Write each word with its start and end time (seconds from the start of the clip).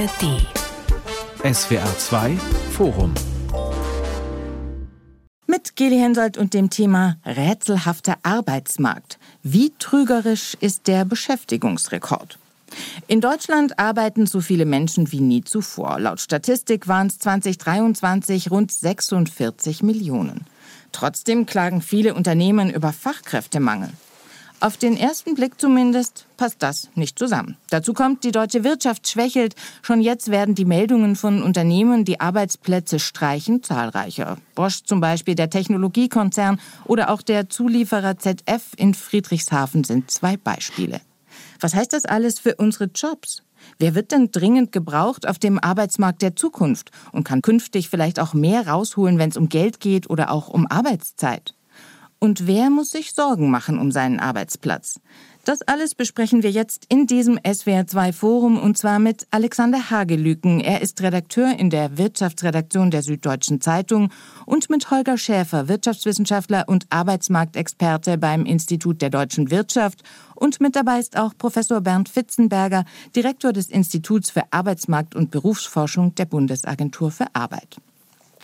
ARD. 0.00 1.54
SWR 1.54 1.98
2 1.98 2.36
Forum. 2.72 3.12
Mit 5.46 5.76
Geli 5.76 5.98
Hensoldt 5.98 6.38
und 6.38 6.54
dem 6.54 6.70
Thema 6.70 7.18
rätselhafter 7.26 8.16
Arbeitsmarkt. 8.22 9.18
Wie 9.42 9.74
trügerisch 9.78 10.56
ist 10.60 10.86
der 10.86 11.04
Beschäftigungsrekord? 11.04 12.38
In 13.08 13.20
Deutschland 13.20 13.78
arbeiten 13.78 14.26
so 14.26 14.40
viele 14.40 14.64
Menschen 14.64 15.12
wie 15.12 15.20
nie 15.20 15.44
zuvor. 15.44 16.00
Laut 16.00 16.20
Statistik 16.20 16.88
waren 16.88 17.08
es 17.08 17.18
2023 17.18 18.50
rund 18.50 18.72
46 18.72 19.82
Millionen. 19.82 20.46
Trotzdem 20.92 21.44
klagen 21.44 21.82
viele 21.82 22.14
Unternehmen 22.14 22.70
über 22.70 22.94
Fachkräftemangel. 22.94 23.90
Auf 24.62 24.76
den 24.76 24.94
ersten 24.98 25.34
Blick 25.34 25.58
zumindest 25.58 26.26
passt 26.36 26.62
das 26.62 26.90
nicht 26.94 27.18
zusammen. 27.18 27.56
Dazu 27.70 27.94
kommt, 27.94 28.24
die 28.24 28.30
deutsche 28.30 28.62
Wirtschaft 28.62 29.08
schwächelt. 29.08 29.54
Schon 29.80 30.02
jetzt 30.02 30.30
werden 30.30 30.54
die 30.54 30.66
Meldungen 30.66 31.16
von 31.16 31.42
Unternehmen, 31.42 32.04
die 32.04 32.20
Arbeitsplätze 32.20 32.98
streichen, 32.98 33.62
zahlreicher. 33.62 34.36
Bosch 34.54 34.82
zum 34.84 35.00
Beispiel, 35.00 35.34
der 35.34 35.48
Technologiekonzern 35.48 36.60
oder 36.84 37.08
auch 37.08 37.22
der 37.22 37.48
Zulieferer 37.48 38.18
ZF 38.18 38.74
in 38.76 38.92
Friedrichshafen 38.92 39.82
sind 39.84 40.10
zwei 40.10 40.36
Beispiele. 40.36 41.00
Was 41.58 41.74
heißt 41.74 41.94
das 41.94 42.04
alles 42.04 42.38
für 42.38 42.56
unsere 42.56 42.90
Jobs? 42.94 43.42
Wer 43.78 43.94
wird 43.94 44.12
denn 44.12 44.30
dringend 44.30 44.72
gebraucht 44.72 45.26
auf 45.26 45.38
dem 45.38 45.58
Arbeitsmarkt 45.58 46.20
der 46.20 46.36
Zukunft 46.36 46.90
und 47.12 47.24
kann 47.24 47.40
künftig 47.40 47.88
vielleicht 47.88 48.20
auch 48.20 48.34
mehr 48.34 48.68
rausholen, 48.68 49.18
wenn 49.18 49.30
es 49.30 49.38
um 49.38 49.48
Geld 49.48 49.80
geht 49.80 50.10
oder 50.10 50.30
auch 50.30 50.48
um 50.48 50.66
Arbeitszeit? 50.66 51.54
Und 52.22 52.46
wer 52.46 52.68
muss 52.68 52.90
sich 52.90 53.14
Sorgen 53.14 53.50
machen 53.50 53.78
um 53.78 53.90
seinen 53.90 54.20
Arbeitsplatz? 54.20 55.00
Das 55.46 55.62
alles 55.62 55.94
besprechen 55.94 56.42
wir 56.42 56.50
jetzt 56.50 56.84
in 56.90 57.06
diesem 57.06 57.38
SWR2 57.38 58.12
Forum 58.12 58.58
und 58.58 58.76
zwar 58.76 58.98
mit 58.98 59.26
Alexander 59.30 59.88
Hagelüken. 59.88 60.60
Er 60.60 60.82
ist 60.82 61.00
Redakteur 61.00 61.58
in 61.58 61.70
der 61.70 61.96
Wirtschaftsredaktion 61.96 62.90
der 62.90 63.02
Süddeutschen 63.02 63.62
Zeitung 63.62 64.12
und 64.44 64.68
mit 64.68 64.90
Holger 64.90 65.16
Schäfer, 65.16 65.66
Wirtschaftswissenschaftler 65.66 66.64
und 66.68 66.84
Arbeitsmarktexperte 66.90 68.18
beim 68.18 68.44
Institut 68.44 69.00
der 69.00 69.08
deutschen 69.08 69.50
Wirtschaft. 69.50 70.02
Und 70.34 70.60
mit 70.60 70.76
dabei 70.76 71.00
ist 71.00 71.16
auch 71.16 71.32
Professor 71.38 71.80
Bernd 71.80 72.10
Fitzenberger, 72.10 72.84
Direktor 73.16 73.54
des 73.54 73.70
Instituts 73.70 74.30
für 74.30 74.42
Arbeitsmarkt 74.52 75.14
und 75.14 75.30
Berufsforschung 75.30 76.14
der 76.16 76.26
Bundesagentur 76.26 77.10
für 77.10 77.34
Arbeit. 77.34 77.78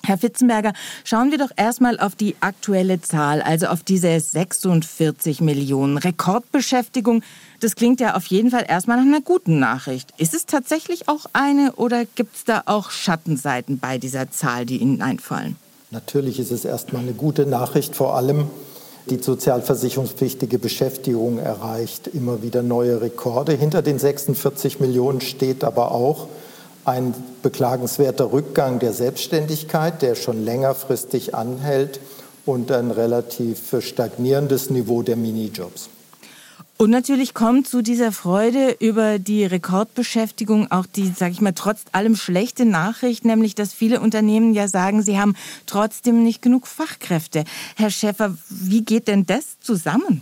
Herr 0.06 0.18
Fitzenberger, 0.18 0.72
schauen 1.02 1.32
wir 1.32 1.38
doch 1.38 1.50
erstmal 1.56 1.98
auf 1.98 2.14
die 2.14 2.36
aktuelle 2.40 3.00
Zahl, 3.00 3.42
also 3.42 3.66
auf 3.66 3.82
diese 3.82 4.20
46 4.20 5.40
Millionen 5.40 5.98
Rekordbeschäftigung. 5.98 7.22
Das 7.60 7.74
klingt 7.74 8.00
ja 8.00 8.14
auf 8.14 8.26
jeden 8.26 8.50
Fall 8.50 8.64
erstmal 8.68 8.98
nach 8.98 9.04
einer 9.04 9.20
guten 9.20 9.58
Nachricht. 9.58 10.14
Ist 10.16 10.34
es 10.34 10.46
tatsächlich 10.46 11.08
auch 11.08 11.26
eine 11.32 11.72
oder 11.72 12.04
gibt 12.04 12.36
es 12.36 12.44
da 12.44 12.62
auch 12.66 12.90
Schattenseiten 12.90 13.78
bei 13.80 13.98
dieser 13.98 14.30
Zahl, 14.30 14.64
die 14.64 14.76
Ihnen 14.76 15.02
einfallen? 15.02 15.56
Natürlich 15.90 16.38
ist 16.38 16.52
es 16.52 16.64
erstmal 16.64 17.02
eine 17.02 17.12
gute 17.12 17.46
Nachricht, 17.46 17.96
vor 17.96 18.14
allem 18.14 18.48
die 19.10 19.22
sozialversicherungspflichtige 19.22 20.58
Beschäftigung 20.58 21.38
erreicht 21.38 22.08
immer 22.08 22.42
wieder 22.42 22.62
neue 22.62 23.00
Rekorde. 23.00 23.52
Hinter 23.52 23.82
den 23.82 24.00
46 24.00 24.80
Millionen 24.80 25.20
steht 25.20 25.62
aber 25.62 25.92
auch, 25.92 26.26
ein 26.86 27.14
beklagenswerter 27.42 28.32
Rückgang 28.32 28.78
der 28.78 28.92
Selbstständigkeit, 28.92 30.02
der 30.02 30.14
schon 30.14 30.44
längerfristig 30.44 31.34
anhält 31.34 32.00
und 32.44 32.70
ein 32.70 32.92
relativ 32.92 33.74
stagnierendes 33.80 34.70
Niveau 34.70 35.02
der 35.02 35.16
Minijobs. 35.16 35.90
Und 36.78 36.90
natürlich 36.90 37.32
kommt 37.32 37.66
zu 37.66 37.80
dieser 37.80 38.12
Freude 38.12 38.76
über 38.80 39.18
die 39.18 39.46
Rekordbeschäftigung 39.46 40.70
auch 40.70 40.84
die, 40.84 41.08
sage 41.08 41.32
ich 41.32 41.40
mal, 41.40 41.54
trotz 41.54 41.80
allem 41.92 42.16
schlechte 42.16 42.66
Nachricht, 42.66 43.24
nämlich 43.24 43.54
dass 43.54 43.72
viele 43.72 44.00
Unternehmen 44.00 44.52
ja 44.52 44.68
sagen, 44.68 45.02
sie 45.02 45.18
haben 45.18 45.34
trotzdem 45.64 46.22
nicht 46.22 46.42
genug 46.42 46.66
Fachkräfte. 46.66 47.44
Herr 47.76 47.90
Schäfer, 47.90 48.36
wie 48.50 48.84
geht 48.84 49.08
denn 49.08 49.24
das 49.24 49.58
zusammen? 49.60 50.20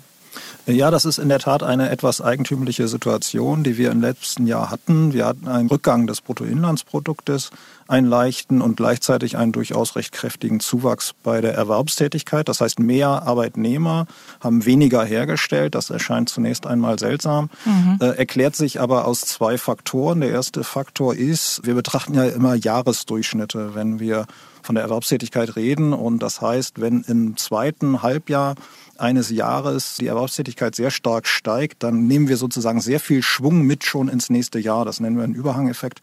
Ja, 0.67 0.91
das 0.91 1.05
ist 1.05 1.19
in 1.19 1.28
der 1.28 1.41
Tat 1.41 1.62
eine 1.62 1.91
etwas 1.91 2.21
eigentümliche 2.21 2.89
Situation, 2.89 3.65
die 3.65 3.77
wir 3.77 3.91
im 3.91 4.00
letzten 4.00 4.47
Jahr 4.47 4.71
hatten. 4.71 5.12
Wir 5.12 5.27
hatten 5.27 5.47
einen 5.47 5.69
Rückgang 5.69 6.06
des 6.06 6.22
Bruttoinlandsproduktes, 6.22 7.50
einen 7.87 8.06
leichten 8.06 8.62
und 8.62 8.77
gleichzeitig 8.77 9.37
einen 9.37 9.53
durchaus 9.53 9.94
recht 9.97 10.12
kräftigen 10.12 10.61
Zuwachs 10.61 11.12
bei 11.23 11.43
der 11.43 11.55
Erwerbstätigkeit. 11.55 12.49
Das 12.49 12.62
heißt, 12.62 12.78
mehr 12.78 13.09
Arbeitnehmer 13.09 14.06
haben 14.41 14.65
weniger 14.65 15.05
hergestellt. 15.05 15.75
Das 15.75 15.91
erscheint 15.91 16.31
zunächst 16.31 16.67
einmal 16.67 16.99
seltsam, 16.99 17.50
mhm. 17.67 17.99
äh, 18.00 18.17
erklärt 18.17 18.56
sich 18.56 18.81
aber 18.81 19.06
aus 19.06 19.21
zwei 19.21 19.59
Faktoren. 19.59 20.21
Der 20.21 20.31
erste 20.31 20.65
Faktor 20.65 21.15
ist, 21.15 21.61
wir 21.65 21.75
betrachten 21.75 22.15
ja 22.15 22.25
immer 22.25 22.55
Jahresdurchschnitte, 22.55 23.75
wenn 23.75 24.00
wir 24.00 24.27
von 24.65 24.75
der 24.75 24.84
Erwerbstätigkeit 24.84 25.56
reden. 25.56 25.93
Und 25.93 26.21
das 26.21 26.41
heißt, 26.41 26.81
wenn 26.81 27.03
im 27.03 27.37
zweiten 27.37 28.03
Halbjahr 28.03 28.55
eines 28.99 29.31
Jahres 29.31 29.97
die 29.99 30.06
Erwerbstätigkeit 30.06 30.75
sehr 30.75 30.91
stark 30.91 31.27
steigt, 31.27 31.82
dann 31.82 32.06
nehmen 32.06 32.28
wir 32.28 32.37
sozusagen 32.37 32.81
sehr 32.81 33.00
viel 33.00 33.22
Schwung 33.22 33.62
mit 33.62 33.84
schon 33.84 34.09
ins 34.09 34.31
nächste 34.31 34.59
Jahr. 34.59 34.84
Das 34.84 35.00
nennen 35.00 35.16
wir 35.16 35.25
einen 35.25 35.34
Überhangeffekt. 35.34 36.00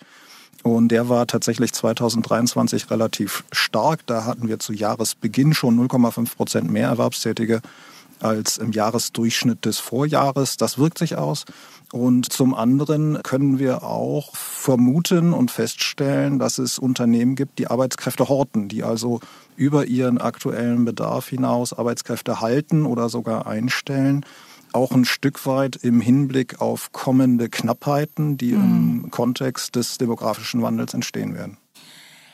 Und 0.63 0.89
der 0.89 1.09
war 1.09 1.25
tatsächlich 1.25 1.73
2023 1.73 2.91
relativ 2.91 3.43
stark. 3.51 4.05
Da 4.05 4.25
hatten 4.25 4.47
wir 4.47 4.59
zu 4.59 4.73
Jahresbeginn 4.73 5.53
schon 5.53 5.79
0,5 5.87 6.35
Prozent 6.35 6.71
mehr 6.71 6.89
Erwerbstätige 6.89 7.61
als 8.23 8.57
im 8.57 8.71
Jahresdurchschnitt 8.71 9.65
des 9.65 9.79
Vorjahres. 9.79 10.57
Das 10.57 10.77
wirkt 10.77 10.97
sich 10.97 11.17
aus. 11.17 11.45
Und 11.91 12.31
zum 12.31 12.53
anderen 12.53 13.21
können 13.21 13.59
wir 13.59 13.83
auch 13.83 14.35
vermuten 14.35 15.33
und 15.33 15.51
feststellen, 15.51 16.39
dass 16.39 16.57
es 16.57 16.79
Unternehmen 16.79 17.35
gibt, 17.35 17.59
die 17.59 17.67
Arbeitskräfte 17.67 18.29
horten, 18.29 18.69
die 18.69 18.83
also 18.83 19.19
über 19.57 19.85
ihren 19.85 20.17
aktuellen 20.17 20.85
Bedarf 20.85 21.27
hinaus 21.27 21.73
Arbeitskräfte 21.73 22.39
halten 22.39 22.85
oder 22.85 23.09
sogar 23.09 23.45
einstellen. 23.45 24.25
Auch 24.73 24.93
ein 24.93 25.03
Stück 25.03 25.45
weit 25.45 25.75
im 25.75 25.99
Hinblick 25.99 26.61
auf 26.61 26.93
kommende 26.93 27.49
Knappheiten, 27.49 28.37
die 28.37 28.53
mhm. 28.53 29.01
im 29.03 29.11
Kontext 29.11 29.75
des 29.75 29.97
demografischen 29.97 30.61
Wandels 30.61 30.93
entstehen 30.93 31.35
werden. 31.35 31.57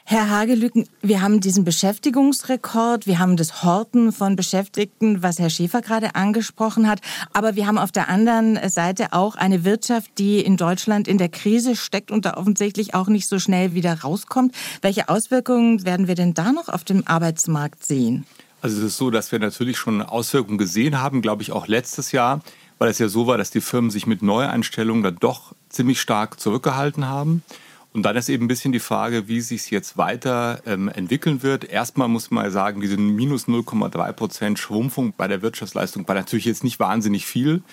Herr 0.10 0.30
Hagelücken, 0.30 0.88
wir 1.02 1.22
haben 1.22 1.42
diesen 1.42 1.66
Beschäftigungsrekord, 1.66 3.08
wir 3.08 3.20
haben 3.20 3.36
das 3.36 3.62
Horten 3.62 4.14
von 4.14 4.38
Beschäftigten, 4.38 5.22
was 5.22 5.38
Herr 5.38 5.50
Schäfer 5.50 5.82
gerade 5.82 6.16
angesprochen 6.16 6.88
hat, 6.88 7.02
aber 7.34 7.58
wir 7.58 7.68
haben 7.68 7.78
auf 7.78 7.92
der 7.92 8.08
anderen 8.08 8.58
Seite 8.70 9.12
auch 9.12 9.36
eine 9.36 9.66
Wirtschaft, 9.66 10.12
die 10.18 10.40
in 10.40 10.56
Deutschland 10.56 11.10
in 11.10 11.18
der 11.18 11.28
Krise 11.28 11.76
steckt 11.76 12.10
und 12.10 12.24
da 12.24 12.36
offensichtlich 12.36 12.94
auch 12.94 13.10
nicht 13.10 13.28
so 13.28 13.38
schnell 13.38 13.74
wieder 13.74 14.00
rauskommt. 14.00 14.56
Welche 14.82 15.10
Auswirkungen 15.10 15.84
werden 15.84 16.08
wir 16.08 16.16
denn 16.16 16.34
da 16.34 16.54
noch 16.54 16.70
auf 16.70 16.86
dem 16.86 17.06
Arbeitsmarkt 17.06 17.86
sehen? 17.86 18.26
Also 18.62 18.78
es 18.78 18.84
ist 18.86 18.98
so, 18.98 19.12
dass 19.12 19.34
wir 19.34 19.40
natürlich 19.40 19.78
schon 19.78 20.02
Auswirkungen 20.02 20.58
gesehen 20.58 21.02
haben, 21.02 21.22
glaube 21.22 21.42
ich 21.42 21.52
auch 21.52 21.68
letztes 21.68 22.14
Jahr, 22.14 22.40
weil 22.80 22.90
es 22.90 23.00
ja 23.00 23.10
so 23.10 23.28
war, 23.28 23.38
dass 23.38 23.52
die 23.52 23.60
Firmen 23.60 23.92
sich 23.92 24.08
mit 24.08 24.22
Neueinstellungen 24.22 25.04
dann 25.04 25.18
doch 25.20 25.54
ziemlich 25.68 26.00
stark 26.00 26.40
zurückgehalten 26.40 27.10
haben. 27.10 27.44
Und 27.98 28.04
dann 28.04 28.16
ist 28.16 28.30
eben 28.30 28.46
ein 28.46 28.48
bisschen 28.48 28.72
die 28.72 28.80
Frage, 28.80 29.28
wie 29.28 29.42
sich 29.42 29.62
es 29.62 29.70
jetzt 29.72 29.98
weiter 29.98 30.62
ähm, 30.68 30.88
entwickeln 30.88 31.42
wird. 31.42 31.64
Erstmal 31.64 32.08
muss 32.08 32.30
man 32.30 32.52
sagen, 32.52 32.80
diese 32.80 32.96
minus 32.96 33.48
0,3 33.48 34.12
Prozent 34.12 34.60
Schrumpfung 34.60 35.16
bei 35.18 35.28
der 35.28 35.42
Wirtschaftsleistung 35.42 36.08
war 36.08 36.14
natürlich 36.14 36.46
jetzt 36.46 36.64
nicht 36.64 36.80
wahnsinnig 36.80 37.26
viel. 37.26 37.64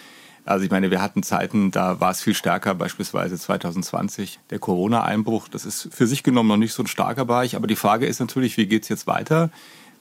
Also 0.46 0.64
ich 0.64 0.70
meine, 0.70 0.90
wir 0.90 1.02
hatten 1.02 1.22
Zeiten, 1.22 1.72
da 1.72 2.00
war 2.00 2.10
es 2.10 2.22
viel 2.22 2.32
stärker, 2.32 2.74
beispielsweise 2.74 3.38
2020, 3.38 4.40
der 4.48 4.60
Corona-Einbruch. 4.60 5.48
Das 5.48 5.66
ist 5.66 5.90
für 5.92 6.06
sich 6.06 6.22
genommen 6.22 6.48
noch 6.48 6.56
nicht 6.56 6.72
so 6.72 6.84
ein 6.84 6.86
starker 6.86 7.26
Bereich. 7.26 7.54
Aber 7.54 7.66
die 7.66 7.76
Frage 7.76 8.06
ist 8.06 8.18
natürlich, 8.18 8.56
wie 8.56 8.64
geht 8.64 8.84
es 8.84 8.88
jetzt 8.88 9.06
weiter 9.06 9.50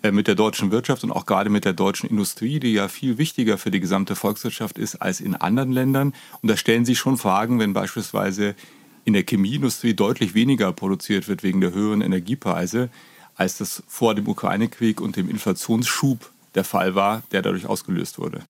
äh, 0.03 0.13
mit 0.13 0.27
der 0.27 0.35
deutschen 0.35 0.71
Wirtschaft 0.71 1.03
und 1.03 1.11
auch 1.11 1.25
gerade 1.25 1.49
mit 1.49 1.65
der 1.65 1.73
deutschen 1.73 2.09
Industrie, 2.09 2.61
die 2.61 2.71
ja 2.71 2.87
viel 2.87 3.17
wichtiger 3.17 3.57
für 3.57 3.71
die 3.71 3.81
gesamte 3.81 4.15
Volkswirtschaft 4.15 4.77
ist 4.77 4.95
als 5.01 5.19
in 5.19 5.35
anderen 5.35 5.73
Ländern. 5.73 6.13
Und 6.41 6.49
da 6.49 6.55
stellen 6.55 6.85
sich 6.85 6.97
schon 6.97 7.17
Fragen, 7.17 7.59
wenn 7.59 7.73
beispielsweise 7.73 8.55
in 9.05 9.13
der 9.13 9.23
Chemieindustrie 9.23 9.93
deutlich 9.93 10.33
weniger 10.33 10.71
produziert 10.71 11.27
wird 11.27 11.43
wegen 11.43 11.61
der 11.61 11.73
höheren 11.73 12.01
Energiepreise, 12.01 12.89
als 13.35 13.57
das 13.57 13.83
vor 13.87 14.15
dem 14.15 14.27
Ukraine-Krieg 14.27 15.01
und 15.01 15.15
dem 15.15 15.29
Inflationsschub 15.29 16.31
der 16.55 16.63
Fall 16.63 16.95
war, 16.95 17.23
der 17.31 17.41
dadurch 17.41 17.65
ausgelöst 17.65 18.19
wurde. 18.19 18.43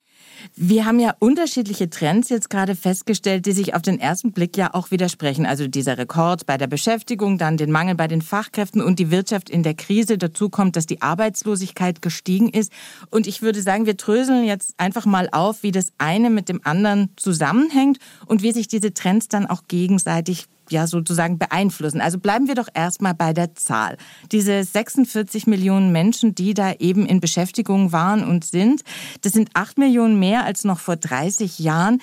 Wir 0.56 0.86
haben 0.86 1.00
ja 1.00 1.16
unterschiedliche 1.20 1.90
Trends 1.90 2.30
jetzt 2.30 2.50
gerade 2.50 2.76
festgestellt, 2.76 3.46
die 3.46 3.52
sich 3.54 3.76
auf 3.76 3.82
den 3.82 4.00
ersten 4.00 4.32
Blick 4.32 4.58
ja 4.58 4.74
auch 4.74 4.92
widersprechen. 4.92 5.46
Also 5.46 5.68
dieser 5.68 5.98
Rekord 5.98 6.46
bei 6.46 6.58
der 6.58 6.68
Beschäftigung, 6.68 7.38
dann 7.38 7.58
den 7.58 7.72
Mangel 7.72 7.96
bei 7.96 8.08
den 8.08 8.22
Fachkräften 8.22 8.82
und 8.82 9.00
die 9.00 9.12
Wirtschaft 9.12 9.50
in 9.50 9.64
der 9.64 9.74
Krise. 9.74 10.18
Dazu 10.18 10.50
kommt, 10.50 10.76
dass 10.76 10.86
die 10.86 11.02
Arbeitslosigkeit 11.02 12.02
gestiegen 12.02 12.50
ist. 12.50 12.72
Und 13.10 13.28
ich 13.28 13.42
würde 13.42 13.62
sagen, 13.62 13.86
wir 13.86 13.98
tröseln 13.98 14.46
jetzt 14.46 14.74
einfach 14.78 15.06
mal 15.06 15.30
auf, 15.32 15.64
wie 15.64 15.72
das 15.72 15.94
eine 15.98 16.30
mit 16.30 16.50
dem 16.50 16.62
anderen 16.64 17.10
zusammenhängt 17.16 18.00
und 18.26 18.44
wie 18.44 18.52
sich 18.52 18.68
diese 18.68 18.94
Trends 18.94 19.28
dann 19.28 19.46
auch 19.46 19.64
gegenseitig 19.68 20.48
ja 20.70 20.88
sozusagen 20.88 21.38
beeinflussen. 21.38 22.02
Also 22.02 22.20
bleiben 22.20 22.48
wir 22.48 22.56
doch 22.56 22.68
erstmal 22.74 23.14
bei 23.14 23.34
der 23.34 23.56
Zahl. 23.56 23.98
Diese 24.32 24.64
46 24.64 25.48
Millionen 25.48 25.92
Menschen, 25.92 26.36
die 26.36 26.54
da 26.54 26.74
eben 26.74 27.06
in 27.06 27.20
Beschäftigung 27.20 27.92
waren 27.92 28.24
und 28.24 28.46
sind, 28.46 28.82
das 29.22 29.34
sind 29.34 29.50
8 29.54 29.78
Millionen 29.78 30.20
mehr 30.20 30.46
als 30.46 30.64
noch 30.64 30.80
vor 30.80 30.96
30 30.96 31.60
Jahren. 31.60 32.02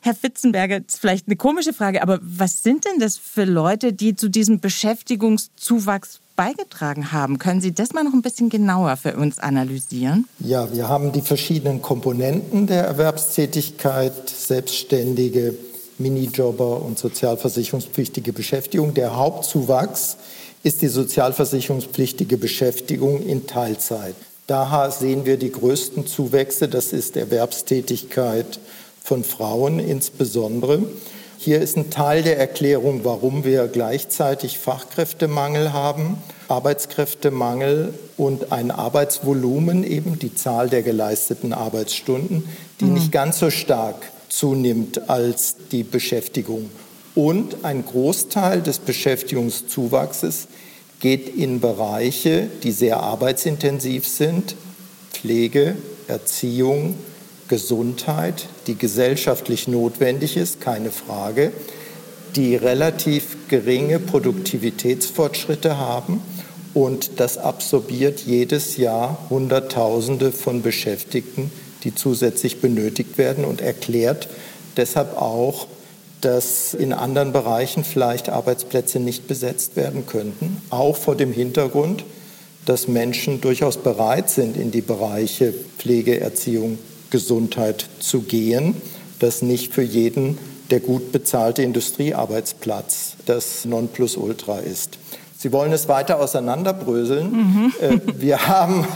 Herr 0.00 0.14
Fitzenberger, 0.14 0.80
das 0.80 0.94
ist 0.94 1.00
vielleicht 1.00 1.26
eine 1.26 1.36
komische 1.36 1.72
Frage, 1.72 2.02
aber 2.02 2.20
was 2.22 2.62
sind 2.62 2.84
denn 2.84 3.00
das 3.00 3.16
für 3.16 3.44
Leute, 3.44 3.92
die 3.92 4.14
zu 4.14 4.28
diesem 4.28 4.60
Beschäftigungszuwachs 4.60 6.20
beigetragen 6.36 7.10
haben? 7.12 7.38
Können 7.38 7.60
Sie 7.60 7.72
das 7.72 7.92
mal 7.92 8.04
noch 8.04 8.12
ein 8.12 8.22
bisschen 8.22 8.48
genauer 8.48 8.96
für 8.96 9.16
uns 9.16 9.38
analysieren? 9.38 10.28
Ja, 10.38 10.72
wir 10.72 10.88
haben 10.88 11.12
die 11.12 11.22
verschiedenen 11.22 11.82
Komponenten 11.82 12.66
der 12.66 12.84
Erwerbstätigkeit, 12.84 14.28
Selbstständige, 14.28 15.54
Minijobber 15.98 16.82
und 16.82 16.98
sozialversicherungspflichtige 16.98 18.32
Beschäftigung. 18.32 18.94
Der 18.94 19.16
Hauptzuwachs 19.16 20.16
ist 20.62 20.82
die 20.82 20.88
sozialversicherungspflichtige 20.88 22.36
Beschäftigung 22.36 23.22
in 23.22 23.46
Teilzeit. 23.46 24.14
Daher 24.46 24.90
sehen 24.90 25.24
wir 25.24 25.36
die 25.36 25.50
größten 25.50 26.06
Zuwächse. 26.06 26.68
Das 26.68 26.92
ist 26.92 27.16
Erwerbstätigkeit 27.16 28.60
von 29.02 29.24
Frauen 29.24 29.78
insbesondere. 29.78 30.82
Hier 31.38 31.60
ist 31.60 31.76
ein 31.76 31.90
Teil 31.90 32.22
der 32.22 32.38
Erklärung, 32.38 33.04
warum 33.04 33.44
wir 33.44 33.68
gleichzeitig 33.68 34.58
Fachkräftemangel 34.58 35.72
haben, 35.72 36.18
Arbeitskräftemangel 36.48 37.94
und 38.16 38.52
ein 38.52 38.70
Arbeitsvolumen, 38.70 39.84
eben 39.84 40.18
die 40.18 40.34
Zahl 40.34 40.68
der 40.68 40.82
geleisteten 40.82 41.52
Arbeitsstunden, 41.52 42.48
die 42.80 42.86
mhm. 42.86 42.94
nicht 42.94 43.12
ganz 43.12 43.38
so 43.38 43.50
stark 43.50 43.96
zunimmt 44.28 45.08
als 45.08 45.56
die 45.72 45.82
Beschäftigung. 45.82 46.70
Und 47.14 47.64
ein 47.64 47.84
Großteil 47.84 48.60
des 48.60 48.78
Beschäftigungszuwachses 48.78 50.48
geht 51.00 51.34
in 51.34 51.60
Bereiche, 51.60 52.48
die 52.62 52.72
sehr 52.72 53.00
arbeitsintensiv 53.00 54.06
sind, 54.06 54.54
Pflege, 55.12 55.76
Erziehung, 56.08 56.94
Gesundheit, 57.48 58.46
die 58.66 58.74
gesellschaftlich 58.74 59.68
notwendig 59.68 60.36
ist, 60.36 60.60
keine 60.60 60.90
Frage, 60.90 61.52
die 62.34 62.56
relativ 62.56 63.48
geringe 63.48 63.98
Produktivitätsfortschritte 63.98 65.78
haben 65.78 66.20
und 66.74 67.18
das 67.20 67.38
absorbiert 67.38 68.20
jedes 68.20 68.76
Jahr 68.76 69.26
Hunderttausende 69.30 70.32
von 70.32 70.60
Beschäftigten, 70.60 71.50
die 71.86 71.94
zusätzlich 71.94 72.60
benötigt 72.60 73.16
werden 73.16 73.44
und 73.44 73.60
erklärt 73.60 74.28
deshalb 74.76 75.16
auch, 75.16 75.68
dass 76.20 76.74
in 76.74 76.92
anderen 76.92 77.32
Bereichen 77.32 77.84
vielleicht 77.84 78.28
Arbeitsplätze 78.28 78.98
nicht 78.98 79.28
besetzt 79.28 79.76
werden 79.76 80.04
könnten, 80.04 80.60
auch 80.68 80.96
vor 80.96 81.14
dem 81.14 81.32
Hintergrund, 81.32 82.04
dass 82.64 82.88
Menschen 82.88 83.40
durchaus 83.40 83.76
bereit 83.76 84.28
sind, 84.28 84.56
in 84.56 84.72
die 84.72 84.80
Bereiche 84.80 85.54
Pflege, 85.78 86.18
Erziehung, 86.18 86.80
Gesundheit 87.10 87.86
zu 88.00 88.22
gehen, 88.22 88.74
dass 89.20 89.42
nicht 89.42 89.72
für 89.72 89.82
jeden 89.82 90.38
der 90.72 90.80
gut 90.80 91.12
bezahlte 91.12 91.62
Industriearbeitsplatz 91.62 93.12
das 93.26 93.64
Nonplusultra 93.64 94.58
ist. 94.58 94.98
Sie 95.38 95.52
wollen 95.52 95.72
es 95.72 95.88
weiter 95.88 96.18
auseinanderbröseln. 96.18 97.32
Mhm. 97.32 97.72
Äh, 97.80 97.98
wir 98.16 98.48
haben 98.48 98.86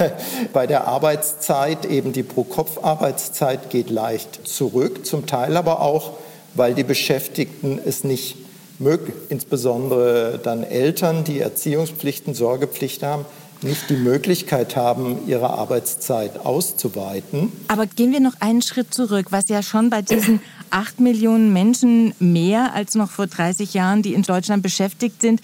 bei 0.53 0.67
der 0.67 0.87
Arbeitszeit 0.87 1.85
eben 1.85 2.13
die 2.13 2.23
Pro-Kopf-Arbeitszeit 2.23 3.71
geht 3.71 3.91
leicht 3.91 4.47
zurück, 4.49 5.05
zum 5.05 5.27
Teil 5.27 5.57
aber 5.57 5.81
auch, 5.81 6.15
weil 6.55 6.75
die 6.75 6.85
Beschäftigten 6.85 7.79
es 7.85 8.05
nicht 8.05 8.37
mögen, 8.79 9.13
insbesondere 9.29 10.41
dann 10.43 10.65
Eltern, 10.65 11.25
die 11.25 11.41
Erziehungspflichten, 11.41 12.35
Sorgepflicht 12.35 13.03
haben, 13.03 13.27
nicht 13.63 13.91
die 13.91 13.97
Möglichkeit 13.97 14.75
haben, 14.75 15.29
ihre 15.29 15.51
Arbeitszeit 15.51 16.45
auszuweiten. 16.47 17.53
Aber 17.69 17.87
gehen 17.87 18.13
wir 18.13 18.21
noch 18.21 18.41
einen 18.41 18.63
Schritt 18.63 18.95
zurück, 18.95 19.27
was 19.31 19.51
ja 19.51 19.63
schon 19.63 19.91
bei 19.91 20.01
diesen 20.01 20.41
acht 20.71 20.99
Millionen 20.99 21.53
Menschen 21.53 22.15
mehr 22.19 22.73
als 22.75 22.95
noch 22.95 23.11
vor 23.11 23.27
30 23.27 23.75
Jahren, 23.75 24.03
die 24.03 24.15
in 24.15 24.23
Deutschland 24.23 24.63
beschäftigt 24.63 25.21
sind, 25.21 25.43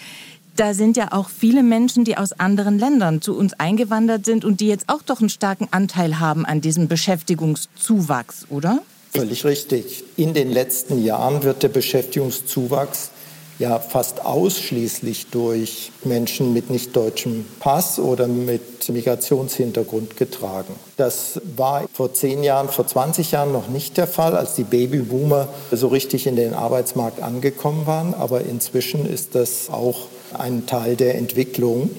da 0.57 0.75
sind 0.75 0.97
ja 0.97 1.13
auch 1.13 1.29
viele 1.29 1.63
Menschen, 1.63 2.05
die 2.05 2.17
aus 2.17 2.33
anderen 2.33 2.79
Ländern 2.79 3.23
zu 3.23 3.37
uns 3.37 3.55
eingewandert 3.55 4.25
sind 4.25 4.45
und 4.45 4.61
die 4.61 4.69
jetzt 4.69 4.89
auch 4.89 5.03
doch 5.03 5.21
einen 5.21 5.29
starken 5.29 5.69
Anteil 5.71 6.19
haben 6.19 6.45
an 6.45 6.61
diesem 6.61 6.89
Beschäftigungszuwachs, 6.89 8.47
oder? 8.51 8.81
Völlig 9.15 9.45
richtig. 9.45 10.05
In 10.17 10.35
den 10.35 10.51
letzten 10.51 11.03
Jahren 11.03 11.43
wird 11.43 11.63
der 11.63 11.69
Beschäftigungszuwachs 11.69 13.11
ja 13.59 13.79
fast 13.79 14.25
ausschließlich 14.25 15.29
durch 15.29 15.91
Menschen 16.05 16.53
mit 16.53 16.69
nicht 16.69 16.95
deutschem 16.95 17.47
Pass 17.59 17.99
oder 17.99 18.29
mit 18.29 18.87
Migrationshintergrund 18.89 20.17
getragen. 20.17 20.75
Das 20.99 21.41
war 21.57 21.87
vor 21.93 22.13
zehn 22.13 22.43
Jahren, 22.43 22.69
vor 22.69 22.87
20 22.87 23.33
Jahren 23.33 23.53
noch 23.53 23.69
nicht 23.69 23.97
der 23.97 24.07
Fall, 24.07 24.37
als 24.37 24.55
die 24.55 24.65
Babyboomer 24.65 25.49
so 25.73 25.89
richtig 25.89 26.27
in 26.27 26.37
den 26.37 26.53
Arbeitsmarkt 26.53 27.23
angekommen 27.23 27.87
waren. 27.87 28.13
Aber 28.13 28.43
inzwischen 28.43 29.07
ist 29.07 29.35
das 29.35 29.71
auch 29.71 30.09
ein 30.41 30.67
Teil 30.67 30.97
der 30.97 31.17
Entwicklung. 31.17 31.91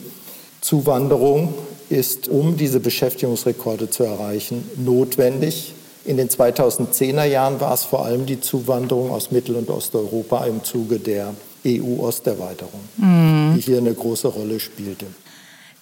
Zuwanderung 0.62 1.54
ist, 1.90 2.28
um 2.28 2.58
diese 2.58 2.80
Beschäftigungsrekorde 2.80 3.90
zu 3.90 4.04
erreichen, 4.04 4.70
notwendig. 4.78 5.74
In 6.06 6.18
den 6.18 6.30
2010er 6.30 7.26
Jahren 7.26 7.60
war 7.60 7.74
es 7.74 7.84
vor 7.84 8.06
allem 8.06 8.26
die 8.26 8.40
Zuwanderung 8.40 9.12
aus 9.12 9.32
Mittel- 9.32 9.56
und 9.56 9.70
Osteuropa 9.70 10.46
im 10.46 10.64
Zuge 10.64 11.00
der 11.00 11.34
EU-Osterweiterung, 11.66 12.80
mhm. 12.98 13.54
die 13.56 13.62
hier 13.62 13.78
eine 13.78 13.94
große 13.94 14.28
Rolle 14.28 14.60
spielte. 14.60 15.06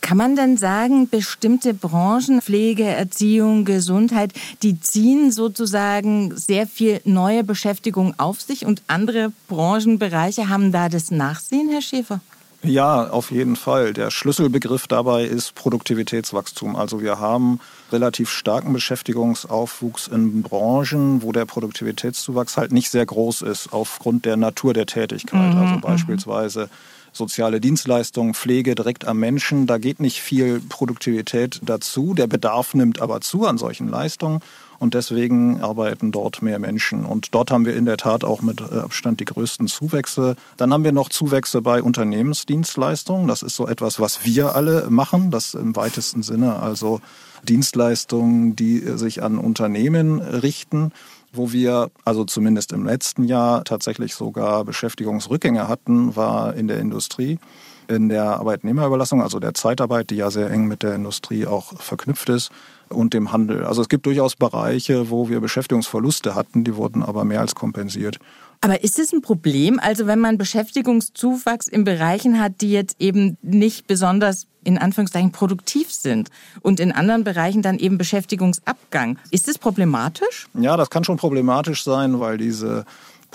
Kann 0.02 0.18
man 0.18 0.36
denn 0.36 0.56
sagen, 0.56 1.10
bestimmte 1.10 1.74
Branchen, 1.74 2.40
Pflege, 2.40 2.84
Erziehung, 2.84 3.66
Gesundheit, 3.66 4.34
die 4.62 4.80
ziehen 4.80 5.32
sozusagen 5.32 6.38
sehr 6.38 6.68
viel 6.68 7.02
neue 7.06 7.44
Beschäftigung 7.44 8.14
auf 8.20 8.40
sich 8.40 8.68
und 8.68 8.84
andere 8.86 9.32
Branchenbereiche 9.48 10.48
haben 10.48 10.72
da 10.72 10.90
das 10.90 11.10
Nachsehen, 11.10 11.70
Herr 11.70 11.82
Schäfer? 11.82 12.20
Ja, 12.66 13.10
auf 13.10 13.32
jeden 13.32 13.56
Fall. 13.56 13.94
Der 13.94 14.12
Schlüsselbegriff 14.12 14.88
dabei 14.88 15.26
ist 15.26 15.56
Produktivitätswachstum. 15.56 16.76
Also 16.76 17.02
wir 17.02 17.20
haben 17.20 17.60
relativ 17.92 18.30
starken 18.30 18.74
Beschäftigungsaufwuchs 18.74 20.08
in 20.08 20.42
Branchen, 20.42 21.22
wo 21.22 21.32
der 21.32 21.46
Produktivitätszuwachs 21.46 22.58
halt 22.58 22.72
nicht 22.72 22.90
sehr 22.90 23.06
groß 23.06 23.44
ist 23.44 23.72
aufgrund 23.72 24.26
der 24.26 24.38
Natur 24.38 24.74
der 24.74 24.86
Tätigkeit. 24.86 25.54
Mhm. 25.54 25.60
Also 25.60 25.76
mhm. 25.76 25.82
beispielsweise 25.82 26.70
soziale 27.16 27.62
Dienstleistungen, 27.62 28.34
Pflege 28.34 28.76
direkt 28.76 29.08
am 29.08 29.20
Menschen. 29.20 29.68
Da 29.68 29.78
geht 29.78 30.00
nicht 30.00 30.22
viel 30.22 30.60
Produktivität 30.60 31.62
dazu. 31.64 32.14
Der 32.14 32.28
Bedarf 32.28 32.74
nimmt 32.74 33.02
aber 33.02 33.22
zu 33.22 33.46
an 33.46 33.58
solchen 33.58 33.88
Leistungen 33.88 34.42
und 34.80 34.94
deswegen 34.94 35.62
arbeiten 35.62 36.12
dort 36.12 36.42
mehr 36.42 36.60
Menschen. 36.60 37.06
Und 37.06 37.34
dort 37.34 37.52
haben 37.52 37.66
wir 37.66 37.76
in 37.76 37.86
der 37.86 37.98
Tat 37.98 38.24
auch 38.24 38.42
mit 38.42 38.62
äh, 38.62 38.80
Abstand 38.80 39.20
die 39.20 39.26
größten 39.26 39.68
Zuwächse. 39.68 40.36
Dann 40.58 40.74
haben 40.74 40.84
wir 40.84 40.92
noch 40.92 41.10
Zuwächse 41.10 41.62
bei 41.62 41.82
Unternehmensdienstleistungen. 41.82 43.28
Das 43.28 43.42
ist 43.42 43.56
so 43.56 43.68
etwas, 43.68 44.00
was 44.00 44.26
wir 44.26 44.56
alle 44.56 44.88
machen, 44.90 45.32
das 45.32 45.54
im 45.54 45.76
weitesten 45.76 46.24
Sinne, 46.24 46.60
also 46.60 47.00
Dienstleistungen, 47.44 48.56
die 48.56 48.80
sich 48.80 49.24
an 49.24 49.38
Unternehmen 49.38 50.20
richten 50.20 50.92
wo 51.36 51.52
wir, 51.52 51.92
also 52.04 52.26
zumindest 52.26 52.72
im 52.72 52.86
letzten 52.86 53.24
Jahr, 53.24 53.64
tatsächlich 53.64 54.16
sogar 54.16 54.66
Beschäftigungsrückgänge 54.66 55.68
hatten, 55.68 56.16
war 56.16 56.56
in 56.56 56.68
der 56.68 56.80
Industrie, 56.80 57.40
in 57.88 58.10
der 58.10 58.40
Arbeitnehmerüberlassung, 58.40 59.22
also 59.22 59.40
der 59.40 59.54
Zeitarbeit, 59.54 60.10
die 60.10 60.16
ja 60.16 60.32
sehr 60.32 60.50
eng 60.50 60.68
mit 60.68 60.84
der 60.84 60.96
Industrie 60.96 61.46
auch 61.46 61.80
verknüpft 61.82 62.30
ist 62.30 62.52
und 62.90 63.14
dem 63.14 63.32
Handel. 63.32 63.66
Also 63.66 63.82
es 63.82 63.90
gibt 63.90 64.06
durchaus 64.06 64.36
Bereiche, 64.36 65.10
wo 65.10 65.30
wir 65.30 65.40
Beschäftigungsverluste 65.40 66.36
hatten, 66.36 66.64
die 66.64 66.76
wurden 66.76 67.04
aber 67.04 67.26
mehr 67.26 67.42
als 67.42 67.56
kompensiert. 67.56 68.20
Aber 68.62 68.84
ist 68.84 69.00
es 69.00 69.14
ein 69.14 69.22
Problem, 69.22 69.80
also 69.80 70.08
wenn 70.08 70.20
man 70.20 70.38
Beschäftigungszuwachs 70.38 71.68
in 71.68 71.84
Bereichen 71.84 72.40
hat, 72.40 72.62
die 72.62 72.72
jetzt 72.72 72.96
eben 73.00 73.38
nicht 73.42 73.88
besonders 73.88 74.48
in 74.66 74.78
Anführungszeichen 74.78 75.32
produktiv 75.32 75.92
sind 75.92 76.30
und 76.62 76.80
in 76.80 76.92
anderen 76.92 77.24
Bereichen 77.24 77.62
dann 77.62 77.80
eben 77.80 77.98
Beschäftigungsabgang. 77.98 79.18
Ist 79.32 79.48
es 79.48 79.58
problematisch? 79.58 80.48
Ja, 80.54 80.76
das 80.76 80.90
kann 80.90 81.04
schon 81.04 81.18
problematisch 81.18 81.84
sein, 81.84 82.20
weil 82.20 82.38
diese 82.38 82.86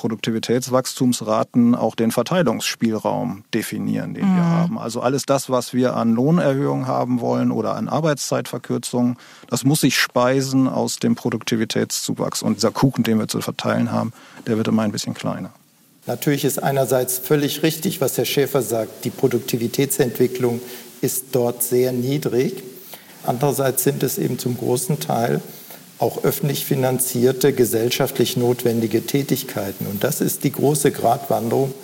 Produktivitätswachstumsraten 0.01 1.75
auch 1.75 1.95
den 1.95 2.11
Verteilungsspielraum 2.11 3.45
definieren, 3.53 4.15
den 4.15 4.25
mhm. 4.25 4.37
wir 4.37 4.45
haben. 4.45 4.79
Also 4.79 5.03
alles 5.03 5.27
das, 5.27 5.51
was 5.51 5.75
wir 5.75 5.95
an 5.95 6.15
Lohnerhöhung 6.15 6.87
haben 6.87 7.21
wollen 7.21 7.51
oder 7.51 7.77
an 7.77 7.89
Arbeitszeitverkürzung, 7.89 9.19
das 9.49 9.65
muss 9.65 9.83
sich 9.83 9.99
speisen 9.99 10.69
aus 10.69 11.01
dem 11.01 11.17
Produktivitätszuwachs. 11.17 12.43
Und 12.43 12.57
dieser 12.57 12.71
Kuchen, 12.71 13.05
den 13.05 13.19
wir 13.19 13.29
zu 13.29 13.43
verteilen 13.43 13.93
haben, 13.93 14.15
der 14.47 14.57
wird 14.57 14.69
immer 14.69 14.83
ein 14.83 14.93
bisschen 14.93 15.13
kleiner. 15.13 15.51
Natürlich 16.07 16.47
ist 16.47 16.63
einerseits 16.63 17.19
völlig 17.19 17.63
richtig, 17.63 18.01
was 18.01 18.17
Herr 18.17 18.25
Schäfer 18.25 18.63
sagt, 18.63 19.05
die 19.05 19.11
Produktivitätsentwicklung 19.11 20.63
ist 21.01 21.27
dort 21.33 21.63
sehr 21.63 21.93
niedrig. 21.93 22.63
Andererseits 23.25 23.85
sind 23.85 24.03
es 24.03 24.19
eben 24.19 24.39
zum 24.39 24.57
großen 24.57 25.01
Teil 25.01 25.41
auch 25.99 26.25
öffentlich 26.25 26.65
finanzierte, 26.65 27.53
gesellschaftlich 27.53 28.37
notwendige 28.37 29.05
Tätigkeiten. 29.05 29.87
Und 29.87 30.03
das 30.03 30.21
ist 30.23 30.45
die 30.45 30.53
große 30.53 30.93
Gratwanderung, 30.93 31.75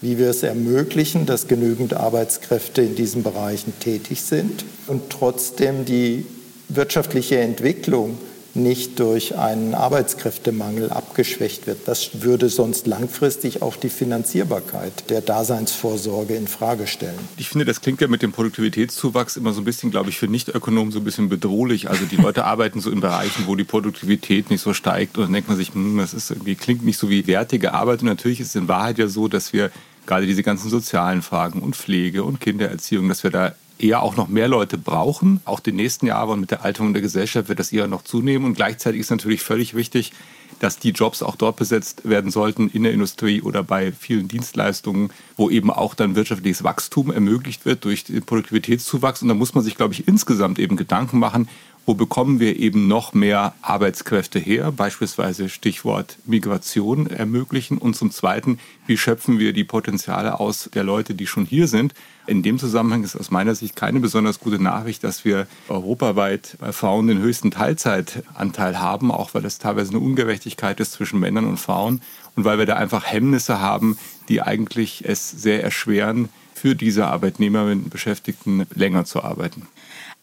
wie 0.00 0.18
wir 0.18 0.30
es 0.30 0.42
ermöglichen, 0.42 1.26
dass 1.26 1.48
genügend 1.48 1.94
Arbeitskräfte 1.94 2.82
in 2.82 2.94
diesen 2.94 3.22
Bereichen 3.22 3.72
tätig 3.80 4.22
sind 4.22 4.64
und 4.86 5.10
trotzdem 5.10 5.84
die 5.84 6.26
wirtschaftliche 6.68 7.38
Entwicklung 7.38 8.18
nicht 8.54 9.00
durch 9.00 9.36
einen 9.36 9.74
Arbeitskräftemangel 9.74 10.90
abgeschwächt 10.90 11.66
wird. 11.66 11.88
Das 11.88 12.22
würde 12.22 12.48
sonst 12.48 12.86
langfristig 12.86 13.62
auch 13.62 13.76
die 13.76 13.88
Finanzierbarkeit 13.88 15.10
der 15.10 15.20
Daseinsvorsorge 15.20 16.34
in 16.34 16.46
Frage 16.46 16.86
stellen. 16.86 17.18
Ich 17.36 17.48
finde, 17.48 17.64
das 17.64 17.80
klingt 17.80 18.00
ja 18.00 18.08
mit 18.08 18.22
dem 18.22 18.32
Produktivitätszuwachs 18.32 19.36
immer 19.36 19.52
so 19.52 19.60
ein 19.60 19.64
bisschen, 19.64 19.90
glaube 19.90 20.10
ich, 20.10 20.18
für 20.18 20.28
Nichtökonomen 20.28 20.92
so 20.92 21.00
ein 21.00 21.04
bisschen 21.04 21.28
bedrohlich. 21.28 21.90
Also 21.90 22.04
die 22.04 22.16
Leute 22.16 22.44
arbeiten 22.44 22.80
so 22.80 22.90
in 22.90 23.00
Bereichen, 23.00 23.46
wo 23.46 23.56
die 23.56 23.64
Produktivität 23.64 24.50
nicht 24.50 24.60
so 24.60 24.72
steigt 24.72 25.18
und 25.18 25.24
dann 25.24 25.32
denkt 25.32 25.48
man 25.48 25.56
sich, 25.56 25.74
hm, 25.74 25.98
das 25.98 26.14
ist 26.14 26.30
irgendwie, 26.30 26.54
klingt 26.54 26.84
nicht 26.84 26.98
so 26.98 27.10
wie 27.10 27.26
wertige 27.26 27.74
Arbeit. 27.74 28.00
Und 28.02 28.08
natürlich 28.08 28.40
ist 28.40 28.48
es 28.48 28.54
in 28.54 28.68
Wahrheit 28.68 28.98
ja 28.98 29.08
so, 29.08 29.28
dass 29.28 29.52
wir 29.52 29.70
gerade 30.06 30.26
diese 30.26 30.42
ganzen 30.42 30.70
sozialen 30.70 31.22
Fragen 31.22 31.60
und 31.60 31.76
Pflege 31.76 32.24
und 32.24 32.40
Kindererziehung, 32.40 33.08
dass 33.08 33.22
wir 33.22 33.30
da 33.30 33.54
eher 33.78 34.02
auch 34.02 34.16
noch 34.16 34.28
mehr 34.28 34.48
Leute 34.48 34.78
brauchen. 34.78 35.40
Auch 35.44 35.60
die 35.60 35.72
nächsten 35.72 36.06
Jahre 36.06 36.32
und 36.32 36.40
mit 36.40 36.50
der 36.50 36.64
Alterung 36.64 36.92
der 36.92 37.02
Gesellschaft 37.02 37.48
wird 37.48 37.58
das 37.58 37.72
eher 37.72 37.86
noch 37.86 38.02
zunehmen. 38.02 38.46
Und 38.46 38.54
gleichzeitig 38.54 39.00
ist 39.00 39.10
natürlich 39.10 39.42
völlig 39.42 39.74
wichtig, 39.74 40.12
dass 40.60 40.78
die 40.78 40.90
Jobs 40.90 41.22
auch 41.22 41.36
dort 41.36 41.56
besetzt 41.56 42.08
werden 42.08 42.30
sollten, 42.30 42.68
in 42.68 42.84
der 42.84 42.92
Industrie 42.92 43.42
oder 43.42 43.62
bei 43.62 43.92
vielen 43.92 44.28
Dienstleistungen, 44.28 45.10
wo 45.36 45.50
eben 45.50 45.70
auch 45.70 45.94
dann 45.94 46.14
wirtschaftliches 46.14 46.64
Wachstum 46.64 47.10
ermöglicht 47.10 47.66
wird 47.66 47.84
durch 47.84 48.04
den 48.04 48.22
Produktivitätszuwachs. 48.22 49.22
Und 49.22 49.28
da 49.28 49.34
muss 49.34 49.54
man 49.54 49.64
sich, 49.64 49.76
glaube 49.76 49.94
ich, 49.94 50.06
insgesamt 50.06 50.58
eben 50.58 50.76
Gedanken 50.76 51.18
machen, 51.18 51.48
wo 51.86 51.94
bekommen 51.94 52.40
wir 52.40 52.58
eben 52.58 52.88
noch 52.88 53.12
mehr 53.12 53.54
Arbeitskräfte 53.62 54.38
her, 54.38 54.72
beispielsweise 54.72 55.48
Stichwort 55.48 56.16
Migration 56.24 57.06
ermöglichen 57.06 57.78
und 57.78 57.94
zum 57.94 58.10
Zweiten, 58.10 58.58
wie 58.86 58.96
schöpfen 58.96 59.38
wir 59.38 59.52
die 59.52 59.64
Potenziale 59.64 60.40
aus 60.40 60.70
der 60.72 60.84
Leute, 60.84 61.14
die 61.14 61.26
schon 61.26 61.44
hier 61.44 61.68
sind. 61.68 61.94
In 62.26 62.42
dem 62.42 62.58
Zusammenhang 62.58 63.04
ist 63.04 63.16
aus 63.16 63.30
meiner 63.30 63.54
Sicht 63.54 63.76
keine 63.76 64.00
besonders 64.00 64.40
gute 64.40 64.62
Nachricht, 64.62 65.04
dass 65.04 65.24
wir 65.26 65.46
europaweit 65.68 66.56
bei 66.58 66.72
Frauen 66.72 67.06
den 67.06 67.18
höchsten 67.18 67.50
Teilzeitanteil 67.50 68.80
haben, 68.80 69.10
auch 69.10 69.34
weil 69.34 69.42
das 69.42 69.58
teilweise 69.58 69.90
eine 69.90 70.00
Ungerechtigkeit 70.00 70.80
ist 70.80 70.92
zwischen 70.92 71.20
Männern 71.20 71.44
und 71.46 71.58
Frauen 71.58 72.00
und 72.34 72.44
weil 72.44 72.58
wir 72.58 72.66
da 72.66 72.76
einfach 72.76 73.04
Hemmnisse 73.04 73.60
haben, 73.60 73.98
die 74.28 74.40
eigentlich 74.40 75.04
es 75.06 75.30
sehr 75.30 75.62
erschweren, 75.62 76.30
für 76.54 76.74
diese 76.74 77.08
Arbeitnehmerinnen 77.08 77.90
Beschäftigten 77.90 78.64
länger 78.74 79.04
zu 79.04 79.22
arbeiten. 79.22 79.66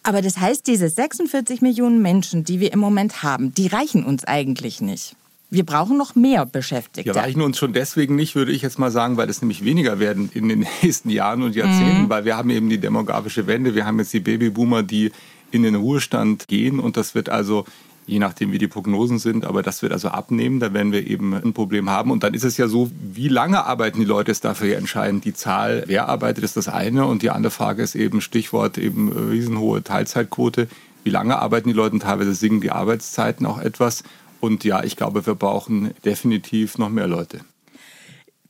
Aber 0.04 0.22
das 0.22 0.38
heißt, 0.38 0.66
diese 0.68 0.90
46 0.90 1.62
Millionen 1.62 2.02
Menschen, 2.02 2.44
die 2.44 2.60
wir 2.60 2.74
im 2.74 2.80
Moment 2.80 3.24
haben, 3.24 3.54
die 3.54 3.68
reichen 3.68 4.04
uns 4.04 4.24
eigentlich 4.24 4.82
nicht. 4.82 5.16
Wir 5.54 5.66
brauchen 5.66 5.98
noch 5.98 6.16
mehr 6.16 6.46
Beschäftigte. 6.46 7.12
Die 7.12 7.18
reichen 7.18 7.42
uns 7.42 7.58
schon 7.58 7.74
deswegen 7.74 8.16
nicht, 8.16 8.36
würde 8.36 8.54
ich 8.54 8.62
jetzt 8.62 8.80
mal 8.80 8.90
sagen, 8.90 9.18
weil 9.18 9.30
es 9.30 9.42
nämlich 9.42 9.66
weniger 9.66 10.00
werden 10.00 10.30
in 10.34 10.48
den 10.48 10.66
nächsten 10.82 11.10
Jahren 11.10 11.44
und 11.44 11.56
Jahrzehnten, 11.56 12.04
mhm. 12.04 12.10
weil 12.10 12.26
wir 12.26 12.38
haben 12.38 12.50
eben 12.50 12.70
die 12.70 12.78
demografische 12.78 13.48
Wende, 13.48 13.76
wir 13.76 13.86
haben 13.86 14.00
jetzt 14.00 14.14
die 14.14 14.22
Babyboomer, 14.22 14.82
die 14.82 15.12
in 15.52 15.64
den 15.64 15.76
Ruhestand 15.76 16.48
gehen 16.48 16.80
und 16.80 16.96
das 16.96 17.14
wird 17.14 17.28
also 17.28 17.66
je 18.12 18.20
nachdem, 18.20 18.52
wie 18.52 18.58
die 18.58 18.68
Prognosen 18.68 19.20
sind. 19.20 19.46
Aber 19.46 19.64
das 19.64 19.82
wird 19.82 19.94
also 19.94 20.10
abnehmen, 20.10 20.60
da 20.60 20.74
werden 20.74 20.92
wir 20.92 21.08
eben 21.08 21.34
ein 21.34 21.54
Problem 21.54 21.90
haben. 21.90 22.12
Und 22.12 22.24
dann 22.24 22.34
ist 22.34 22.44
es 22.44 22.58
ja 22.58 22.68
so, 22.68 22.92
wie 23.00 23.30
lange 23.30 23.64
arbeiten 23.66 24.00
die 24.00 24.06
Leute, 24.06 24.32
ist 24.32 24.44
dafür 24.44 24.78
entscheidend. 24.78 25.24
Die 25.24 25.34
Zahl, 25.34 25.86
wer 25.88 26.10
arbeitet, 26.10 26.44
ist 26.44 26.58
das 26.58 26.68
eine. 26.68 27.06
Und 27.06 27.22
die 27.22 27.30
andere 27.30 27.52
Frage 27.52 27.82
ist 27.82 27.96
eben 27.96 28.20
Stichwort 28.20 28.78
eben 28.78 29.12
äh, 29.12 29.32
riesenhohe 29.32 29.82
Teilzeitquote. 29.82 30.68
Wie 31.06 31.10
lange 31.10 31.40
arbeiten 31.40 31.70
die 31.70 31.74
Leute? 31.74 31.98
Teilweise 32.00 32.34
singen 32.34 32.60
die 32.60 32.72
Arbeitszeiten 32.72 33.46
auch 33.46 33.60
etwas. 33.60 34.04
Und 34.42 34.66
ja, 34.66 34.84
ich 34.84 34.98
glaube, 34.98 35.26
wir 35.26 35.36
brauchen 35.36 35.92
definitiv 36.04 36.78
noch 36.78 36.90
mehr 36.90 37.08
Leute. 37.08 37.40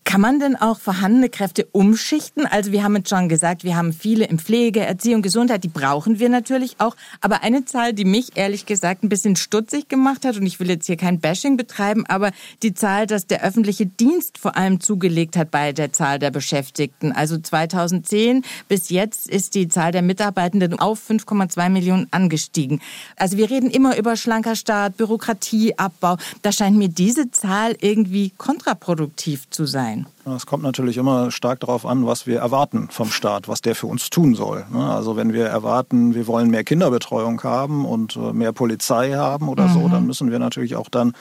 Kann 0.04 0.20
man 0.20 0.40
denn 0.40 0.56
auch 0.56 0.80
vorhandene 0.80 1.30
Kräfte 1.30 1.68
umschichten? 1.72 2.48
Also 2.48 2.72
wir 2.72 2.84
haben 2.84 2.96
jetzt 2.96 3.10
schon 3.10 3.30
gesagt, 3.30 3.64
wir 3.64 3.76
haben 3.76 3.94
viele 3.94 4.26
in 4.26 4.40
Pflege, 4.40 4.82
Erziehung, 4.82 5.22
Gesundheit, 5.22 5.64
die 5.64 5.70
brauchen 5.70 6.18
wir 6.18 6.28
natürlich 6.28 6.76
auch. 6.80 6.96
Aber 7.22 7.44
eine 7.44 7.66
Zahl, 7.66 7.94
die 7.94 8.04
mich 8.04 8.36
ehrlich 8.36 8.66
gesagt 8.66 9.04
ein 9.04 9.10
bisschen 9.10 9.36
stutzig 9.36 9.90
gemacht 9.90 10.26
hat, 10.26 10.38
und 10.38 10.46
ich 10.46 10.60
will 10.60 10.70
jetzt 10.70 10.88
hier 10.88 10.98
kein 10.98 11.20
Bashing 11.20 11.56
betreiben, 11.56 12.06
aber 12.08 12.32
die 12.64 12.74
Zahl, 12.74 13.06
dass 13.06 13.28
der 13.28 13.44
öffentliche 13.44 13.86
Dienst 13.86 14.40
vor 14.40 14.58
allem 14.58 14.80
zugelegt 14.80 15.38
hat 15.38 15.52
bei 15.52 15.72
der 15.72 15.94
Zahl 15.94 16.18
der 16.18 16.32
Beschäftigten. 16.32 17.12
Also 17.12 17.38
2010 17.38 18.44
bis 18.68 18.90
jetzt 18.90 19.30
ist 19.30 19.54
die 19.54 19.68
Zahl 19.68 19.92
der 19.92 20.02
Mitarbeitenden 20.02 20.80
auf 20.80 21.00
5,2 21.10 21.70
Millionen 21.70 22.08
angestiegen. 22.10 22.82
Also 23.18 23.38
wir 23.38 23.52
reden 23.52 23.70
immer 23.70 23.96
über 23.98 24.18
schlanker 24.18 24.56
Staat, 24.56 24.98
Bürokratieabbau. 24.98 26.18
Da 26.42 26.52
scheint 26.52 26.76
mir 26.76 26.90
diese 26.90 27.30
Zahl 27.30 27.78
irgendwie 27.80 28.32
kontraproduktiv 28.38 29.50
zu 29.52 29.66
sein 29.66 29.91
sein? 29.92 30.08
Es 30.36 30.46
kommt 30.46 30.64
natürlich 30.64 30.98
immer 30.98 31.32
stark 31.32 31.60
darauf 31.60 31.86
an, 31.86 32.06
was 32.06 32.28
wir 32.28 32.40
erwarten 32.40 32.90
vom 32.90 33.10
Staat, 33.10 33.48
was 33.48 33.62
der 33.62 33.76
für 33.76 33.88
uns 33.88 34.10
tun 34.10 34.36
soll. 34.36 34.66
Ne? 34.72 34.84
Also 34.84 35.16
wenn 35.16 35.34
wir 35.34 35.46
erwarten, 35.46 36.16
wir 36.16 36.28
wollen 36.28 36.50
mehr 36.50 36.64
Kinderbetreuung 36.64 37.42
haben 37.44 37.86
und 37.86 38.16
äh, 38.16 38.34
mehr 38.34 38.54
Polizei 38.54 39.14
haben 39.14 39.50
oder 39.50 39.68
mhm. 39.68 39.74
so, 39.74 39.90
dann 39.90 40.06
müssen 40.06 40.32
wir 40.32 40.40
natürlich 40.40 40.76
auch 40.76 40.90
dann 40.90 41.14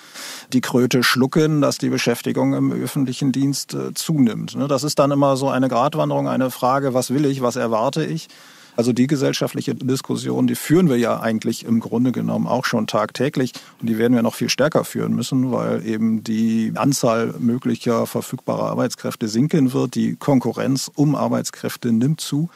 die 0.53 0.61
Kröte 0.61 1.03
schlucken, 1.03 1.61
dass 1.61 1.79
die 1.79 1.89
Beschäftigung 1.89 2.55
im 2.55 2.73
öffentlichen 2.73 3.33
Dienst 3.33 3.75
äh, 3.75 3.95
zunimmt. 3.95 4.57
Ne? 4.57 4.69
Das 4.69 4.85
ist 4.85 4.99
dann 4.99 5.11
immer 5.11 5.37
so 5.37 5.49
eine 5.49 5.69
Gratwanderung, 5.69 6.29
eine 6.29 6.51
Frage, 6.51 6.95
was 6.95 7.11
will 7.11 7.25
ich, 7.27 7.43
was 7.43 7.57
erwarte 7.57 8.05
ich? 8.05 8.29
Also 8.81 8.95
die 8.95 9.09
gesellschaftliche 9.09 9.75
Diskussion, 9.75 10.47
die 10.47 10.55
führen 10.55 10.89
wir 10.89 10.97
ja 10.97 11.21
eigentlich 11.21 11.67
im 11.67 11.81
Grunde 11.81 12.13
genommen 12.13 12.47
auch 12.47 12.65
schon 12.65 12.87
tagtäglich 12.87 13.53
und 13.79 13.91
die 13.91 13.99
werden 13.99 14.15
wir 14.15 14.23
noch 14.23 14.35
viel 14.35 14.49
stärker 14.49 14.85
führen 14.85 15.15
müssen, 15.15 15.53
weil 15.53 15.87
eben 15.87 16.25
die 16.25 16.73
Anzahl 16.77 17.35
möglicher 17.39 18.07
verfügbarer 18.07 18.71
Arbeitskräfte 18.71 19.29
sinken 19.29 19.75
wird, 19.75 19.97
die 19.97 20.17
Konkurrenz 20.17 20.91
um 20.95 21.15
Arbeitskräfte 21.15 21.93
nimmt 21.93 22.23
zu. 22.23 22.49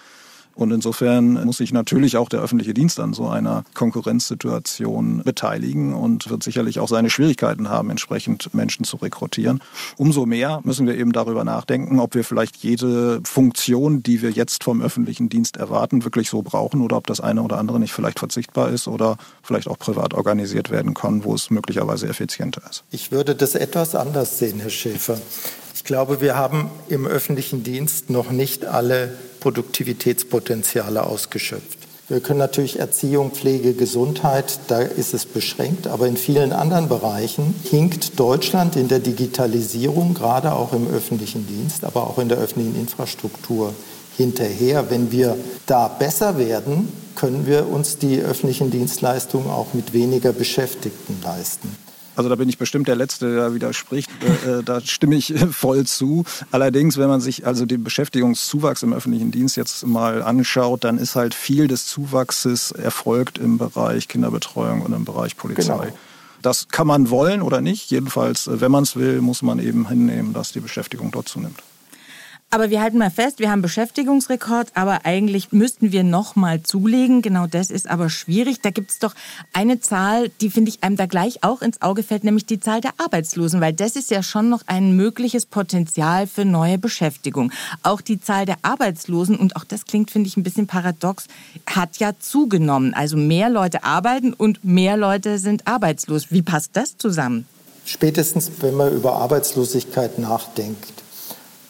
Und 0.54 0.70
insofern 0.72 1.44
muss 1.44 1.58
sich 1.58 1.72
natürlich 1.72 2.16
auch 2.16 2.28
der 2.28 2.40
öffentliche 2.40 2.74
Dienst 2.74 3.00
an 3.00 3.12
so 3.12 3.28
einer 3.28 3.64
Konkurrenzsituation 3.74 5.22
beteiligen 5.24 5.94
und 5.94 6.30
wird 6.30 6.42
sicherlich 6.42 6.80
auch 6.80 6.88
seine 6.88 7.10
Schwierigkeiten 7.10 7.68
haben, 7.68 7.90
entsprechend 7.90 8.52
Menschen 8.54 8.84
zu 8.84 8.96
rekrutieren. 8.96 9.60
Umso 9.96 10.26
mehr 10.26 10.60
müssen 10.64 10.86
wir 10.86 10.96
eben 10.96 11.12
darüber 11.12 11.44
nachdenken, 11.44 11.98
ob 11.98 12.14
wir 12.14 12.24
vielleicht 12.24 12.56
jede 12.56 13.20
Funktion, 13.24 14.02
die 14.02 14.22
wir 14.22 14.30
jetzt 14.30 14.64
vom 14.64 14.80
öffentlichen 14.80 15.28
Dienst 15.28 15.56
erwarten, 15.56 16.04
wirklich 16.04 16.30
so 16.30 16.42
brauchen 16.42 16.80
oder 16.80 16.96
ob 16.96 17.06
das 17.06 17.20
eine 17.20 17.42
oder 17.42 17.58
andere 17.58 17.80
nicht 17.80 17.92
vielleicht 17.92 18.18
verzichtbar 18.18 18.70
ist 18.70 18.88
oder 18.88 19.16
vielleicht 19.42 19.68
auch 19.68 19.78
privat 19.78 20.14
organisiert 20.14 20.70
werden 20.70 20.94
kann, 20.94 21.24
wo 21.24 21.34
es 21.34 21.50
möglicherweise 21.50 22.08
effizienter 22.08 22.62
ist. 22.68 22.84
Ich 22.90 23.12
würde 23.12 23.34
das 23.34 23.54
etwas 23.54 23.94
anders 23.94 24.38
sehen, 24.38 24.60
Herr 24.60 24.70
Schäfer. 24.70 25.18
Ich 25.84 25.88
glaube, 25.88 26.22
wir 26.22 26.34
haben 26.34 26.70
im 26.88 27.06
öffentlichen 27.06 27.62
Dienst 27.62 28.08
noch 28.08 28.30
nicht 28.30 28.64
alle 28.64 29.12
Produktivitätspotenziale 29.40 31.04
ausgeschöpft. 31.04 31.76
Wir 32.08 32.20
können 32.20 32.38
natürlich 32.38 32.78
Erziehung, 32.78 33.32
Pflege, 33.32 33.74
Gesundheit, 33.74 34.60
da 34.68 34.78
ist 34.80 35.12
es 35.12 35.26
beschränkt, 35.26 35.86
aber 35.86 36.06
in 36.06 36.16
vielen 36.16 36.54
anderen 36.54 36.88
Bereichen 36.88 37.54
hinkt 37.64 38.18
Deutschland 38.18 38.76
in 38.76 38.88
der 38.88 39.00
Digitalisierung, 39.00 40.14
gerade 40.14 40.54
auch 40.54 40.72
im 40.72 40.88
öffentlichen 40.88 41.46
Dienst, 41.46 41.84
aber 41.84 42.06
auch 42.06 42.16
in 42.16 42.30
der 42.30 42.38
öffentlichen 42.38 42.80
Infrastruktur 42.80 43.74
hinterher. 44.16 44.88
Wenn 44.88 45.12
wir 45.12 45.36
da 45.66 45.88
besser 45.88 46.38
werden, 46.38 46.90
können 47.14 47.44
wir 47.44 47.68
uns 47.68 47.98
die 47.98 48.20
öffentlichen 48.20 48.70
Dienstleistungen 48.70 49.50
auch 49.50 49.74
mit 49.74 49.92
weniger 49.92 50.32
Beschäftigten 50.32 51.20
leisten. 51.22 51.76
Also 52.16 52.28
da 52.28 52.36
bin 52.36 52.48
ich 52.48 52.58
bestimmt 52.58 52.88
der 52.88 52.96
Letzte, 52.96 53.32
der 53.32 53.48
da 53.48 53.54
widerspricht. 53.54 54.10
Äh, 54.46 54.58
äh, 54.58 54.62
da 54.62 54.80
stimme 54.80 55.16
ich 55.16 55.34
voll 55.50 55.84
zu. 55.86 56.24
Allerdings, 56.50 56.96
wenn 56.98 57.08
man 57.08 57.20
sich 57.20 57.46
also 57.46 57.66
den 57.66 57.84
Beschäftigungszuwachs 57.84 58.82
im 58.82 58.92
öffentlichen 58.92 59.30
Dienst 59.30 59.56
jetzt 59.56 59.86
mal 59.86 60.22
anschaut, 60.22 60.84
dann 60.84 60.98
ist 60.98 61.16
halt 61.16 61.34
viel 61.34 61.68
des 61.68 61.86
Zuwachses 61.86 62.70
erfolgt 62.70 63.38
im 63.38 63.58
Bereich 63.58 64.08
Kinderbetreuung 64.08 64.82
und 64.82 64.92
im 64.92 65.04
Bereich 65.04 65.36
Polizei. 65.36 65.86
Genau. 65.86 65.98
Das 66.42 66.68
kann 66.68 66.86
man 66.86 67.08
wollen 67.08 67.40
oder 67.40 67.62
nicht. 67.62 67.90
Jedenfalls, 67.90 68.46
äh, 68.46 68.60
wenn 68.60 68.70
man 68.70 68.84
es 68.84 68.96
will, 68.96 69.20
muss 69.20 69.42
man 69.42 69.58
eben 69.58 69.88
hinnehmen, 69.88 70.32
dass 70.32 70.52
die 70.52 70.60
Beschäftigung 70.60 71.10
dort 71.10 71.28
zunimmt. 71.28 71.62
Aber 72.54 72.70
wir 72.70 72.80
halten 72.80 72.98
mal 72.98 73.10
fest, 73.10 73.40
wir 73.40 73.50
haben 73.50 73.62
Beschäftigungsrekord, 73.62 74.68
aber 74.74 75.04
eigentlich 75.04 75.50
müssten 75.50 75.90
wir 75.90 76.04
noch 76.04 76.36
mal 76.36 76.62
zulegen. 76.62 77.20
Genau 77.20 77.48
das 77.48 77.68
ist 77.68 77.90
aber 77.90 78.08
schwierig. 78.08 78.60
Da 78.60 78.70
gibt 78.70 78.92
es 78.92 79.00
doch 79.00 79.12
eine 79.52 79.80
Zahl, 79.80 80.28
die 80.40 80.50
finde 80.50 80.68
ich 80.68 80.84
einem 80.84 80.94
da 80.94 81.06
gleich 81.06 81.42
auch 81.42 81.62
ins 81.62 81.82
Auge 81.82 82.04
fällt, 82.04 82.22
nämlich 82.22 82.46
die 82.46 82.60
Zahl 82.60 82.80
der 82.80 82.92
Arbeitslosen, 82.98 83.60
weil 83.60 83.72
das 83.72 83.96
ist 83.96 84.08
ja 84.12 84.22
schon 84.22 84.50
noch 84.50 84.62
ein 84.66 84.94
mögliches 84.94 85.46
Potenzial 85.46 86.28
für 86.28 86.44
neue 86.44 86.78
Beschäftigung. 86.78 87.50
Auch 87.82 88.00
die 88.00 88.20
Zahl 88.20 88.46
der 88.46 88.58
Arbeitslosen, 88.62 89.34
und 89.34 89.56
auch 89.56 89.64
das 89.64 89.84
klingt, 89.84 90.12
finde 90.12 90.28
ich, 90.28 90.36
ein 90.36 90.44
bisschen 90.44 90.68
paradox, 90.68 91.26
hat 91.66 91.96
ja 91.96 92.12
zugenommen. 92.20 92.94
Also 92.94 93.16
mehr 93.16 93.50
Leute 93.50 93.82
arbeiten 93.82 94.32
und 94.32 94.62
mehr 94.64 94.96
Leute 94.96 95.40
sind 95.40 95.66
arbeitslos. 95.66 96.30
Wie 96.30 96.42
passt 96.42 96.70
das 96.74 96.98
zusammen? 96.98 97.46
Spätestens, 97.84 98.48
wenn 98.60 98.74
man 98.74 98.92
über 98.92 99.14
Arbeitslosigkeit 99.16 100.20
nachdenkt, 100.20 101.03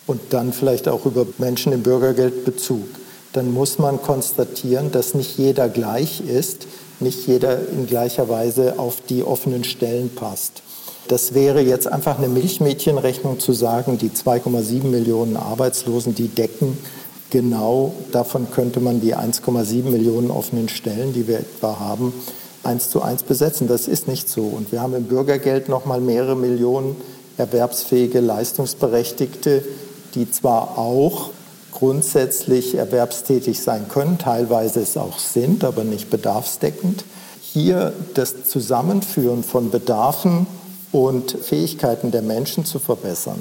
und 0.07 0.21
dann 0.31 0.53
vielleicht 0.53 0.89
auch 0.89 1.07
über 1.07 1.27
Menschen 1.39 1.73
im 1.73 1.83
Bürgergeldbezug, 1.83 2.87
dann 3.33 3.53
muss 3.53 3.79
man 3.79 4.01
konstatieren, 4.01 4.93
dass 4.93 5.15
nicht 5.15 5.39
jeder 5.39 5.69
gleich 5.69 6.21
ist, 6.21 6.67
nicht 7.01 7.27
jeder 7.27 7.59
in 7.69 7.87
gleicher 7.87 8.29
Weise 8.29 8.79
auf 8.79 8.99
die 9.09 9.25
offenen 9.25 9.65
Stellen 9.65 10.11
passt. 10.15 10.63
Das 11.09 11.35
wäre 11.35 11.61
jetzt 11.61 11.87
einfach 11.87 12.19
eine 12.19 12.29
Milchmädchenrechnung 12.29 13.41
zu 13.41 13.53
sagen, 13.53 13.99
die 13.99 14.11
2,7 14.11 14.85
Millionen 14.85 15.37
Arbeitslosen, 15.37 16.15
die 16.15 16.29
decken 16.29 16.79
genau, 17.35 17.93
davon 18.13 18.47
könnte 18.53 18.79
man 18.79 19.01
die 19.01 19.17
1,7 19.17 19.91
Millionen 19.91 20.31
offenen 20.31 20.69
Stellen, 20.69 21.13
die 21.13 21.27
wir 21.27 21.41
etwa 21.41 21.81
haben, 21.81 22.15
eins 22.63 22.91
zu 22.91 23.03
eins 23.03 23.25
besetzen. 23.25 23.67
Das 23.67 23.89
ist 23.89 24.07
nicht 24.07 24.29
so. 24.29 24.43
Und 24.43 24.71
wir 24.71 24.81
haben 24.81 24.95
im 24.95 25.05
Bürgergeld 25.05 25.69
noch 25.69 25.85
mal 25.85 26.01
mehrere 26.01 26.37
Millionen 26.37 26.95
erwerbsfähige 27.37 28.21
Leistungsberechtigte, 28.21 29.65
die 30.15 30.31
zwar 30.31 30.79
auch 30.79 31.31
grundsätzlich 31.73 32.77
erwerbstätig 32.77 33.61
sein 33.61 33.89
können, 33.89 34.19
teilweise 34.19 34.81
es 34.81 34.97
auch 34.97 35.19
sind, 35.19 35.65
aber 35.65 35.85
nicht 35.85 36.09
bedarfsdeckend. 36.09 37.05
Hier 37.41 37.93
das 38.15 38.45
Zusammenführen 38.45 39.43
von 39.43 39.71
Bedarfen 39.71 40.47
und 40.93 41.33
Fähigkeiten 41.33 42.11
der 42.11 42.23
Menschen 42.23 42.65
zu 42.65 42.79
verbessern, 42.79 43.41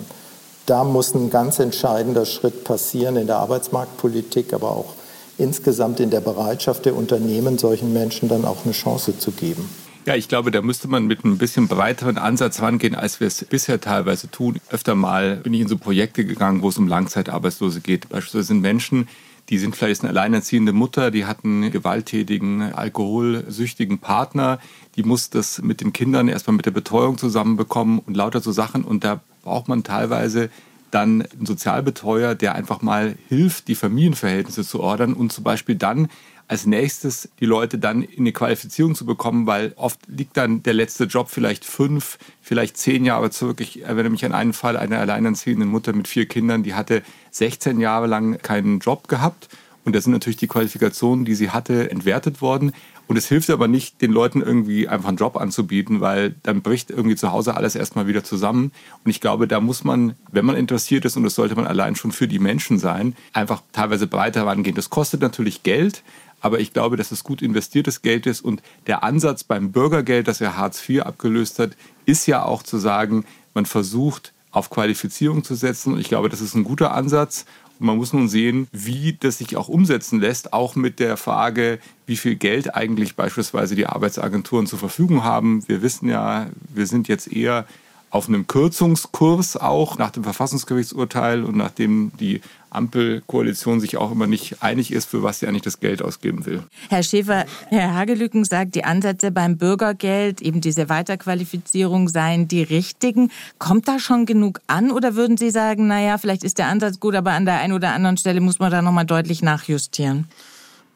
da 0.65 0.83
muss 0.83 1.13
ein 1.13 1.29
ganz 1.29 1.59
entscheidender 1.59 2.25
Schritt 2.25 2.63
passieren 2.63 3.17
in 3.17 3.27
der 3.27 3.37
Arbeitsmarktpolitik, 3.37 4.53
aber 4.53 4.71
auch 4.71 4.93
insgesamt 5.37 5.99
in 5.99 6.09
der 6.09 6.21
Bereitschaft 6.21 6.85
der 6.85 6.95
Unternehmen, 6.95 7.57
solchen 7.57 7.91
Menschen 7.91 8.29
dann 8.29 8.45
auch 8.45 8.63
eine 8.63 8.73
Chance 8.73 9.17
zu 9.17 9.31
geben. 9.31 9.69
Ja, 10.05 10.15
ich 10.15 10.27
glaube, 10.27 10.51
da 10.51 10.61
müsste 10.61 10.89
man 10.89 11.07
mit 11.07 11.23
einem 11.23 11.37
bisschen 11.37 11.69
breiteren 11.69 12.17
Ansatz 12.17 12.61
rangehen, 12.61 12.93
als 12.93 13.21
wir 13.21 13.27
es 13.27 13.45
bisher 13.45 13.79
teilweise 13.79 14.29
tun. 14.29 14.59
Öfter 14.69 14.95
mal 14.95 15.37
bin 15.37 15.53
ich 15.53 15.61
in 15.61 15.69
so 15.69 15.77
Projekte 15.77 16.25
gegangen, 16.25 16.61
wo 16.61 16.67
es 16.67 16.77
um 16.77 16.89
Langzeitarbeitslose 16.89 17.79
geht. 17.79 18.09
Beispielsweise 18.09 18.47
sind 18.47 18.59
Menschen, 18.59 19.07
die 19.47 19.57
sind 19.57 19.77
vielleicht 19.77 20.01
eine 20.01 20.09
alleinerziehende 20.09 20.73
Mutter, 20.73 21.09
die 21.09 21.23
hat 21.23 21.45
einen 21.45 21.71
gewalttätigen, 21.71 22.61
alkoholsüchtigen 22.73 23.99
Partner, 23.99 24.59
die 24.97 25.03
muss 25.03 25.29
das 25.29 25.61
mit 25.61 25.79
den 25.79 25.93
Kindern 25.93 26.27
erstmal 26.27 26.57
mit 26.57 26.65
der 26.65 26.71
Betreuung 26.71 27.17
zusammenbekommen 27.17 27.99
und 27.99 28.17
lauter 28.17 28.41
so 28.41 28.51
Sachen. 28.51 28.83
Und 28.83 29.05
da 29.05 29.21
braucht 29.43 29.69
man 29.69 29.83
teilweise 29.83 30.49
dann 30.91 31.21
einen 31.21 31.45
Sozialbetreuer, 31.45 32.35
der 32.35 32.55
einfach 32.55 32.81
mal 32.81 33.15
hilft, 33.29 33.69
die 33.69 33.75
Familienverhältnisse 33.75 34.63
zu 34.63 34.81
ordern 34.81 35.13
und 35.13 35.31
zum 35.31 35.45
Beispiel 35.45 35.75
dann 35.75 36.09
als 36.47 36.65
nächstes 36.65 37.29
die 37.39 37.45
Leute 37.45 37.77
dann 37.77 38.03
in 38.03 38.19
eine 38.19 38.31
Qualifizierung 38.31 38.95
zu 38.95 39.05
bekommen, 39.05 39.47
weil 39.47 39.73
oft 39.75 39.99
liegt 40.07 40.37
dann 40.37 40.63
der 40.63 40.73
letzte 40.73 41.05
Job 41.05 41.29
vielleicht 41.29 41.65
fünf, 41.65 42.17
vielleicht 42.41 42.77
zehn 42.77 43.05
Jahre 43.05 43.29
zurück. 43.31 43.61
Ich 43.61 43.83
erinnere 43.83 44.09
mich 44.09 44.25
an 44.25 44.33
einen 44.33 44.53
Fall 44.53 44.77
einer 44.77 44.99
alleinerziehenden 44.99 45.69
Mutter 45.69 45.93
mit 45.93 46.07
vier 46.07 46.27
Kindern, 46.27 46.63
die 46.63 46.73
hatte 46.73 47.01
16 47.31 47.79
Jahre 47.79 48.07
lang 48.07 48.37
keinen 48.41 48.79
Job 48.79 49.07
gehabt. 49.07 49.49
Und 49.85 49.95
da 49.95 50.01
sind 50.01 50.13
natürlich 50.13 50.37
die 50.37 50.47
Qualifikationen, 50.47 51.25
die 51.25 51.35
sie 51.35 51.49
hatte, 51.49 51.91
entwertet 51.91 52.41
worden. 52.41 52.71
Und 53.07 53.17
es 53.17 53.27
hilft 53.27 53.49
aber 53.49 53.67
nicht, 53.67 54.01
den 54.01 54.11
Leuten 54.11 54.41
irgendwie 54.41 54.87
einfach 54.87 55.09
einen 55.09 55.17
Job 55.17 55.35
anzubieten, 55.35 55.99
weil 55.99 56.35
dann 56.43 56.61
bricht 56.61 56.89
irgendwie 56.89 57.17
zu 57.17 57.33
Hause 57.33 57.55
alles 57.55 57.75
erstmal 57.75 58.07
wieder 58.07 58.23
zusammen. 58.23 58.71
Und 59.03 59.11
ich 59.11 59.19
glaube, 59.19 59.47
da 59.47 59.59
muss 59.59 59.83
man, 59.83 60.15
wenn 60.31 60.45
man 60.45 60.55
interessiert 60.55 61.03
ist, 61.03 61.17
und 61.17 61.23
das 61.23 61.35
sollte 61.35 61.55
man 61.55 61.67
allein 61.67 61.95
schon 61.95 62.13
für 62.13 62.29
die 62.29 62.39
Menschen 62.39 62.79
sein, 62.79 63.15
einfach 63.33 63.61
teilweise 63.73 64.07
breiter 64.07 64.45
rangehen. 64.45 64.75
Das 64.75 64.89
kostet 64.89 65.21
natürlich 65.21 65.63
Geld, 65.63 66.01
aber 66.43 66.59
ich 66.59 66.73
glaube, 66.73 66.97
dass 66.97 67.11
es 67.11 67.23
gut 67.23 67.41
investiertes 67.41 68.01
Geld 68.01 68.27
ist. 68.27 68.41
Und 68.41 68.61
der 68.85 69.03
Ansatz 69.03 69.45
beim 69.45 69.71
Bürgergeld, 69.71 70.27
das 70.27 70.39
ja 70.39 70.57
Hartz 70.57 70.87
IV 70.87 71.03
abgelöst 71.03 71.57
hat, 71.57 71.71
ist 72.05 72.27
ja 72.27 72.43
auch 72.43 72.63
zu 72.63 72.77
sagen, 72.77 73.25
man 73.53 73.65
versucht 73.65 74.33
auf 74.51 74.69
Qualifizierung 74.69 75.45
zu 75.45 75.55
setzen. 75.55 75.93
Und 75.93 75.99
ich 75.99 76.09
glaube, 76.09 76.27
das 76.27 76.41
ist 76.41 76.53
ein 76.53 76.65
guter 76.65 76.93
Ansatz. 76.93 77.45
Und 77.79 77.87
man 77.87 77.95
muss 77.95 78.11
nun 78.11 78.27
sehen, 78.27 78.67
wie 78.73 79.13
das 79.17 79.37
sich 79.37 79.55
auch 79.55 79.69
umsetzen 79.69 80.19
lässt, 80.19 80.51
auch 80.51 80.75
mit 80.75 80.99
der 80.99 81.15
Frage, 81.15 81.79
wie 82.05 82.17
viel 82.17 82.35
Geld 82.35 82.75
eigentlich 82.75 83.15
beispielsweise 83.15 83.75
die 83.75 83.87
Arbeitsagenturen 83.87 84.67
zur 84.67 84.79
Verfügung 84.79 85.23
haben. 85.23 85.65
Wir 85.67 85.81
wissen 85.81 86.09
ja, 86.09 86.47
wir 86.73 86.87
sind 86.87 87.07
jetzt 87.07 87.31
eher 87.31 87.65
auf 88.13 88.27
einem 88.27 88.45
Kürzungskurs 88.45 89.57
auch 89.57 89.97
nach 89.97 90.11
dem 90.11 90.23
Verfassungsgerichtsurteil 90.23 91.43
und 91.43 91.57
nachdem 91.57 92.11
die 92.19 92.41
Ampelkoalition 92.69 93.79
sich 93.79 93.97
auch 93.97 94.11
immer 94.11 94.27
nicht 94.27 94.61
einig 94.61 94.91
ist, 94.91 95.09
für 95.09 95.23
was 95.23 95.39
sie 95.39 95.47
eigentlich 95.47 95.63
das 95.63 95.79
Geld 95.79 96.03
ausgeben 96.03 96.45
will. 96.45 96.61
Herr 96.89 97.01
Schäfer, 97.01 97.45
Herr 97.69 97.95
Hagelücken 97.95 98.45
sagt, 98.45 98.75
die 98.75 98.83
Ansätze 98.83 99.31
beim 99.31 99.57
Bürgergeld, 99.57 100.43
eben 100.43 100.61
diese 100.61 100.89
Weiterqualifizierung 100.89 102.07
seien 102.07 102.47
die 102.47 102.61
richtigen. 102.61 103.31
Kommt 103.57 103.87
da 103.87 103.97
schon 103.97 104.27
genug 104.27 104.59
an 104.67 104.91
oder 104.91 105.15
würden 105.15 105.37
Sie 105.37 105.49
sagen, 105.49 105.87
naja, 105.87 106.19
vielleicht 106.19 106.43
ist 106.43 106.59
der 106.59 106.67
Ansatz 106.67 106.99
gut, 106.99 107.15
aber 107.15 107.31
an 107.31 107.45
der 107.45 107.59
einen 107.61 107.73
oder 107.73 107.93
anderen 107.93 108.17
Stelle 108.17 108.41
muss 108.41 108.59
man 108.59 108.71
da 108.71 108.83
nochmal 108.83 109.07
deutlich 109.07 109.41
nachjustieren? 109.41 110.27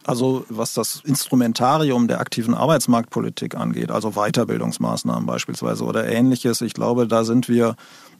Also 0.07 0.45
was 0.47 0.73
das 0.73 1.01
Instrumentarium 1.03 2.07
der 2.07 2.21
aktiven 2.21 2.53
Arbeitsmarktpolitik 2.53 3.55
angeht, 3.55 3.91
also 3.91 4.11
Weiterbildungsmaßnahmen 4.11 5.25
beispielsweise 5.25 5.83
oder 5.83 6.07
ähnliches, 6.07 6.61
ich 6.61 6.73
glaube, 6.73 7.07
da 7.07 7.25
sind 7.25 7.49
wir 7.49 7.75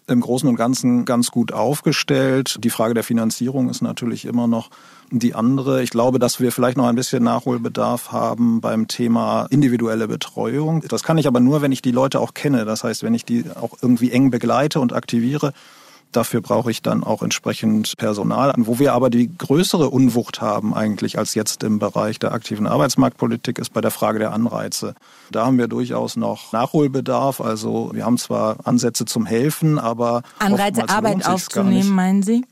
im 0.08 0.22
Großen 0.22 0.48
und 0.48 0.56
Ganzen 0.56 1.06
ganz 1.06 1.32
gut 1.32 1.54
aufgestellt. 1.54 2.58
Die 2.62 2.70
Frage 2.70 2.94
der 2.94 3.04
Finanzierung 3.04 3.70
ist 3.70 3.82
natürlich 3.82 4.26
immer 4.26 4.48
noch 4.48 4.70
die 5.12 5.34
andere. 5.34 5.82
Ich 5.82 5.90
glaube, 5.90 6.20
dass 6.20 6.40
wir 6.40 6.52
vielleicht 6.52 6.76
noch 6.76 6.88
ein 6.88 6.96
bisschen 6.96 7.24
Nachholbedarf 7.24 8.12
haben 8.12 8.60
beim 8.60 8.88
Thema 8.88 9.48
individuelle 9.50 10.08
Betreuung. 10.08 10.82
Das 10.90 11.04
kann 11.04 11.18
ich 11.18 11.28
aber 11.28 11.40
nur, 11.40 11.62
wenn 11.62 11.72
ich 11.72 11.82
die 11.82 11.92
Leute 11.92 12.20
auch 12.20 12.34
kenne. 12.34 12.66
Das 12.66 12.84
heißt, 12.84 13.04
wenn 13.04 13.14
ich 13.14 13.26
die 13.26 13.46
auch 13.56 13.78
irgendwie 13.82 14.12
eng 14.12 14.30
begleite 14.30 14.80
und 14.82 14.94
aktiviere. 14.94 15.54
Dafür 16.12 16.42
brauche 16.42 16.72
ich 16.72 16.82
dann 16.82 17.04
auch 17.04 17.22
entsprechend 17.22 17.96
Personal. 17.98 18.54
Wo 18.58 18.80
wir 18.80 18.94
aber 18.94 19.10
die 19.10 19.30
größere 19.38 19.90
Unwucht 19.90 20.42
haben 20.42 20.74
eigentlich 20.74 21.18
als 21.18 21.36
jetzt 21.36 21.64
im 21.64 21.80
Bereich 21.80 22.18
der 22.20 22.32
aktiven 22.32 22.66
Arbeitsmarktpolitik 22.66 23.60
ist 23.60 23.74
bei 23.74 23.82
der 23.82 23.92
Frage 23.92 24.20
der 24.20 24.34
Anreize. 24.34 24.96
Da 25.32 25.46
haben 25.46 25.58
wir 25.58 25.68
durchaus 25.68 26.16
noch 26.16 26.54
Nachholbedarf. 26.54 27.42
Also 27.42 27.92
wir 27.94 28.06
haben 28.06 28.18
zwar 28.18 28.58
Ansätze 28.64 29.06
zum 29.06 29.26
Helfen, 29.26 29.80
aber 29.80 30.24
Anreize 30.40 30.88
Arbeit 30.90 31.28
aufzunehmen, 31.28 31.90
meinen 31.90 32.24
Sie? 32.24 32.44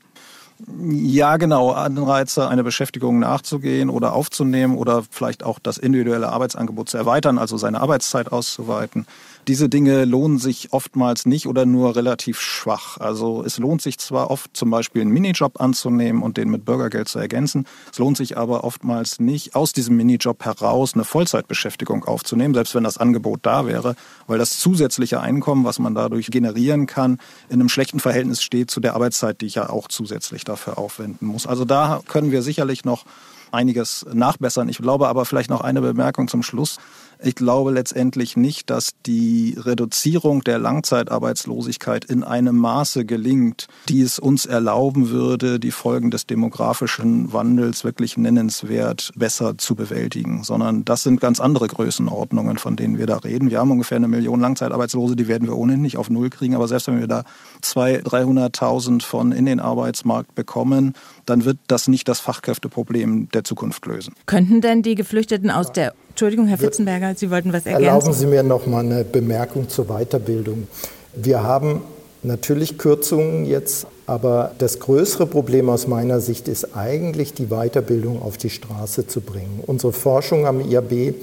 Ja, 0.88 1.36
genau. 1.36 1.72
Anreize, 1.72 2.48
eine 2.48 2.64
Beschäftigung 2.64 3.18
nachzugehen 3.18 3.90
oder 3.90 4.14
aufzunehmen 4.14 4.76
oder 4.76 5.02
vielleicht 5.10 5.42
auch 5.42 5.58
das 5.58 5.76
individuelle 5.76 6.30
Arbeitsangebot 6.30 6.88
zu 6.88 6.96
erweitern, 6.96 7.38
also 7.38 7.58
seine 7.58 7.80
Arbeitszeit 7.80 8.32
auszuweiten. 8.32 9.06
Diese 9.48 9.68
Dinge 9.68 10.04
lohnen 10.04 10.38
sich 10.38 10.72
oftmals 10.72 11.24
nicht 11.24 11.46
oder 11.46 11.66
nur 11.66 11.94
relativ 11.94 12.40
schwach. 12.40 12.98
Also 12.98 13.44
es 13.44 13.58
lohnt 13.58 13.80
sich 13.80 13.96
zwar 13.98 14.32
oft 14.32 14.56
zum 14.56 14.70
Beispiel 14.70 15.02
einen 15.02 15.12
Minijob 15.12 15.60
anzunehmen 15.60 16.22
und 16.22 16.36
den 16.36 16.50
mit 16.50 16.64
Bürgergeld 16.64 17.08
zu 17.08 17.20
ergänzen, 17.20 17.64
es 17.92 17.98
lohnt 17.98 18.16
sich 18.16 18.36
aber 18.36 18.64
oftmals 18.64 19.20
nicht, 19.20 19.54
aus 19.54 19.72
diesem 19.72 19.96
Minijob 19.96 20.44
heraus 20.44 20.94
eine 20.94 21.04
Vollzeitbeschäftigung 21.04 22.04
aufzunehmen, 22.04 22.54
selbst 22.54 22.74
wenn 22.74 22.82
das 22.82 22.98
Angebot 22.98 23.40
da 23.42 23.66
wäre, 23.66 23.94
weil 24.26 24.38
das 24.38 24.58
zusätzliche 24.58 25.20
Einkommen, 25.20 25.64
was 25.64 25.78
man 25.78 25.94
dadurch 25.94 26.26
generieren 26.26 26.86
kann, 26.86 27.18
in 27.48 27.60
einem 27.60 27.68
schlechten 27.68 28.00
Verhältnis 28.00 28.42
steht 28.42 28.72
zu 28.72 28.80
der 28.80 28.94
Arbeitszeit, 28.94 29.40
die 29.40 29.46
ich 29.46 29.54
ja 29.54 29.70
auch 29.70 29.86
zusätzlich 29.86 30.42
dafür 30.42 30.76
aufwenden 30.76 31.28
muss. 31.28 31.46
Also 31.46 31.64
da 31.64 32.00
können 32.08 32.32
wir 32.32 32.42
sicherlich 32.42 32.84
noch 32.84 33.04
einiges 33.52 34.04
nachbessern. 34.12 34.68
Ich 34.68 34.78
glaube 34.78 35.08
aber 35.08 35.24
vielleicht 35.24 35.50
noch 35.50 35.60
eine 35.60 35.80
Bemerkung 35.80 36.28
zum 36.28 36.42
Schluss. 36.42 36.78
Ich 37.22 37.34
glaube 37.34 37.70
letztendlich 37.70 38.36
nicht, 38.36 38.68
dass 38.68 38.90
die 39.06 39.56
Reduzierung 39.58 40.44
der 40.44 40.58
Langzeitarbeitslosigkeit 40.58 42.04
in 42.04 42.22
einem 42.22 42.56
Maße 42.56 43.04
gelingt, 43.04 43.68
die 43.88 44.02
es 44.02 44.18
uns 44.18 44.44
erlauben 44.44 45.10
würde, 45.10 45.58
die 45.58 45.70
Folgen 45.70 46.10
des 46.10 46.26
demografischen 46.26 47.32
Wandels 47.32 47.84
wirklich 47.84 48.16
nennenswert 48.16 49.12
besser 49.16 49.56
zu 49.56 49.74
bewältigen, 49.74 50.44
sondern 50.44 50.84
das 50.84 51.02
sind 51.02 51.20
ganz 51.20 51.40
andere 51.40 51.68
Größenordnungen, 51.68 52.58
von 52.58 52.76
denen 52.76 52.98
wir 52.98 53.06
da 53.06 53.16
reden. 53.18 53.50
Wir 53.50 53.60
haben 53.60 53.70
ungefähr 53.70 53.96
eine 53.96 54.08
Million 54.08 54.40
Langzeitarbeitslose, 54.40 55.16
die 55.16 55.28
werden 55.28 55.48
wir 55.48 55.56
ohnehin 55.56 55.82
nicht 55.82 55.96
auf 55.96 56.10
Null 56.10 56.30
kriegen, 56.30 56.54
aber 56.54 56.68
selbst 56.68 56.86
wenn 56.88 57.00
wir 57.00 57.08
da 57.08 57.24
200.000, 57.62 58.04
300.000 58.04 59.02
von 59.02 59.32
in 59.32 59.46
den 59.46 59.60
Arbeitsmarkt 59.60 60.34
bekommen, 60.34 60.92
dann 61.24 61.44
wird 61.44 61.58
das 61.66 61.88
nicht 61.88 62.08
das 62.08 62.20
Fachkräfteproblem 62.20 63.30
der 63.30 63.44
Zukunft 63.44 63.86
lösen. 63.86 64.14
Könnten 64.26 64.60
denn 64.60 64.82
die 64.82 64.94
Geflüchteten 64.94 65.50
aus 65.50 65.72
der 65.72 65.94
Entschuldigung, 66.16 66.46
Herr 66.46 66.56
Fitzenberger, 66.56 67.14
Sie 67.14 67.30
wollten 67.30 67.52
was 67.52 67.66
ergänzen. 67.66 67.84
Erlauben 67.84 68.12
Sie 68.14 68.26
mir 68.26 68.42
noch 68.42 68.66
mal 68.66 68.82
eine 68.82 69.04
Bemerkung 69.04 69.68
zur 69.68 69.84
Weiterbildung. 69.88 70.66
Wir 71.14 71.42
haben 71.42 71.82
natürlich 72.22 72.78
Kürzungen 72.78 73.44
jetzt, 73.44 73.86
aber 74.06 74.52
das 74.56 74.80
größere 74.80 75.26
Problem 75.26 75.68
aus 75.68 75.86
meiner 75.86 76.20
Sicht 76.20 76.48
ist 76.48 76.74
eigentlich, 76.74 77.34
die 77.34 77.48
Weiterbildung 77.48 78.22
auf 78.22 78.38
die 78.38 78.48
Straße 78.48 79.06
zu 79.06 79.20
bringen. 79.20 79.62
Unsere 79.66 79.92
Forschung 79.92 80.46
am 80.46 80.62
IAB 80.62 81.16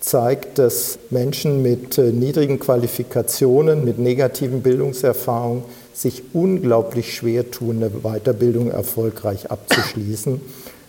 zeigt, 0.00 0.58
dass 0.58 0.98
Menschen 1.08 1.62
mit 1.62 1.96
äh, 1.96 2.12
niedrigen 2.12 2.60
Qualifikationen, 2.60 3.82
mit 3.82 3.98
negativen 3.98 4.60
Bildungserfahrungen 4.60 5.64
sich 5.94 6.22
unglaublich 6.34 7.14
schwer 7.14 7.50
tun, 7.50 7.76
eine 7.76 7.88
Weiterbildung 8.02 8.70
erfolgreich 8.70 9.50
abzuschließen. 9.50 10.42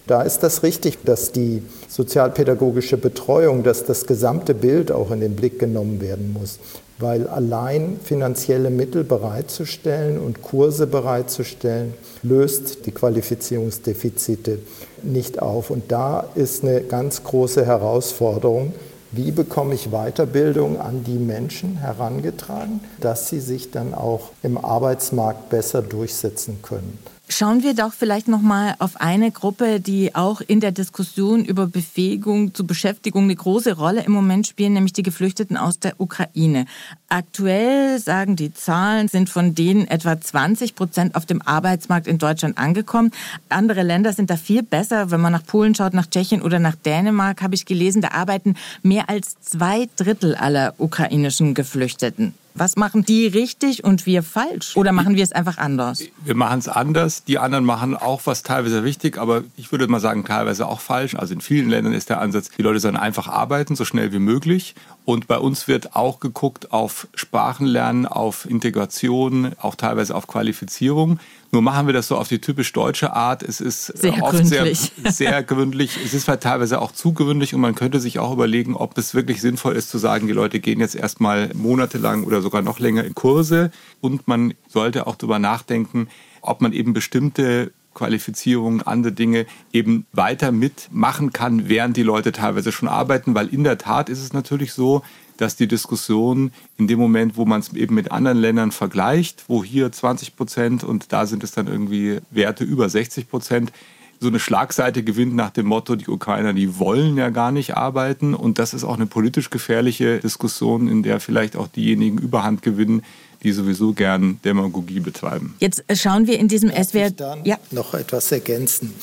Da 0.07 0.21
ist 0.21 0.39
das 0.39 0.61
richtig, 0.61 0.99
dass 1.03 1.31
die 1.31 1.63
sozialpädagogische 1.87 2.97
Betreuung, 2.97 3.63
dass 3.63 3.85
das 3.85 4.05
gesamte 4.05 4.53
Bild 4.53 4.91
auch 4.91 5.09
in 5.11 5.19
den 5.19 5.35
Blick 5.35 5.57
genommen 5.57 5.99
werden 5.99 6.31
muss. 6.31 6.59
Weil 6.99 7.27
allein 7.27 7.99
finanzielle 8.03 8.69
Mittel 8.69 9.03
bereitzustellen 9.03 10.19
und 10.19 10.41
Kurse 10.43 10.87
bereitzustellen, 10.87 11.93
löst 12.23 12.85
die 12.85 12.91
Qualifizierungsdefizite 12.91 14.59
nicht 15.03 15.41
auf. 15.41 15.71
Und 15.71 15.91
da 15.91 16.29
ist 16.35 16.63
eine 16.63 16.81
ganz 16.81 17.23
große 17.23 17.65
Herausforderung, 17.65 18.73
wie 19.11 19.31
bekomme 19.31 19.73
ich 19.73 19.89
Weiterbildung 19.89 20.79
an 20.79 21.03
die 21.03 21.17
Menschen 21.17 21.77
herangetragen, 21.77 22.81
dass 23.01 23.29
sie 23.29 23.39
sich 23.39 23.71
dann 23.71 23.93
auch 23.93 24.29
im 24.43 24.57
Arbeitsmarkt 24.57 25.49
besser 25.49 25.81
durchsetzen 25.81 26.59
können. 26.61 26.99
Schauen 27.27 27.63
wir 27.63 27.73
doch 27.73 27.91
vielleicht 27.91 28.27
noch 28.27 28.41
mal 28.41 28.75
auf 28.77 29.01
eine 29.01 29.31
Gruppe, 29.31 29.79
die 29.79 30.13
auch 30.13 30.41
in 30.41 30.59
der 30.59 30.71
Diskussion 30.71 31.43
über 31.43 31.65
Befähigung 31.65 32.53
zu 32.53 32.67
Beschäftigung 32.67 33.23
eine 33.23 33.35
große 33.35 33.75
Rolle 33.75 34.03
im 34.03 34.11
Moment 34.11 34.45
spielen, 34.45 34.73
nämlich 34.73 34.93
die 34.93 35.01
Geflüchteten 35.01 35.57
aus 35.57 35.79
der 35.79 35.99
Ukraine. 35.99 36.65
Aktuell 37.09 37.97
sagen 37.97 38.35
die 38.35 38.53
Zahlen, 38.53 39.07
sind 39.07 39.29
von 39.29 39.55
denen 39.55 39.87
etwa 39.87 40.21
20 40.21 40.75
Prozent 40.75 41.15
auf 41.15 41.25
dem 41.25 41.41
Arbeitsmarkt 41.41 42.05
in 42.05 42.19
Deutschland 42.19 42.59
angekommen. 42.59 43.11
Andere 43.49 43.81
Länder 43.81 44.13
sind 44.13 44.29
da 44.29 44.37
viel 44.37 44.61
besser. 44.61 45.09
Wenn 45.09 45.21
man 45.21 45.33
nach 45.33 45.45
Polen 45.45 45.73
schaut, 45.73 45.95
nach 45.95 46.07
Tschechien 46.07 46.43
oder 46.43 46.59
nach 46.59 46.75
Dänemark, 46.75 47.41
habe 47.41 47.55
ich 47.55 47.65
gelesen, 47.65 48.03
da 48.03 48.09
arbeiten 48.09 48.55
mehr 48.83 49.09
als 49.09 49.41
zwei 49.41 49.89
Drittel 49.95 50.35
aller 50.35 50.75
ukrainischen 50.77 51.55
Geflüchteten. 51.55 52.35
Was 52.57 52.77
machen 52.77 53.03
die 53.03 53.27
richtig 53.27 53.83
und 53.83 54.05
wir 54.05 54.23
falsch? 54.23 54.77
Oder 54.77 54.93
machen 54.93 55.17
wir 55.17 55.23
es 55.23 55.33
einfach 55.33 55.57
anders? 55.57 56.01
Wir 56.23 56.35
machen 56.35 56.59
es 56.59 56.69
anders. 56.69 57.25
Die 57.25 57.37
anderen 57.37 57.65
machen 57.65 57.97
auch 57.97 58.21
was 58.23 58.43
teilweise 58.43 58.81
richtig, 58.81 59.17
aber 59.17 59.43
ich 59.57 59.73
würde 59.73 59.89
mal 59.89 59.99
sagen, 59.99 60.23
teilweise 60.23 60.65
auch 60.65 60.79
falsch. 60.79 61.15
Also 61.15 61.33
in 61.33 61.41
vielen 61.41 61.69
Ländern 61.69 61.91
ist 61.91 62.09
der 62.09 62.21
Ansatz, 62.21 62.49
die 62.57 62.61
Leute 62.61 62.79
sollen 62.79 62.95
einfach 62.95 63.27
arbeiten, 63.27 63.75
so 63.75 63.83
schnell 63.83 64.13
wie 64.13 64.19
möglich. 64.19 64.73
Und 65.05 65.27
bei 65.27 65.37
uns 65.37 65.67
wird 65.67 65.95
auch 65.95 66.19
geguckt 66.19 66.71
auf 66.71 67.07
Sprachenlernen, 67.13 68.07
auf 68.07 68.49
Integration, 68.49 69.51
auch 69.61 69.75
teilweise 69.75 70.15
auf 70.15 70.25
Qualifizierung. 70.25 71.19
Nur 71.51 71.61
machen 71.61 71.85
wir 71.85 71.93
das 71.93 72.07
so 72.07 72.17
auf 72.17 72.27
die 72.27 72.41
typisch 72.41 72.73
deutsche 72.73 73.13
Art. 73.13 73.43
Es 73.43 73.61
ist 73.61 73.85
sehr 73.85 74.21
oft 74.21 74.31
gründlich. 74.31 74.91
sehr, 75.03 75.11
sehr 75.11 75.43
gewöhnlich. 75.43 75.99
Es 76.03 76.15
ist 76.15 76.27
halt 76.27 76.41
teilweise 76.41 76.81
auch 76.81 76.91
zu 76.91 77.13
gewöhnlich 77.13 77.53
und 77.53 77.61
man 77.61 77.75
könnte 77.75 77.99
sich 77.99 78.17
auch 78.17 78.33
überlegen, 78.33 78.75
ob 78.75 78.97
es 78.97 79.13
wirklich 79.13 79.41
sinnvoll 79.41 79.75
ist 79.75 79.89
zu 79.89 79.99
sagen, 79.99 80.25
die 80.25 80.33
Leute 80.33 80.59
gehen 80.59 80.79
jetzt 80.79 80.95
erstmal 80.95 81.51
monatelang 81.53 82.23
oder 82.23 82.41
sogar 82.41 82.63
noch 82.63 82.79
länger 82.79 83.03
in 83.03 83.13
Kurse. 83.13 83.71
Und 84.01 84.27
man 84.27 84.55
sollte 84.67 85.05
auch 85.05 85.15
darüber 85.15 85.37
nachdenken, 85.37 86.07
ob 86.41 86.61
man 86.61 86.73
eben 86.73 86.93
bestimmte 86.93 87.71
Qualifizierungen, 87.95 88.83
andere 88.83 89.13
Dinge 89.13 89.47
eben 89.73 90.05
weiter 90.11 90.51
mitmachen 90.51 91.33
kann, 91.33 91.67
während 91.67 91.97
die 91.97 92.03
Leute 92.03 92.31
teilweise 92.31 92.71
schon 92.71 92.87
arbeiten, 92.87 93.33
weil 93.33 93.47
in 93.47 93.63
der 93.63 93.79
Tat 93.79 94.09
ist 94.09 94.21
es 94.21 94.33
natürlich 94.33 94.73
so, 94.73 95.01
dass 95.37 95.55
die 95.55 95.67
Diskussion 95.67 96.51
in 96.77 96.87
dem 96.87 96.99
Moment, 96.99 97.35
wo 97.35 97.45
man 97.45 97.59
es 97.59 97.73
eben 97.73 97.95
mit 97.95 98.11
anderen 98.11 98.37
Ländern 98.37 98.71
vergleicht, 98.71 99.45
wo 99.47 99.63
hier 99.63 99.91
20 99.91 100.35
Prozent 100.35 100.83
und 100.83 101.11
da 101.11 101.25
sind 101.25 101.43
es 101.43 101.51
dann 101.51 101.67
irgendwie 101.67 102.19
Werte 102.29 102.63
über 102.63 102.87
60 102.87 103.29
Prozent, 103.29 103.71
so 104.19 104.29
eine 104.29 104.39
Schlagseite 104.39 105.03
gewinnt 105.03 105.35
nach 105.35 105.49
dem 105.49 105.65
Motto, 105.65 105.95
die 105.95 106.07
Ukrainer, 106.07 106.53
die 106.53 106.79
wollen 106.79 107.17
ja 107.17 107.29
gar 107.29 107.51
nicht 107.51 107.75
arbeiten. 107.75 108.33
Und 108.33 108.59
das 108.59 108.73
ist 108.73 108.83
auch 108.83 108.95
eine 108.95 109.07
politisch 109.07 109.49
gefährliche 109.49 110.19
Diskussion, 110.19 110.87
in 110.87 111.03
der 111.03 111.19
vielleicht 111.19 111.57
auch 111.57 111.67
diejenigen 111.67 112.17
Überhand 112.17 112.61
gewinnen, 112.61 113.03
die 113.45 113.53
sowieso 113.53 113.93
gern 113.93 114.39
Demagogie 114.43 114.99
betreiben. 114.99 115.55
Jetzt 115.59 115.83
schauen 115.93 116.27
wir 116.27 116.39
in 116.39 116.47
diesem 116.47 116.71
SWR. 116.71 117.11
dann 117.11 117.43
noch 117.71 117.93
etwas 117.93 118.31
ergänzen. 118.31 118.93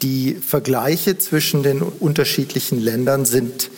Die 0.00 0.34
Vergleiche 0.34 1.18
zwischen 1.18 1.62
den 1.62 1.82
unterschiedlichen 1.82 2.80
Ländern 2.80 3.26
sind 3.26 3.70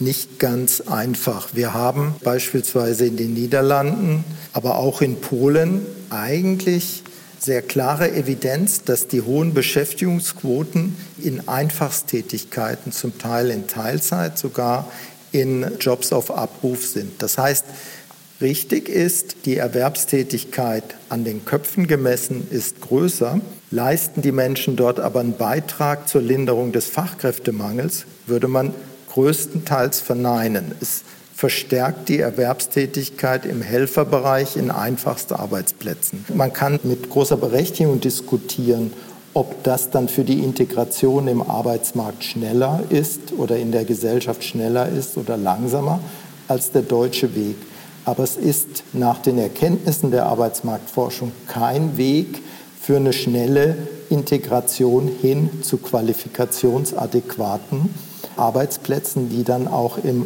nicht 0.00 0.38
ganz 0.38 0.80
einfach. 0.80 1.50
Wir 1.52 1.74
haben 1.74 2.14
beispielsweise 2.24 3.06
in 3.06 3.16
den 3.16 3.34
Niederlanden, 3.34 4.24
aber 4.52 4.78
auch 4.78 5.02
in 5.02 5.20
Polen 5.20 5.82
eigentlich 6.10 7.02
sehr 7.38 7.62
klare 7.62 8.12
Evidenz, 8.12 8.82
dass 8.82 9.06
die 9.06 9.22
hohen 9.22 9.54
Beschäftigungsquoten 9.54 10.96
in 11.22 11.46
Einfachstätigkeiten, 11.46 12.90
zum 12.90 13.18
Teil 13.18 13.50
in 13.50 13.68
Teilzeit, 13.68 14.38
sogar 14.38 14.90
in 15.30 15.78
Jobs 15.78 16.12
auf 16.12 16.30
Abruf 16.30 16.86
sind. 16.86 17.22
Das 17.22 17.38
heißt, 17.38 17.64
richtig 18.40 18.88
ist, 18.88 19.44
die 19.44 19.56
Erwerbstätigkeit 19.56 20.84
an 21.08 21.24
den 21.24 21.44
Köpfen 21.44 21.86
gemessen 21.86 22.46
ist 22.50 22.80
größer. 22.80 23.40
Leisten 23.70 24.22
die 24.22 24.32
Menschen 24.32 24.76
dort 24.76 25.00
aber 25.00 25.20
einen 25.20 25.36
Beitrag 25.36 26.08
zur 26.08 26.22
Linderung 26.22 26.72
des 26.72 26.86
Fachkräftemangels, 26.86 28.06
würde 28.26 28.48
man 28.48 28.74
größtenteils 29.12 30.00
verneinen. 30.00 30.72
Es 30.80 31.02
verstärkt 31.34 32.08
die 32.08 32.18
Erwerbstätigkeit 32.18 33.46
im 33.46 33.62
Helferbereich 33.62 34.56
in 34.56 34.70
einfachsten 34.70 35.34
Arbeitsplätzen. 35.34 36.24
Man 36.34 36.52
kann 36.52 36.80
mit 36.82 37.10
großer 37.10 37.36
Berechtigung 37.36 38.00
diskutieren, 38.00 38.92
ob 39.34 39.62
das 39.62 39.90
dann 39.90 40.08
für 40.08 40.24
die 40.24 40.40
Integration 40.40 41.28
im 41.28 41.42
Arbeitsmarkt 41.42 42.24
schneller 42.24 42.82
ist 42.90 43.32
oder 43.36 43.56
in 43.56 43.70
der 43.70 43.84
Gesellschaft 43.84 44.42
schneller 44.42 44.88
ist 44.88 45.16
oder 45.16 45.36
langsamer 45.36 46.00
als 46.48 46.72
der 46.72 46.82
deutsche 46.82 47.36
Weg. 47.36 47.54
Aber 48.08 48.24
es 48.24 48.36
ist 48.36 48.84
nach 48.94 49.18
den 49.18 49.36
Erkenntnissen 49.36 50.10
der 50.10 50.24
Arbeitsmarktforschung 50.24 51.30
kein 51.46 51.98
Weg 51.98 52.40
für 52.80 52.96
eine 52.96 53.12
schnelle 53.12 53.76
Integration 54.08 55.10
hin 55.20 55.62
zu 55.62 55.76
qualifikationsadäquaten 55.76 57.94
Arbeitsplätzen, 58.38 59.28
die 59.28 59.44
dann 59.44 59.68
auch 59.68 59.98
im 60.02 60.24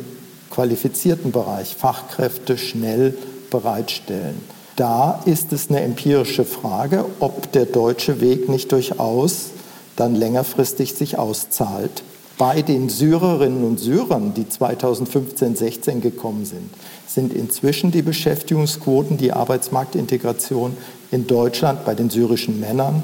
qualifizierten 0.52 1.32
Bereich 1.32 1.74
Fachkräfte 1.74 2.56
schnell 2.56 3.18
bereitstellen. 3.50 4.40
Da 4.76 5.20
ist 5.24 5.52
es 5.52 5.68
eine 5.68 5.80
empirische 5.80 6.44
Frage, 6.44 7.04
ob 7.18 7.50
der 7.50 7.64
deutsche 7.64 8.20
Weg 8.20 8.48
nicht 8.48 8.70
durchaus 8.70 9.46
dann 9.96 10.14
längerfristig 10.14 10.94
sich 10.94 11.18
auszahlt. 11.18 12.04
Bei 12.38 12.62
den 12.62 12.88
Syrerinnen 12.88 13.64
und 13.64 13.78
Syrern, 13.78 14.34
die 14.34 14.48
2015, 14.48 15.56
16 15.56 16.00
gekommen 16.00 16.44
sind, 16.44 16.70
sind 17.06 17.32
inzwischen 17.32 17.92
die 17.92 18.02
Beschäftigungsquoten, 18.02 19.18
die 19.18 19.32
Arbeitsmarktintegration 19.32 20.76
in 21.10 21.26
Deutschland 21.26 21.84
bei 21.84 21.94
den 21.94 22.10
syrischen 22.10 22.58
Männern 22.58 23.02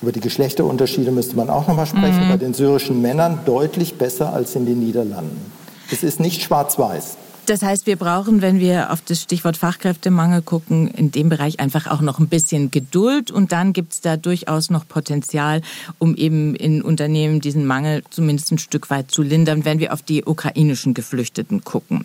über 0.00 0.12
die 0.12 0.20
Geschlechterunterschiede 0.20 1.10
müsste 1.10 1.36
man 1.36 1.50
auch 1.50 1.66
noch 1.66 1.74
mal 1.74 1.86
sprechen. 1.86 2.26
Mhm. 2.26 2.28
Bei 2.28 2.36
den 2.36 2.54
syrischen 2.54 3.02
Männern 3.02 3.40
deutlich 3.44 3.94
besser 3.94 4.32
als 4.32 4.54
in 4.54 4.64
den 4.64 4.78
Niederlanden. 4.78 5.52
Es 5.90 6.02
ist 6.02 6.20
nicht 6.20 6.42
schwarz-weiß. 6.42 7.16
Das 7.48 7.62
heißt, 7.62 7.86
wir 7.86 7.96
brauchen, 7.96 8.42
wenn 8.42 8.60
wir 8.60 8.92
auf 8.92 9.00
das 9.00 9.22
Stichwort 9.22 9.56
Fachkräftemangel 9.56 10.42
gucken, 10.42 10.86
in 10.88 11.10
dem 11.10 11.30
Bereich 11.30 11.60
einfach 11.60 11.86
auch 11.86 12.02
noch 12.02 12.18
ein 12.18 12.28
bisschen 12.28 12.70
Geduld. 12.70 13.30
Und 13.30 13.52
dann 13.52 13.72
gibt 13.72 13.94
es 13.94 14.02
da 14.02 14.18
durchaus 14.18 14.68
noch 14.68 14.86
Potenzial, 14.86 15.62
um 15.96 16.14
eben 16.14 16.54
in 16.54 16.82
Unternehmen 16.82 17.40
diesen 17.40 17.64
Mangel 17.64 18.02
zumindest 18.10 18.52
ein 18.52 18.58
Stück 18.58 18.90
weit 18.90 19.10
zu 19.10 19.22
lindern, 19.22 19.64
wenn 19.64 19.78
wir 19.78 19.94
auf 19.94 20.02
die 20.02 20.26
ukrainischen 20.26 20.92
Geflüchteten 20.92 21.64
gucken. 21.64 22.04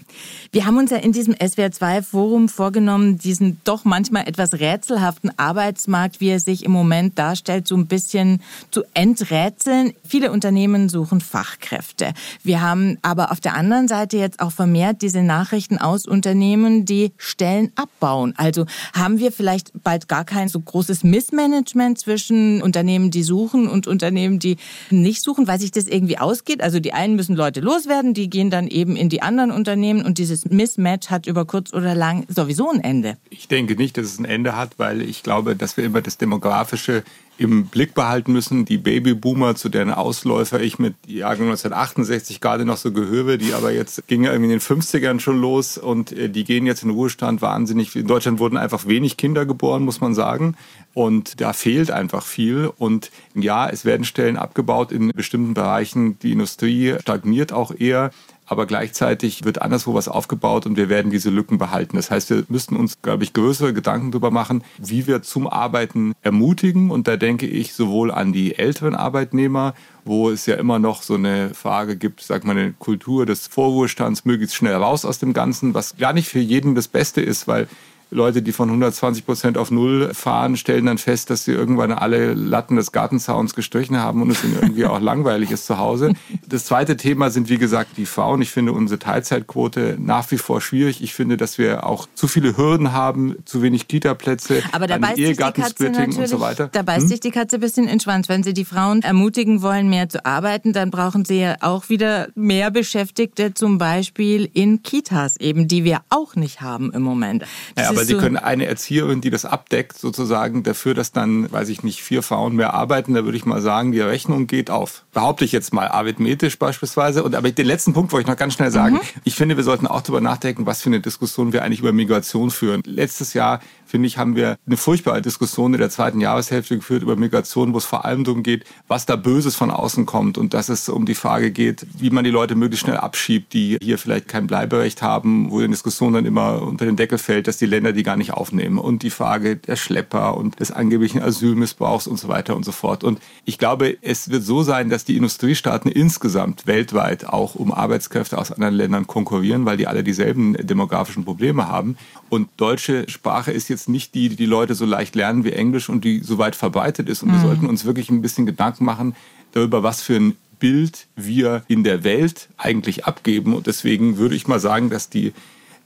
Wir 0.53 0.65
haben 0.65 0.77
uns 0.77 0.91
ja 0.91 0.97
in 0.97 1.11
diesem 1.11 1.33
SWR2-Forum 1.33 2.47
vorgenommen, 2.47 3.17
diesen 3.17 3.59
doch 3.65 3.83
manchmal 3.83 4.29
etwas 4.29 4.53
rätselhaften 4.53 5.37
Arbeitsmarkt, 5.37 6.21
wie 6.21 6.29
er 6.29 6.39
sich 6.39 6.63
im 6.63 6.71
Moment 6.71 7.19
darstellt, 7.19 7.67
so 7.67 7.75
ein 7.75 7.87
bisschen 7.87 8.41
zu 8.71 8.83
enträtseln. 8.93 9.91
Viele 10.07 10.31
Unternehmen 10.31 10.87
suchen 10.87 11.19
Fachkräfte. 11.19 12.13
Wir 12.43 12.61
haben 12.61 12.97
aber 13.01 13.33
auf 13.33 13.41
der 13.41 13.55
anderen 13.55 13.89
Seite 13.89 14.15
jetzt 14.15 14.39
auch 14.39 14.53
vermehrt 14.53 15.01
diese 15.01 15.21
Nachrichten 15.33 15.79
aus 15.79 16.05
Unternehmen, 16.05 16.85
die 16.85 17.11
Stellen 17.17 17.71
abbauen. 17.75 18.35
Also 18.37 18.67
haben 18.93 19.17
wir 19.17 19.31
vielleicht 19.31 19.71
bald 19.83 20.07
gar 20.07 20.25
kein 20.25 20.47
so 20.47 20.59
großes 20.59 21.03
Missmanagement 21.03 21.97
zwischen 21.97 22.61
Unternehmen, 22.61 23.09
die 23.09 23.23
suchen 23.23 23.67
und 23.67 23.87
Unternehmen, 23.87 24.37
die 24.37 24.57
nicht 24.91 25.23
suchen, 25.23 25.47
weil 25.47 25.59
sich 25.59 25.71
das 25.71 25.87
irgendwie 25.87 26.19
ausgeht. 26.19 26.61
Also 26.61 26.79
die 26.79 26.93
einen 26.93 27.15
müssen 27.15 27.35
Leute 27.35 27.61
loswerden, 27.61 28.13
die 28.13 28.29
gehen 28.29 28.51
dann 28.51 28.67
eben 28.67 28.95
in 28.95 29.09
die 29.09 29.23
anderen 29.23 29.49
Unternehmen 29.49 30.05
und 30.05 30.19
dieses 30.19 30.45
Mismatch 30.45 31.09
hat 31.09 31.25
über 31.25 31.45
kurz 31.45 31.73
oder 31.73 31.95
lang 31.95 32.25
sowieso 32.29 32.69
ein 32.69 32.79
Ende. 32.79 33.17
Ich 33.31 33.47
denke 33.47 33.75
nicht, 33.75 33.97
dass 33.97 34.05
es 34.05 34.19
ein 34.19 34.25
Ende 34.25 34.55
hat, 34.55 34.77
weil 34.77 35.01
ich 35.01 35.23
glaube, 35.23 35.55
dass 35.55 35.77
wir 35.77 35.83
immer 35.83 36.01
das 36.01 36.19
demografische 36.19 37.03
im 37.37 37.65
Blick 37.67 37.93
behalten 37.93 38.31
müssen. 38.31 38.65
Die 38.65 38.77
Babyboomer, 38.77 39.55
zu 39.55 39.69
deren 39.69 39.91
Ausläufer 39.91 40.61
ich 40.61 40.79
mit 40.79 40.95
Jahrgang 41.07 41.47
1968 41.47 42.41
gerade 42.41 42.65
noch 42.65 42.77
so 42.77 42.91
gehöre, 42.91 43.37
die 43.37 43.53
aber 43.53 43.71
jetzt 43.71 44.07
ging 44.07 44.25
irgendwie 44.25 44.53
in 44.53 44.59
den 44.59 44.61
50ern 44.61 45.19
schon 45.23 45.41
los 45.41 45.77
und 45.77 46.11
äh, 46.11 46.29
die 46.29 46.43
gehen 46.43 46.65
jetzt 46.65 46.83
in 46.83 46.89
Ruhestand 46.89 47.41
wahnsinnig. 47.41 47.95
In 47.95 48.07
Deutschland 48.07 48.39
wurden 48.39 48.57
einfach 48.57 48.85
wenig 48.87 49.17
Kinder 49.17 49.45
geboren, 49.45 49.83
muss 49.83 50.01
man 50.01 50.13
sagen. 50.13 50.55
Und 50.93 51.41
da 51.41 51.53
fehlt 51.53 51.89
einfach 51.89 52.23
viel. 52.23 52.71
Und 52.77 53.09
ja, 53.33 53.67
es 53.67 53.85
werden 53.85 54.05
Stellen 54.05 54.37
abgebaut 54.37 54.91
in 54.91 55.09
bestimmten 55.09 55.53
Bereichen. 55.53 56.19
Die 56.19 56.31
Industrie 56.31 56.95
stagniert 57.01 57.51
auch 57.51 57.73
eher 57.75 58.11
aber 58.45 58.65
gleichzeitig 58.65 59.45
wird 59.45 59.61
anderswo 59.61 59.93
was 59.93 60.07
aufgebaut 60.07 60.65
und 60.65 60.75
wir 60.75 60.89
werden 60.89 61.11
diese 61.11 61.29
Lücken 61.29 61.57
behalten. 61.57 61.95
Das 61.95 62.11
heißt, 62.11 62.29
wir 62.29 62.43
müssten 62.49 62.75
uns, 62.75 63.01
glaube 63.01 63.23
ich, 63.23 63.33
größere 63.33 63.73
Gedanken 63.73 64.11
darüber 64.11 64.31
machen, 64.31 64.63
wie 64.79 65.07
wir 65.07 65.21
zum 65.21 65.47
Arbeiten 65.47 66.13
ermutigen. 66.21 66.91
Und 66.91 67.07
da 67.07 67.17
denke 67.17 67.47
ich 67.47 67.73
sowohl 67.73 68.11
an 68.11 68.33
die 68.33 68.57
älteren 68.57 68.95
Arbeitnehmer, 68.95 69.73
wo 70.05 70.29
es 70.29 70.45
ja 70.45 70.55
immer 70.55 70.79
noch 70.79 71.01
so 71.03 71.15
eine 71.15 71.53
Frage 71.53 71.95
gibt, 71.95 72.21
sag 72.21 72.43
mal, 72.43 72.57
eine 72.57 72.73
Kultur 72.73 73.25
des 73.25 73.47
Vorruhestands 73.47 74.25
möglichst 74.25 74.55
schnell 74.55 74.75
raus 74.75 75.05
aus 75.05 75.19
dem 75.19 75.33
Ganzen, 75.33 75.73
was 75.73 75.95
gar 75.97 76.13
nicht 76.13 76.27
für 76.27 76.39
jeden 76.39 76.75
das 76.75 76.87
Beste 76.87 77.21
ist, 77.21 77.47
weil 77.47 77.67
Leute, 78.13 78.41
die 78.41 78.51
von 78.51 78.69
120 78.69 79.25
Prozent 79.25 79.57
auf 79.57 79.71
Null 79.71 80.13
fahren, 80.13 80.55
stellen 80.55 80.85
dann 80.85 80.97
fest, 80.97 81.29
dass 81.29 81.45
sie 81.45 81.51
irgendwann 81.51 81.91
alle 81.91 82.33
Latten 82.33 82.75
des 82.75 82.91
Gartenzauns 82.91 83.55
gestrichen 83.55 83.97
haben 83.97 84.21
und 84.21 84.31
es 84.31 84.43
ihnen 84.43 84.55
irgendwie 84.61 84.85
auch 84.85 84.99
langweilig 85.01 85.51
ist 85.51 85.65
zu 85.65 85.77
Hause. 85.77 86.13
Das 86.47 86.65
zweite 86.65 86.97
Thema 86.97 87.29
sind, 87.29 87.49
wie 87.49 87.57
gesagt, 87.57 87.97
die 87.97 88.05
Frauen. 88.05 88.41
Ich 88.41 88.51
finde 88.51 88.71
unsere 88.71 88.99
Teilzeitquote 88.99 89.97
nach 89.99 90.29
wie 90.31 90.37
vor 90.37 90.61
schwierig. 90.61 91.01
Ich 91.03 91.13
finde, 91.13 91.37
dass 91.37 91.57
wir 91.57 91.85
auch 91.85 92.07
zu 92.15 92.27
viele 92.27 92.57
Hürden 92.57 92.93
haben, 92.93 93.35
zu 93.45 93.61
wenig 93.61 93.87
Kita-Plätze, 93.87 94.61
Aber 94.71 94.87
da 94.87 94.97
beißt 94.97 95.15
sich 95.15 95.29
die 95.29 95.35
Katze 95.35 95.87
und 95.87 96.27
so 96.27 96.39
weiter. 96.39 96.69
Da 96.71 96.81
beißt 96.81 97.01
hm? 97.01 97.07
sich 97.07 97.19
die 97.19 97.31
Katze 97.31 97.57
ein 97.57 97.61
bisschen 97.61 97.85
in 97.85 97.91
den 97.91 97.99
Schwanz. 97.99 98.29
Wenn 98.29 98.43
Sie 98.43 98.53
die 98.53 98.65
Frauen 98.65 99.01
ermutigen 99.01 99.61
wollen, 99.61 99.89
mehr 99.89 100.09
zu 100.09 100.25
arbeiten, 100.25 100.73
dann 100.73 100.91
brauchen 100.91 101.25
Sie 101.25 101.39
ja 101.39 101.55
auch 101.61 101.89
wieder 101.89 102.27
mehr 102.35 102.71
Beschäftigte, 102.71 103.53
zum 103.53 103.77
Beispiel 103.77 104.49
in 104.53 104.83
Kitas 104.83 105.37
eben, 105.37 105.67
die 105.67 105.83
wir 105.83 106.01
auch 106.09 106.35
nicht 106.35 106.61
haben 106.61 106.91
im 106.93 107.01
Moment. 107.01 107.43
Das 107.75 107.85
ja, 107.85 107.89
aber 107.89 108.02
Sie 108.03 108.13
so 108.13 108.19
können 108.19 108.37
eine 108.37 108.65
Erzieherin, 108.65 109.21
die 109.21 109.29
das 109.29 109.45
abdeckt, 109.45 109.97
sozusagen 109.97 110.63
dafür, 110.63 110.93
dass 110.93 111.11
dann, 111.11 111.51
weiß 111.51 111.69
ich 111.69 111.83
nicht, 111.83 112.01
vier 112.01 112.23
Frauen 112.23 112.55
mehr 112.55 112.73
arbeiten, 112.73 113.13
da 113.13 113.25
würde 113.25 113.37
ich 113.37 113.45
mal 113.45 113.61
sagen, 113.61 113.91
die 113.91 114.01
Rechnung 114.01 114.47
geht 114.47 114.69
auf. 114.69 115.03
Behaupte 115.13 115.45
ich 115.45 115.51
jetzt 115.51 115.73
mal 115.73 115.87
arithmetisch 115.87 116.57
beispielsweise. 116.59 117.23
Und 117.23 117.35
aber 117.35 117.51
den 117.51 117.65
letzten 117.65 117.93
Punkt 117.93 118.11
wollte 118.11 118.23
ich 118.23 118.31
noch 118.31 118.37
ganz 118.37 118.53
schnell 118.53 118.71
sagen. 118.71 118.95
Mhm. 118.95 119.01
Ich 119.23 119.35
finde, 119.35 119.57
wir 119.57 119.63
sollten 119.63 119.87
auch 119.87 120.01
darüber 120.01 120.21
nachdenken, 120.21 120.65
was 120.65 120.81
für 120.81 120.89
eine 120.89 120.99
Diskussion 120.99 121.53
wir 121.53 121.63
eigentlich 121.63 121.79
über 121.79 121.93
Migration 121.93 122.51
führen. 122.51 122.81
Letztes 122.85 123.33
Jahr 123.33 123.59
finde 123.93 124.07
ich, 124.07 124.17
haben 124.17 124.35
wir 124.35 124.57
eine 124.65 124.75
furchtbare 124.75 125.21
Diskussion 125.21 125.73
in 125.75 125.79
der 125.79 125.91
zweiten 125.91 126.19
Jahreshälfte 126.19 126.75
geführt 126.75 127.03
über 127.03 127.15
Migration, 127.15 127.73
wo 127.73 127.77
es 127.77 127.85
vor 127.85 128.05
allem 128.05 128.23
darum 128.23 128.41
geht, 128.41 128.65
was 128.87 129.05
da 129.05 129.15
Böses 129.15 129.55
von 129.55 129.69
außen 129.69 130.07
kommt 130.07 130.39
und 130.39 130.55
dass 130.55 130.69
es 130.69 130.89
um 130.89 131.05
die 131.05 131.13
Frage 131.13 131.51
geht, 131.51 131.85
wie 131.99 132.09
man 132.09 132.23
die 132.23 132.31
Leute 132.31 132.55
möglichst 132.55 132.85
schnell 132.85 132.97
abschiebt, 132.97 133.53
die 133.53 133.77
hier 133.79 133.99
vielleicht 133.99 134.27
kein 134.27 134.47
Bleiberecht 134.47 135.03
haben, 135.03 135.51
wo 135.51 135.59
die 135.59 135.67
Diskussion 135.67 136.13
dann 136.13 136.25
immer 136.25 136.63
unter 136.63 136.85
den 136.85 136.95
Deckel 136.95 137.19
fällt, 137.19 137.47
dass 137.47 137.57
die 137.57 137.67
Länder 137.67 137.92
die 137.93 138.03
gar 138.03 138.15
nicht 138.15 138.33
aufnehmen 138.33 138.77
und 138.77 139.03
die 139.03 139.09
Frage 139.09 139.55
der 139.55 139.75
Schlepper 139.75 140.37
und 140.37 140.59
des 140.59 140.71
angeblichen 140.71 141.21
Asylmissbrauchs 141.21 142.07
und 142.07 142.19
so 142.19 142.27
weiter 142.27 142.55
und 142.55 142.63
so 142.63 142.71
fort. 142.71 143.03
Und 143.03 143.19
ich 143.45 143.57
glaube, 143.57 143.97
es 144.01 144.29
wird 144.29 144.43
so 144.43 144.61
sein, 144.61 144.89
dass 144.89 145.05
die 145.05 145.17
Industriestaaten 145.17 145.91
insgesamt 145.91 146.67
weltweit 146.67 147.25
auch 147.25 147.55
um 147.55 147.71
Arbeitskräfte 147.71 148.37
aus 148.37 148.51
anderen 148.51 148.75
Ländern 148.75 149.07
konkurrieren, 149.07 149.65
weil 149.65 149.77
die 149.77 149.87
alle 149.87 150.03
dieselben 150.03 150.53
demografischen 150.53 151.25
Probleme 151.25 151.67
haben. 151.67 151.97
Und 152.29 152.49
deutsche 152.57 153.09
Sprache 153.09 153.51
ist 153.51 153.69
jetzt 153.69 153.89
nicht 153.89 154.13
die, 154.13 154.29
die 154.29 154.35
die 154.35 154.45
Leute 154.45 154.75
so 154.75 154.85
leicht 154.85 155.15
lernen 155.15 155.45
wie 155.45 155.53
Englisch 155.53 155.87
und 155.87 156.03
die 156.03 156.19
so 156.19 156.37
weit 156.37 156.57
verbreitet 156.57 157.07
ist. 157.07 157.23
Und 157.23 157.29
mhm. 157.29 157.33
wir 157.35 157.41
sollten 157.41 157.65
uns 157.65 157.85
wirklich 157.85 158.09
ein 158.09 158.21
bisschen 158.21 158.45
Gedanken 158.45 158.83
machen 158.83 159.15
darüber, 159.53 159.83
was 159.83 160.01
für 160.01 160.15
ein 160.15 160.35
Bild 160.59 161.07
wir 161.15 161.63
in 161.69 161.85
der 161.85 162.03
Welt 162.03 162.49
eigentlich 162.57 163.05
abgeben. 163.05 163.53
Und 163.53 163.67
deswegen 163.67 164.17
würde 164.17 164.35
ich 164.35 164.47
mal 164.47 164.59
sagen, 164.59 164.89
dass 164.89 165.09
die 165.09 165.31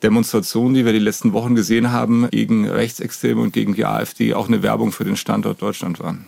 Demonstrationen, 0.04 0.76
die 0.76 0.86
wir 0.86 0.94
die 0.94 1.00
letzten 1.00 1.34
Wochen 1.34 1.56
gesehen 1.56 1.92
haben, 1.92 2.30
gegen 2.30 2.68
Rechtsextreme 2.68 3.42
und 3.42 3.54
gegen 3.54 3.74
die 3.74 3.86
AfD 3.86 4.34
auch 4.34 4.48
eine 4.48 4.62
Werbung 4.62 4.92
für 4.92 5.06
den 5.06 5.18
Standort 5.18 5.62
Deutschland 5.62 6.00
waren. 6.00 6.28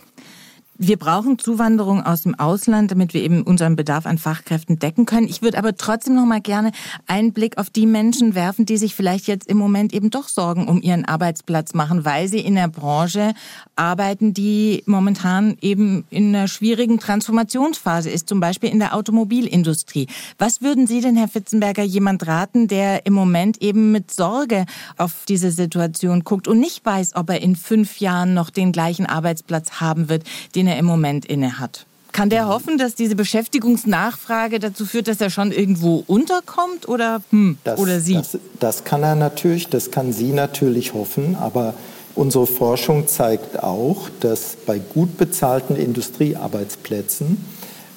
Wir 0.82 0.96
brauchen 0.96 1.38
Zuwanderung 1.38 2.06
aus 2.06 2.22
dem 2.22 2.34
Ausland, 2.34 2.90
damit 2.90 3.12
wir 3.12 3.22
eben 3.22 3.42
unseren 3.42 3.76
Bedarf 3.76 4.06
an 4.06 4.16
Fachkräften 4.16 4.78
decken 4.78 5.04
können. 5.04 5.28
Ich 5.28 5.42
würde 5.42 5.58
aber 5.58 5.76
trotzdem 5.76 6.14
noch 6.14 6.24
mal 6.24 6.40
gerne 6.40 6.72
einen 7.06 7.34
Blick 7.34 7.58
auf 7.58 7.68
die 7.68 7.84
Menschen 7.84 8.34
werfen, 8.34 8.64
die 8.64 8.78
sich 8.78 8.94
vielleicht 8.94 9.26
jetzt 9.26 9.46
im 9.46 9.58
Moment 9.58 9.92
eben 9.92 10.08
doch 10.08 10.26
Sorgen 10.26 10.68
um 10.68 10.80
ihren 10.80 11.04
Arbeitsplatz 11.04 11.74
machen, 11.74 12.06
weil 12.06 12.28
sie 12.28 12.40
in 12.40 12.54
der 12.54 12.68
Branche 12.68 13.34
arbeiten, 13.76 14.32
die 14.32 14.82
momentan 14.86 15.58
eben 15.60 16.04
in 16.08 16.34
einer 16.34 16.48
schwierigen 16.48 16.98
Transformationsphase 16.98 18.08
ist, 18.08 18.26
zum 18.26 18.40
Beispiel 18.40 18.70
in 18.70 18.78
der 18.78 18.94
Automobilindustrie. 18.94 20.06
Was 20.38 20.62
würden 20.62 20.86
Sie 20.86 21.02
denn, 21.02 21.14
Herr 21.14 21.28
Fitzenberger, 21.28 21.82
jemand 21.82 22.26
raten, 22.26 22.68
der 22.68 23.04
im 23.04 23.12
Moment 23.12 23.60
eben 23.60 23.92
mit 23.92 24.10
Sorge 24.10 24.64
auf 24.96 25.26
diese 25.28 25.50
Situation 25.50 26.24
guckt 26.24 26.48
und 26.48 26.58
nicht 26.58 26.86
weiß, 26.86 27.16
ob 27.16 27.28
er 27.28 27.42
in 27.42 27.54
fünf 27.54 28.00
Jahren 28.00 28.32
noch 28.32 28.48
den 28.48 28.72
gleichen 28.72 29.04
Arbeitsplatz 29.04 29.72
haben 29.72 30.08
wird, 30.08 30.24
den 30.54 30.69
er 30.70 30.78
im 30.78 30.86
Moment 30.86 31.26
inne 31.26 31.58
hat. 31.58 31.86
Kann 32.12 32.28
der 32.28 32.48
hoffen, 32.48 32.76
dass 32.76 32.94
diese 32.94 33.14
Beschäftigungsnachfrage 33.14 34.58
dazu 34.58 34.84
führt, 34.84 35.06
dass 35.06 35.20
er 35.20 35.30
schon 35.30 35.52
irgendwo 35.52 36.02
unterkommt 36.06 36.88
oder, 36.88 37.22
hm, 37.30 37.58
das, 37.62 37.78
oder 37.78 38.00
sie? 38.00 38.14
Das, 38.14 38.38
das 38.58 38.84
kann 38.84 39.02
er 39.02 39.14
natürlich, 39.14 39.68
das 39.68 39.90
kann 39.90 40.12
sie 40.12 40.32
natürlich 40.32 40.92
hoffen, 40.92 41.36
aber 41.36 41.74
unsere 42.16 42.46
Forschung 42.46 43.06
zeigt 43.06 43.62
auch, 43.62 44.08
dass 44.20 44.56
bei 44.66 44.78
gut 44.78 45.18
bezahlten 45.18 45.76
Industriearbeitsplätzen, 45.76 47.44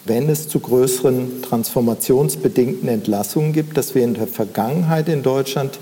wenn 0.06 0.30
es 0.30 0.48
zu 0.48 0.60
größeren 0.60 1.42
transformationsbedingten 1.42 2.90
Entlassungen 2.90 3.52
gibt, 3.54 3.78
dass 3.78 3.96
wir 3.96 4.04
in 4.04 4.14
der 4.14 4.28
Vergangenheit 4.28 5.10
in 5.10 5.24
Deutschland 5.24 5.80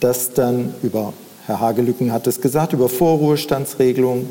das 0.00 0.34
dann 0.34 0.74
über, 0.82 1.12
Herr 1.46 1.60
Hagelücken 1.60 2.12
hat 2.12 2.26
es 2.26 2.40
gesagt, 2.40 2.72
über 2.72 2.88
Vorruhestandsregelungen, 2.88 4.28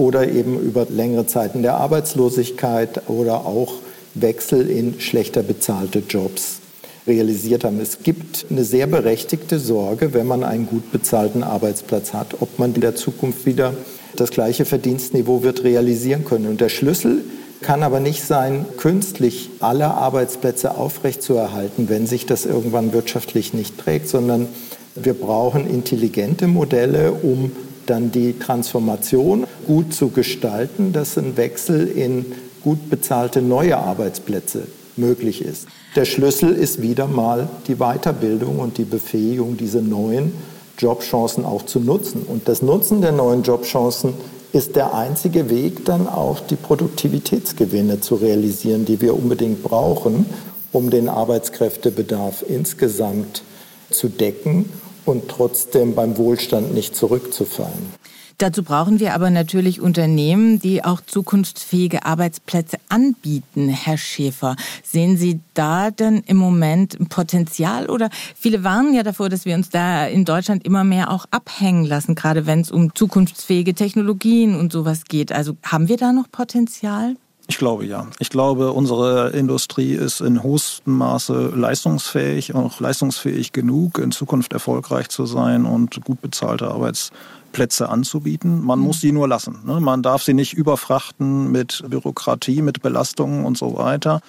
oder 0.00 0.26
eben 0.28 0.58
über 0.58 0.86
längere 0.88 1.26
Zeiten 1.26 1.60
der 1.60 1.74
Arbeitslosigkeit 1.74 3.02
oder 3.08 3.44
auch 3.44 3.74
Wechsel 4.14 4.68
in 4.68 4.98
schlechter 4.98 5.42
bezahlte 5.42 6.02
Jobs 6.08 6.60
realisiert 7.06 7.64
haben. 7.64 7.78
Es 7.80 8.02
gibt 8.02 8.46
eine 8.50 8.64
sehr 8.64 8.86
berechtigte 8.86 9.58
Sorge, 9.58 10.14
wenn 10.14 10.26
man 10.26 10.42
einen 10.42 10.66
gut 10.66 10.90
bezahlten 10.90 11.42
Arbeitsplatz 11.42 12.14
hat, 12.14 12.40
ob 12.40 12.58
man 12.58 12.74
in 12.74 12.80
der 12.80 12.96
Zukunft 12.96 13.44
wieder 13.44 13.74
das 14.16 14.30
gleiche 14.30 14.64
Verdienstniveau 14.64 15.42
wird 15.42 15.64
realisieren 15.64 16.24
können. 16.24 16.46
Und 16.46 16.62
der 16.62 16.70
Schlüssel 16.70 17.22
kann 17.60 17.82
aber 17.82 18.00
nicht 18.00 18.24
sein, 18.24 18.64
künstlich 18.78 19.50
alle 19.60 19.88
Arbeitsplätze 19.88 20.76
aufrechtzuerhalten, 20.76 21.90
wenn 21.90 22.06
sich 22.06 22.24
das 22.24 22.46
irgendwann 22.46 22.94
wirtschaftlich 22.94 23.52
nicht 23.52 23.76
trägt, 23.78 24.08
sondern 24.08 24.48
wir 24.94 25.12
brauchen 25.12 25.68
intelligente 25.68 26.46
Modelle, 26.46 27.12
um 27.12 27.52
dann 27.90 28.12
die 28.12 28.38
Transformation 28.38 29.46
gut 29.66 29.92
zu 29.92 30.08
gestalten, 30.08 30.92
dass 30.92 31.18
ein 31.18 31.36
Wechsel 31.36 31.88
in 31.88 32.26
gut 32.62 32.88
bezahlte 32.88 33.42
neue 33.42 33.76
Arbeitsplätze 33.78 34.68
möglich 34.96 35.42
ist. 35.42 35.66
Der 35.96 36.04
Schlüssel 36.04 36.54
ist 36.54 36.80
wieder 36.82 37.06
mal 37.06 37.48
die 37.66 37.76
Weiterbildung 37.76 38.58
und 38.60 38.78
die 38.78 38.84
Befähigung, 38.84 39.56
diese 39.56 39.82
neuen 39.82 40.32
Jobchancen 40.78 41.44
auch 41.44 41.64
zu 41.64 41.80
nutzen. 41.80 42.22
Und 42.22 42.48
das 42.48 42.62
Nutzen 42.62 43.00
der 43.00 43.12
neuen 43.12 43.42
Jobchancen 43.42 44.14
ist 44.52 44.76
der 44.76 44.94
einzige 44.94 45.50
Weg, 45.50 45.84
dann 45.84 46.06
auch 46.06 46.40
die 46.40 46.56
Produktivitätsgewinne 46.56 48.00
zu 48.00 48.16
realisieren, 48.16 48.84
die 48.84 49.00
wir 49.00 49.14
unbedingt 49.14 49.62
brauchen, 49.62 50.26
um 50.72 50.90
den 50.90 51.08
Arbeitskräftebedarf 51.08 52.44
insgesamt 52.46 53.42
zu 53.90 54.08
decken 54.08 54.66
und 55.10 55.28
trotzdem 55.28 55.94
beim 55.94 56.16
Wohlstand 56.16 56.72
nicht 56.72 56.96
zurückzufallen. 56.96 58.00
Dazu 58.40 58.62
brauchen 58.62 59.00
wir 59.00 59.12
aber 59.12 59.28
natürlich 59.28 59.82
Unternehmen, 59.82 60.60
die 60.60 60.82
auch 60.82 61.02
zukunftsfähige 61.02 62.06
Arbeitsplätze 62.06 62.78
anbieten, 62.88 63.68
Herr 63.68 63.98
Schäfer. 63.98 64.56
Sehen 64.82 65.18
Sie 65.18 65.40
da 65.52 65.90
denn 65.90 66.22
im 66.26 66.38
Moment 66.38 66.96
Potenzial 67.10 67.90
oder 67.90 68.08
viele 68.34 68.64
warnen 68.64 68.94
ja 68.94 69.02
davor, 69.02 69.28
dass 69.28 69.44
wir 69.44 69.54
uns 69.54 69.68
da 69.68 70.06
in 70.06 70.24
Deutschland 70.24 70.64
immer 70.64 70.84
mehr 70.84 71.10
auch 71.10 71.26
abhängen 71.30 71.84
lassen, 71.84 72.14
gerade 72.14 72.46
wenn 72.46 72.60
es 72.60 72.70
um 72.70 72.94
zukunftsfähige 72.94 73.74
Technologien 73.74 74.58
und 74.58 74.72
sowas 74.72 75.04
geht. 75.04 75.32
Also 75.32 75.58
haben 75.62 75.88
wir 75.88 75.98
da 75.98 76.14
noch 76.14 76.30
Potenzial? 76.30 77.16
Ich 77.50 77.58
glaube 77.58 77.84
ja. 77.84 78.06
Ich 78.20 78.30
glaube, 78.30 78.70
unsere 78.70 79.30
Industrie 79.30 79.94
ist 79.94 80.20
in 80.20 80.44
hohem 80.44 80.60
Maße 80.84 81.52
leistungsfähig, 81.52 82.54
auch 82.54 82.78
leistungsfähig 82.78 83.50
genug, 83.50 83.98
in 83.98 84.12
Zukunft 84.12 84.52
erfolgreich 84.52 85.08
zu 85.08 85.26
sein 85.26 85.64
und 85.64 86.00
gut 86.04 86.20
bezahlte 86.20 86.68
Arbeitsplätze 86.68 87.88
anzubieten. 87.88 88.64
Man 88.64 88.78
mhm. 88.78 88.84
muss 88.84 89.00
sie 89.00 89.10
nur 89.10 89.26
lassen. 89.26 89.58
Ne? 89.64 89.80
Man 89.80 90.00
darf 90.00 90.22
sie 90.22 90.32
nicht 90.32 90.52
überfrachten 90.52 91.50
mit 91.50 91.82
Bürokratie, 91.88 92.62
mit 92.62 92.82
Belastungen 92.82 93.44
und 93.44 93.58
so 93.58 93.76
weiter. 93.76 94.20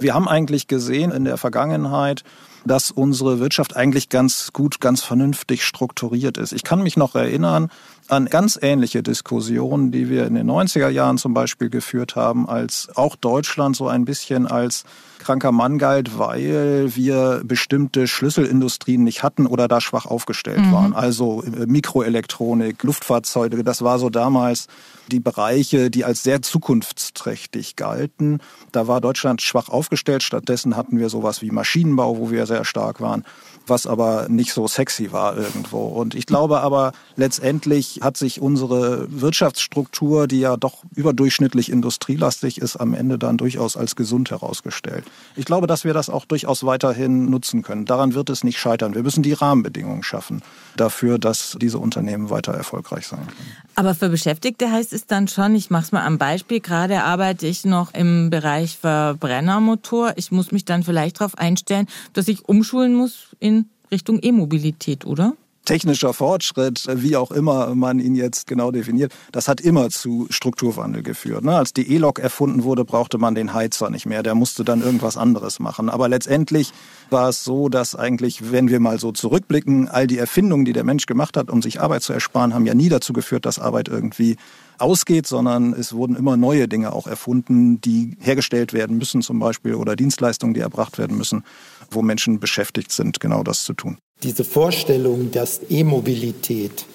Wir 0.00 0.14
haben 0.14 0.26
eigentlich 0.26 0.66
gesehen 0.66 1.12
in 1.12 1.24
der 1.24 1.36
Vergangenheit, 1.36 2.24
dass 2.66 2.90
unsere 2.90 3.38
Wirtschaft 3.38 3.76
eigentlich 3.76 4.08
ganz 4.08 4.52
gut, 4.52 4.80
ganz 4.80 5.02
vernünftig 5.02 5.64
strukturiert 5.64 6.38
ist. 6.38 6.52
Ich 6.52 6.64
kann 6.64 6.82
mich 6.82 6.96
noch 6.96 7.14
erinnern 7.14 7.70
an 8.08 8.26
ganz 8.26 8.58
ähnliche 8.60 9.02
Diskussionen, 9.02 9.90
die 9.92 10.08
wir 10.08 10.26
in 10.26 10.34
den 10.34 10.50
90er 10.50 10.88
Jahren 10.88 11.18
zum 11.18 11.34
Beispiel 11.34 11.70
geführt 11.70 12.16
haben, 12.16 12.48
als 12.48 12.88
auch 12.94 13.16
Deutschland 13.16 13.76
so 13.76 13.88
ein 13.88 14.04
bisschen 14.04 14.46
als 14.46 14.84
kranker 15.26 15.52
Mann 15.52 15.78
galt, 15.78 16.18
weil 16.18 16.94
wir 16.96 17.42
bestimmte 17.44 18.08
Schlüsselindustrien 18.08 19.04
nicht 19.04 19.22
hatten 19.22 19.46
oder 19.46 19.68
da 19.68 19.80
schwach 19.80 20.06
aufgestellt 20.06 20.60
mhm. 20.60 20.72
waren. 20.72 20.92
Also 20.94 21.42
äh, 21.42 21.66
Mikroelektronik, 21.66 22.82
Luftfahrzeuge, 22.82 23.62
das 23.62 23.82
war 23.82 23.98
so 23.98 24.10
damals 24.10 24.66
die 25.08 25.20
Bereiche, 25.20 25.88
die 25.90 26.04
als 26.04 26.24
sehr 26.24 26.42
zukunftsträchtig 26.42 27.76
galten. 27.76 28.40
Da 28.72 28.88
war 28.88 29.00
Deutschland 29.00 29.40
schwach 29.40 29.68
aufgestellt. 29.68 30.22
Stattdessen 30.24 30.76
hatten 30.76 30.98
wir 30.98 31.10
sowas 31.10 31.42
wie 31.42 31.50
Maschinenbau, 31.50 32.18
wo 32.18 32.30
wir 32.30 32.46
sehr 32.46 32.56
sehr 32.56 32.64
stark 32.64 33.00
waren 33.00 33.24
was 33.66 33.86
aber 33.86 34.28
nicht 34.28 34.52
so 34.52 34.68
sexy 34.68 35.12
war 35.12 35.36
irgendwo. 35.36 35.86
Und 35.86 36.14
ich 36.14 36.26
glaube 36.26 36.60
aber, 36.60 36.92
letztendlich 37.16 38.00
hat 38.02 38.16
sich 38.16 38.40
unsere 38.40 39.06
Wirtschaftsstruktur, 39.10 40.26
die 40.26 40.40
ja 40.40 40.56
doch 40.56 40.84
überdurchschnittlich 40.94 41.70
industrielastig 41.70 42.58
ist, 42.58 42.76
am 42.76 42.94
Ende 42.94 43.18
dann 43.18 43.36
durchaus 43.36 43.76
als 43.76 43.96
gesund 43.96 44.30
herausgestellt. 44.30 45.04
Ich 45.34 45.44
glaube, 45.44 45.66
dass 45.66 45.84
wir 45.84 45.94
das 45.94 46.10
auch 46.10 46.24
durchaus 46.24 46.64
weiterhin 46.64 47.30
nutzen 47.30 47.62
können. 47.62 47.84
Daran 47.84 48.14
wird 48.14 48.30
es 48.30 48.44
nicht 48.44 48.58
scheitern. 48.58 48.94
Wir 48.94 49.02
müssen 49.02 49.22
die 49.22 49.32
Rahmenbedingungen 49.32 50.02
schaffen 50.02 50.42
dafür, 50.76 51.18
dass 51.18 51.56
diese 51.60 51.78
Unternehmen 51.78 52.30
weiter 52.30 52.52
erfolgreich 52.52 53.06
sein 53.06 53.26
können. 53.26 53.56
Aber 53.74 53.94
für 53.94 54.08
Beschäftigte 54.08 54.70
heißt 54.70 54.92
es 54.92 55.06
dann 55.06 55.28
schon, 55.28 55.54
ich 55.54 55.70
mache 55.70 55.84
es 55.84 55.92
mal 55.92 56.04
am 56.04 56.18
Beispiel, 56.18 56.60
gerade 56.60 57.02
arbeite 57.02 57.46
ich 57.46 57.64
noch 57.64 57.94
im 57.94 58.30
Bereich 58.30 58.78
Verbrennermotor. 58.78 60.14
Ich 60.16 60.30
muss 60.30 60.52
mich 60.52 60.64
dann 60.64 60.82
vielleicht 60.82 61.20
darauf 61.20 61.36
einstellen, 61.38 61.86
dass 62.12 62.28
ich 62.28 62.48
umschulen 62.48 62.94
muss 62.94 63.36
in 63.38 63.55
Richtung 63.90 64.18
E-Mobilität, 64.22 65.06
oder? 65.06 65.34
technischer 65.66 66.14
Fortschritt, 66.14 66.84
wie 66.90 67.16
auch 67.16 67.30
immer 67.30 67.74
man 67.74 67.98
ihn 67.98 68.14
jetzt 68.14 68.46
genau 68.46 68.70
definiert, 68.70 69.12
das 69.32 69.48
hat 69.48 69.60
immer 69.60 69.90
zu 69.90 70.26
Strukturwandel 70.30 71.02
geführt. 71.02 71.44
Ne? 71.44 71.56
Als 71.56 71.74
die 71.74 71.92
E-Lok 71.92 72.18
erfunden 72.18 72.62
wurde, 72.62 72.84
brauchte 72.84 73.18
man 73.18 73.34
den 73.34 73.52
Heizer 73.52 73.90
nicht 73.90 74.06
mehr. 74.06 74.22
Der 74.22 74.34
musste 74.34 74.64
dann 74.64 74.80
irgendwas 74.80 75.18
anderes 75.18 75.58
machen. 75.58 75.90
Aber 75.90 76.08
letztendlich 76.08 76.72
war 77.10 77.28
es 77.28 77.44
so, 77.44 77.68
dass 77.68 77.94
eigentlich, 77.94 78.50
wenn 78.50 78.70
wir 78.70 78.80
mal 78.80 78.98
so 78.98 79.12
zurückblicken, 79.12 79.88
all 79.88 80.06
die 80.06 80.18
Erfindungen, 80.18 80.64
die 80.64 80.72
der 80.72 80.84
Mensch 80.84 81.06
gemacht 81.06 81.36
hat, 81.36 81.50
um 81.50 81.60
sich 81.60 81.80
Arbeit 81.80 82.02
zu 82.02 82.12
ersparen, 82.12 82.54
haben 82.54 82.66
ja 82.66 82.74
nie 82.74 82.88
dazu 82.88 83.12
geführt, 83.12 83.44
dass 83.44 83.58
Arbeit 83.58 83.88
irgendwie 83.88 84.36
ausgeht, 84.78 85.26
sondern 85.26 85.72
es 85.72 85.94
wurden 85.94 86.16
immer 86.16 86.36
neue 86.36 86.68
Dinge 86.68 86.92
auch 86.92 87.06
erfunden, 87.06 87.80
die 87.80 88.16
hergestellt 88.20 88.72
werden 88.72 88.98
müssen 88.98 89.22
zum 89.22 89.38
Beispiel 89.38 89.74
oder 89.74 89.96
Dienstleistungen, 89.96 90.54
die 90.54 90.60
erbracht 90.60 90.98
werden 90.98 91.16
müssen 91.16 91.44
wo 91.90 92.02
Menschen 92.02 92.40
beschäftigt 92.40 92.92
sind, 92.92 93.20
genau 93.20 93.42
das 93.42 93.64
zu 93.64 93.72
tun. 93.72 93.98
Diese 94.22 94.44
Vorstellung, 94.44 95.30
dass 95.30 95.60
E-Mobilität 95.68 96.86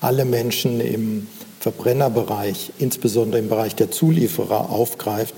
alle 0.00 0.24
Menschen 0.24 0.80
im 0.80 1.26
Verbrennerbereich, 1.60 2.72
insbesondere 2.78 3.40
im 3.40 3.48
Bereich 3.48 3.74
der 3.74 3.90
Zulieferer, 3.90 4.70
aufgreift, 4.70 5.34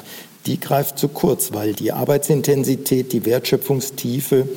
die 0.46 0.60
greift 0.60 0.98
zu 0.98 1.08
kurz, 1.08 1.52
weil 1.52 1.72
die 1.72 1.92
Arbeitsintensität, 1.92 3.12
die 3.12 3.24
Wertschöpfungstiefe 3.24 4.48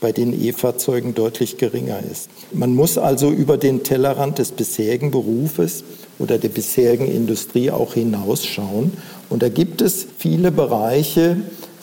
bei 0.00 0.12
den 0.12 0.38
E-Fahrzeugen 0.38 1.14
deutlich 1.14 1.58
geringer 1.58 2.00
ist. 2.10 2.30
Man 2.52 2.74
muss 2.74 2.96
also 2.98 3.30
über 3.30 3.58
den 3.58 3.82
Tellerrand 3.82 4.38
des 4.38 4.52
bisherigen 4.52 5.10
Berufes 5.10 5.84
oder 6.18 6.38
der 6.38 6.48
bisherigen 6.48 7.06
Industrie 7.06 7.70
auch 7.70 7.94
hinausschauen. 7.94 8.92
Und 9.28 9.42
da 9.42 9.48
gibt 9.48 9.82
es 9.82 10.06
viele 10.18 10.50
Bereiche, 10.50 11.36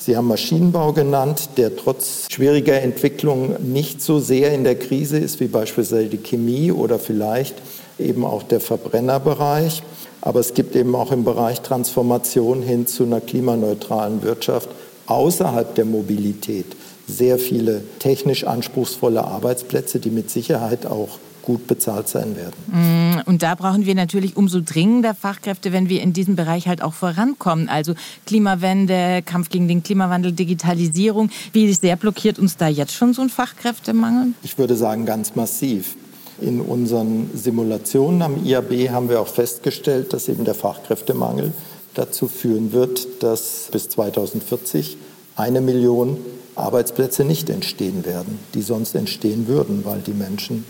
Sie 0.07 0.15
haben 0.15 0.29
Maschinenbau 0.29 0.93
genannt, 0.93 1.49
der 1.57 1.75
trotz 1.75 2.27
schwieriger 2.31 2.81
Entwicklung 2.81 3.57
nicht 3.61 4.01
so 4.01 4.19
sehr 4.19 4.53
in 4.53 4.63
der 4.63 4.79
Krise 4.79 5.17
ist 5.17 5.41
wie 5.41 5.49
beispielsweise 5.49 6.07
die 6.07 6.19
Chemie 6.23 6.71
oder 6.71 6.97
vielleicht 6.97 7.55
eben 7.99 8.23
auch 8.23 8.43
der 8.43 8.61
Verbrennerbereich. 8.61 9.83
Aber 10.21 10.39
es 10.39 10.53
gibt 10.53 10.77
eben 10.77 10.95
auch 10.95 11.11
im 11.11 11.25
Bereich 11.25 11.59
Transformation 11.59 12.61
hin 12.61 12.87
zu 12.87 13.03
einer 13.03 13.19
klimaneutralen 13.19 14.23
Wirtschaft 14.23 14.69
außerhalb 15.07 15.75
der 15.75 15.83
Mobilität 15.83 16.67
sehr 17.05 17.37
viele 17.37 17.81
technisch 17.99 18.45
anspruchsvolle 18.45 19.25
Arbeitsplätze, 19.25 19.99
die 19.99 20.11
mit 20.11 20.31
Sicherheit 20.31 20.85
auch 20.85 21.19
gut 21.47 21.65
bezahlt 21.65 22.09
sein 22.09 22.35
werden. 22.35 22.55
Mm, 22.67 23.21
und 23.25 23.41
da 23.41 23.55
brauchen 23.55 23.85
wir 23.85 23.95
natürlich 23.95 24.35
umso 24.35 24.59
dringender 24.59 25.15
Fachkräfte, 25.15 25.71
wenn 25.71 25.87
wir 25.87 26.01
in 26.01 26.11
diesem 26.11 26.35
Bereich 26.35 26.67
halt 26.67 26.81
auch 26.83 26.93
vorankommen. 26.93 27.69
Also 27.69 27.93
Klimawende, 28.25 29.21
Kampf 29.25 29.47
gegen 29.47 29.69
den 29.69 29.81
Klimawandel, 29.81 30.33
Digitalisierung. 30.33 31.29
Wie 31.53 31.71
sehr 31.71 31.95
blockiert 31.95 32.37
uns 32.37 32.57
da 32.57 32.67
jetzt 32.67 32.93
schon 32.93 33.13
so 33.13 33.21
ein 33.21 33.29
Fachkräftemangel? 33.29 34.33
Ich 34.43 34.57
würde 34.57 34.75
sagen, 34.75 35.05
ganz 35.05 35.35
massiv. 35.35 35.95
In 36.41 36.59
unseren 36.59 37.29
Simulationen 37.33 38.21
am 38.23 38.43
IAB 38.43 38.89
haben 38.89 39.07
wir 39.07 39.21
auch 39.21 39.29
festgestellt, 39.29 40.11
dass 40.11 40.27
eben 40.27 40.43
der 40.43 40.53
Fachkräftemangel 40.53 41.53
dazu 41.93 42.27
führen 42.27 42.73
wird, 42.73 43.23
dass 43.23 43.69
bis 43.71 43.87
2040 43.87 44.97
eine 45.37 45.61
Million 45.61 46.17
Arbeitsplätze 46.55 47.23
nicht 47.23 47.49
entstehen 47.49 48.05
werden, 48.05 48.37
die 48.53 48.61
sonst 48.61 48.95
entstehen 48.95 49.47
würden, 49.47 49.85
weil 49.85 49.99
die 49.99 50.13
Menschen 50.13 50.65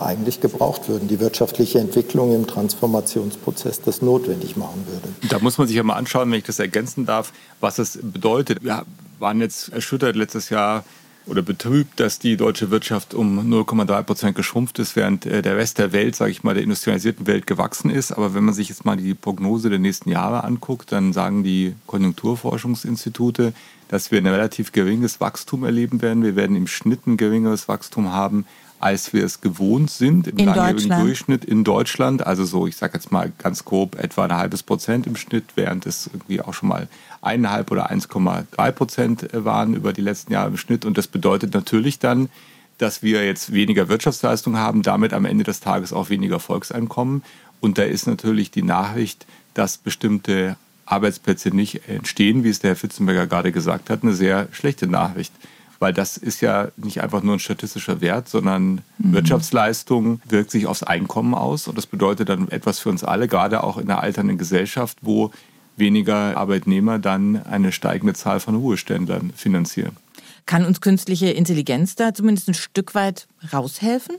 eigentlich 0.00 0.40
gebraucht 0.40 0.88
würden, 0.88 1.08
die 1.08 1.20
wirtschaftliche 1.20 1.78
Entwicklung 1.78 2.34
im 2.34 2.46
Transformationsprozess 2.46 3.80
das 3.82 4.02
notwendig 4.02 4.56
machen 4.56 4.86
würde. 4.86 5.08
Da 5.28 5.38
muss 5.38 5.58
man 5.58 5.66
sich 5.66 5.76
ja 5.76 5.82
mal 5.82 5.94
anschauen, 5.94 6.30
wenn 6.30 6.38
ich 6.38 6.44
das 6.44 6.58
ergänzen 6.58 7.06
darf, 7.06 7.32
was 7.60 7.78
es 7.78 7.98
bedeutet. 8.02 8.62
Wir 8.62 8.84
waren 9.18 9.40
jetzt 9.40 9.70
erschüttert 9.70 10.16
letztes 10.16 10.50
Jahr 10.50 10.84
oder 11.26 11.42
betrübt, 11.42 12.00
dass 12.00 12.18
die 12.18 12.36
deutsche 12.36 12.70
Wirtschaft 12.70 13.14
um 13.14 13.38
0,3 13.38 14.02
Prozent 14.02 14.36
geschrumpft 14.36 14.78
ist, 14.78 14.96
während 14.96 15.26
äh, 15.26 15.42
der 15.42 15.56
Rest 15.56 15.78
der 15.78 15.92
Welt, 15.92 16.16
sage 16.16 16.30
ich 16.30 16.42
mal, 16.42 16.54
der 16.54 16.64
industrialisierten 16.64 17.26
Welt 17.26 17.46
gewachsen 17.46 17.90
ist. 17.90 18.12
Aber 18.12 18.34
wenn 18.34 18.44
man 18.44 18.54
sich 18.54 18.68
jetzt 18.68 18.84
mal 18.84 18.96
die 18.96 19.14
Prognose 19.14 19.70
der 19.70 19.78
nächsten 19.78 20.10
Jahre 20.10 20.44
anguckt, 20.44 20.92
dann 20.92 21.12
sagen 21.12 21.44
die 21.44 21.74
Konjunkturforschungsinstitute, 21.86 23.52
dass 23.88 24.10
wir 24.10 24.18
ein 24.18 24.26
relativ 24.26 24.72
geringes 24.72 25.20
Wachstum 25.20 25.64
erleben 25.64 26.00
werden. 26.02 26.22
Wir 26.22 26.36
werden 26.36 26.56
im 26.56 26.66
Schnitt 26.66 27.06
ein 27.06 27.16
geringeres 27.16 27.68
Wachstum 27.68 28.12
haben 28.12 28.46
als 28.80 29.12
wir 29.12 29.24
es 29.24 29.42
gewohnt 29.42 29.90
sind 29.90 30.26
im 30.26 30.38
in 30.38 30.46
langjährigen 30.46 31.04
Durchschnitt 31.04 31.44
in 31.44 31.64
Deutschland. 31.64 32.26
Also 32.26 32.44
so, 32.44 32.66
ich 32.66 32.76
sage 32.76 32.94
jetzt 32.94 33.12
mal 33.12 33.30
ganz 33.38 33.64
grob, 33.64 33.96
etwa 33.98 34.24
ein 34.24 34.36
halbes 34.36 34.62
Prozent 34.62 35.06
im 35.06 35.16
Schnitt, 35.16 35.44
während 35.54 35.86
es 35.86 36.08
irgendwie 36.12 36.40
auch 36.40 36.54
schon 36.54 36.70
mal 36.70 36.88
eineinhalb 37.20 37.70
oder 37.70 37.90
1,3 37.90 38.72
Prozent 38.72 39.28
waren 39.32 39.74
über 39.74 39.92
die 39.92 40.00
letzten 40.00 40.32
Jahre 40.32 40.48
im 40.48 40.56
Schnitt. 40.56 40.86
Und 40.86 40.96
das 40.96 41.06
bedeutet 41.06 41.52
natürlich 41.52 41.98
dann, 41.98 42.30
dass 42.78 43.02
wir 43.02 43.24
jetzt 43.26 43.52
weniger 43.52 43.90
Wirtschaftsleistung 43.90 44.56
haben, 44.56 44.82
damit 44.82 45.12
am 45.12 45.26
Ende 45.26 45.44
des 45.44 45.60
Tages 45.60 45.92
auch 45.92 46.08
weniger 46.08 46.40
Volkseinkommen. 46.40 47.22
Und 47.60 47.76
da 47.76 47.82
ist 47.82 48.06
natürlich 48.06 48.50
die 48.50 48.62
Nachricht, 48.62 49.26
dass 49.52 49.76
bestimmte 49.76 50.56
Arbeitsplätze 50.86 51.50
nicht 51.50 51.86
entstehen, 51.86 52.42
wie 52.42 52.48
es 52.48 52.60
der 52.60 52.70
Herr 52.70 52.76
Fitzenberger 52.76 53.26
gerade 53.26 53.52
gesagt 53.52 53.90
hat, 53.90 54.02
eine 54.02 54.14
sehr 54.14 54.48
schlechte 54.52 54.86
Nachricht 54.86 55.32
weil 55.80 55.92
das 55.92 56.16
ist 56.16 56.40
ja 56.42 56.68
nicht 56.76 57.02
einfach 57.02 57.22
nur 57.22 57.34
ein 57.34 57.40
statistischer 57.40 58.00
Wert, 58.00 58.28
sondern 58.28 58.82
mhm. 58.98 59.14
Wirtschaftsleistung 59.14 60.20
wirkt 60.28 60.52
sich 60.52 60.66
aufs 60.66 60.84
Einkommen 60.84 61.34
aus 61.34 61.66
und 61.66 61.76
das 61.76 61.86
bedeutet 61.86 62.28
dann 62.28 62.48
etwas 62.48 62.78
für 62.78 62.90
uns 62.90 63.02
alle, 63.02 63.26
gerade 63.26 63.64
auch 63.64 63.78
in 63.78 63.86
der 63.86 64.00
alternden 64.00 64.38
Gesellschaft, 64.38 64.98
wo 65.00 65.32
weniger 65.76 66.36
Arbeitnehmer 66.36 66.98
dann 66.98 67.42
eine 67.44 67.72
steigende 67.72 68.12
Zahl 68.14 68.38
von 68.38 68.54
Ruheständlern 68.54 69.32
finanzieren. 69.34 69.96
Kann 70.46 70.64
uns 70.64 70.80
künstliche 70.80 71.30
Intelligenz 71.30 71.96
da 71.96 72.12
zumindest 72.12 72.48
ein 72.48 72.54
Stück 72.54 72.94
weit 72.94 73.26
raushelfen, 73.52 74.16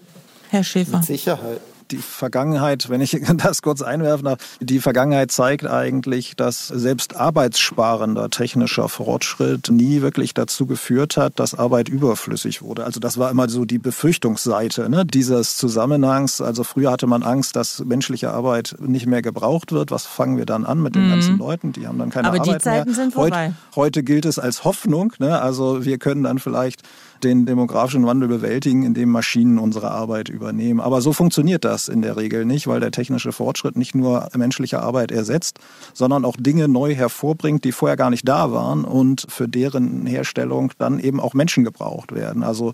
Herr 0.50 0.64
Schäfer? 0.64 0.98
Mit 0.98 1.06
Sicherheit 1.06 1.62
die 1.92 1.98
Vergangenheit, 1.98 2.90
wenn 2.90 3.02
ich 3.02 3.20
das 3.38 3.62
kurz 3.62 3.82
einwerfen 3.82 4.26
darf, 4.26 4.40
die 4.60 4.80
Vergangenheit 4.80 5.32
zeigt 5.32 5.66
eigentlich, 5.66 6.36
dass 6.36 6.68
selbst 6.68 7.16
arbeitssparender 7.16 8.30
technischer 8.30 8.90
Fortschritt 8.90 9.70
nie 9.70 10.02
wirklich 10.02 10.34
dazu 10.34 10.66
geführt 10.66 11.18
hat, 11.18 11.40
dass 11.40 11.54
Arbeit 11.54 11.90
überflüssig 11.90 12.62
wurde. 12.62 12.86
Also 12.86 13.00
das 13.00 13.18
war 13.18 13.30
immer 13.30 13.50
so 13.50 13.66
die 13.66 13.80
Befürchtungsseite 13.80 14.90
ne, 14.90 15.06
dieses 15.06 15.58
Zusammenhangs. 15.58 16.42
Also 16.42 16.64
früher 16.64 16.92
hatte 16.92 17.08
man 17.08 17.24
Angst, 17.24 17.56
dass 17.56 17.84
menschliche 17.84 18.32
Arbeit 18.32 18.76
nicht 18.80 19.06
mehr 19.06 19.22
gebraucht 19.22 19.72
wird. 19.72 19.92
Was 19.92 20.06
fangen 20.06 20.38
wir 20.38 20.46
dann 20.46 20.66
an 20.66 20.82
mit 20.82 20.96
den 20.96 21.08
mhm. 21.08 21.12
ganzen 21.12 21.38
Leuten? 21.38 21.74
Die 21.74 21.88
haben 21.88 21.98
dann 21.98 22.10
keine 22.10 22.28
Aber 22.28 22.40
Arbeit 22.40 22.56
die 22.56 22.64
Zeiten 22.64 22.90
mehr. 22.90 22.96
sind 22.96 23.14
vorbei. 23.14 23.54
Heute, 23.76 23.76
heute 23.76 24.04
gilt 24.04 24.26
es 24.26 24.40
als 24.40 24.64
Hoffnung. 24.64 25.14
Ne? 25.20 25.42
Also 25.42 25.86
wir 25.86 25.98
können 25.98 26.24
dann 26.24 26.40
vielleicht 26.40 26.82
den 27.24 27.46
demografischen 27.46 28.06
Wandel 28.06 28.28
bewältigen, 28.28 28.84
indem 28.84 29.10
Maschinen 29.10 29.58
unsere 29.58 29.92
Arbeit 29.92 30.30
übernehmen. 30.30 30.80
Aber 30.80 31.02
so 31.02 31.14
funktioniert 31.14 31.66
das 31.66 31.88
in 31.88 32.02
der 32.02 32.18
Regel 32.18 32.46
nicht, 32.46 32.68
weil 32.68 32.80
der 32.80 32.92
technische 32.92 33.32
Fortschritt 33.32 33.76
nicht 33.76 33.96
nur 33.96 34.30
menschliche 34.36 34.82
Arbeit 34.82 35.12
ersetzt, 35.12 35.60
sondern 35.94 36.26
auch 36.26 36.36
Dinge 36.38 36.68
neu 36.68 36.96
hervorbringt, 36.96 37.64
die 37.64 37.72
vorher 37.72 37.98
gar 37.98 38.10
nicht 38.10 38.28
da 38.28 38.52
waren 38.52 38.84
und 38.84 39.26
für 39.30 39.48
deren 39.48 40.06
Herstellung 40.06 40.72
dann 40.78 41.00
eben 41.00 41.20
auch 41.20 41.34
Menschen 41.34 41.64
gebraucht 41.64 42.14
werden. 42.14 42.44
Also 42.44 42.74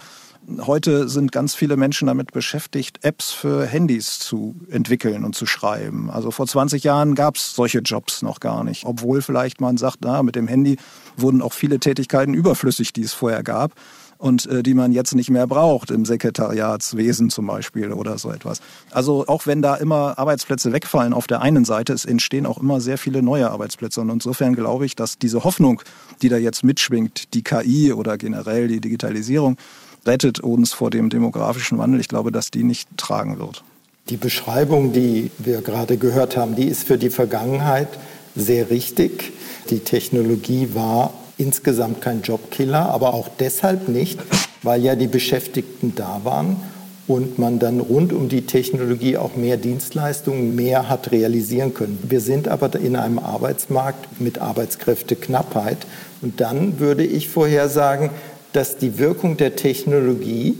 Heute 0.62 1.10
sind 1.10 1.34
ganz 1.34 1.56
viele 1.56 1.76
Menschen 1.76 2.08
damit 2.08 2.32
beschäftigt, 2.32 3.04
Apps 3.04 3.32
für 3.32 3.66
Handys 3.66 4.18
zu 4.18 4.56
entwickeln 4.70 5.26
und 5.26 5.36
zu 5.36 5.46
schreiben. 5.46 6.10
Also 6.10 6.32
vor 6.32 6.48
20 6.48 6.86
Jahren 6.86 7.16
gab 7.16 7.36
es 7.36 7.54
solche 7.54 7.80
Jobs 7.80 8.22
noch 8.22 8.40
gar 8.40 8.64
nicht. 8.64 8.86
Obwohl 8.86 9.22
vielleicht 9.22 9.60
man 9.60 9.76
sagt, 9.76 9.98
na, 10.02 10.24
mit 10.24 10.38
dem 10.38 10.48
Handy 10.48 10.78
wurden 11.18 11.42
auch 11.42 11.52
viele 11.52 11.82
Tätigkeiten 11.82 12.34
überflüssig, 12.34 12.94
die 12.94 13.02
es 13.02 13.12
vorher 13.12 13.44
gab 13.44 13.74
und 14.18 14.46
äh, 14.48 14.64
die 14.64 14.74
man 14.74 14.92
jetzt 14.92 15.16
nicht 15.16 15.30
mehr 15.30 15.48
braucht, 15.48 15.92
im 15.92 16.06
Sekretariatswesen 16.06 17.30
zum 17.30 17.48
Beispiel 17.48 17.92
oder 17.92 18.18
so 18.18 18.32
etwas. 18.32 18.62
Also 18.92 19.26
auch 19.28 19.46
wenn 19.46 19.62
da 19.62 19.76
immer 19.76 20.18
Arbeitsplätze 20.18 20.74
wegfallen 20.74 21.14
auf 21.14 21.28
der 21.28 21.42
einen 21.42 21.66
Seite, 21.66 21.94
es 21.94 22.06
entstehen 22.06 22.46
auch 22.46 22.58
immer 22.58 22.82
sehr 22.82 22.98
viele 22.98 23.22
neue 23.22 23.50
Arbeitsplätze. 23.50 24.02
Und 24.02 24.10
insofern 24.10 24.56
glaube 24.56 24.86
ich, 24.86 24.96
dass 24.96 25.18
diese 25.18 25.44
Hoffnung, 25.44 25.82
die 26.22 26.30
da 26.30 26.38
jetzt 26.38 26.64
mitschwingt, 26.64 27.34
die 27.34 27.44
KI 27.44 27.94
oder 27.94 28.18
generell 28.18 28.68
die 28.68 28.82
Digitalisierung, 28.82 29.58
rettet 30.06 30.40
uns 30.40 30.74
vor 30.74 30.90
dem 30.90 31.10
demografischen 31.10 31.78
Wandel. 31.78 32.00
Ich 32.00 32.08
glaube, 32.08 32.32
dass 32.32 32.50
die 32.50 32.64
nicht 32.64 32.90
tragen 32.98 33.40
wird. 33.40 33.64
Die 34.10 34.18
Beschreibung, 34.18 34.94
die 34.94 35.32
wir 35.38 35.62
gerade 35.62 35.98
gehört 35.98 36.38
haben, 36.38 36.56
die 36.56 36.64
ist 36.64 36.88
für 36.88 36.98
die 36.98 37.10
Vergangenheit 37.10 37.90
sehr 38.36 38.70
richtig. 38.70 39.34
Die 39.70 39.80
Technologie 39.80 40.70
war 40.74 41.14
insgesamt 41.38 42.02
kein 42.02 42.21
Jobkiller, 42.21 42.89
aber 42.89 43.13
auch 43.13 43.30
deshalb 43.39 43.88
nicht, 43.88 44.19
weil 44.63 44.83
ja 44.83 44.96
die 44.96 45.08
Beschäftigten 45.08 45.94
da 45.96 46.21
waren 46.23 46.58
und 47.08 47.40
man 47.40 47.60
dann 47.60 47.79
rund 47.79 48.12
um 48.12 48.27
die 48.27 48.46
Technologie 48.46 49.17
auch 49.17 49.35
mehr 49.35 49.58
Dienstleistungen, 49.58 50.56
mehr 50.56 50.90
hat 50.90 51.12
realisieren 51.12 51.73
können. 51.73 52.00
Wir 52.04 52.19
sind 52.19 52.48
aber 52.48 52.75
in 52.75 52.96
einem 52.96 53.19
Arbeitsmarkt 53.19 54.19
mit 54.19 54.40
Arbeitskräfteknappheit 54.40 55.77
und 56.21 56.42
dann 56.42 56.79
würde 56.79 57.06
ich 57.06 57.29
vorhersagen, 57.29 58.10
dass 58.52 58.77
die 58.77 58.98
Wirkung 58.98 59.38
der 59.38 59.56
Technologie 59.56 60.58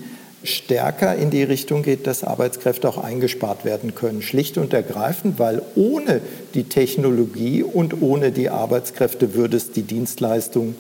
stärker 0.48 1.16
in 1.16 1.30
die 1.30 1.44
Richtung 1.44 1.84
geht, 1.84 2.08
dass 2.08 2.24
Arbeitskräfte 2.24 2.90
auch 2.90 2.98
eingespart 2.98 3.66
werden 3.66 3.96
können. 3.96 4.22
Schlicht 4.22 4.58
und 4.58 4.74
ergreifend, 4.74 5.40
weil 5.40 5.62
ohne 5.76 6.22
die 6.54 6.64
Technologie 6.64 7.64
und 7.64 8.02
ohne 8.02 8.32
die 8.32 8.50
Arbeitskräfte 8.50 9.34
würde 9.34 9.58
es 9.58 9.72
die 9.72 9.84
Dienstleistung, 9.84 10.76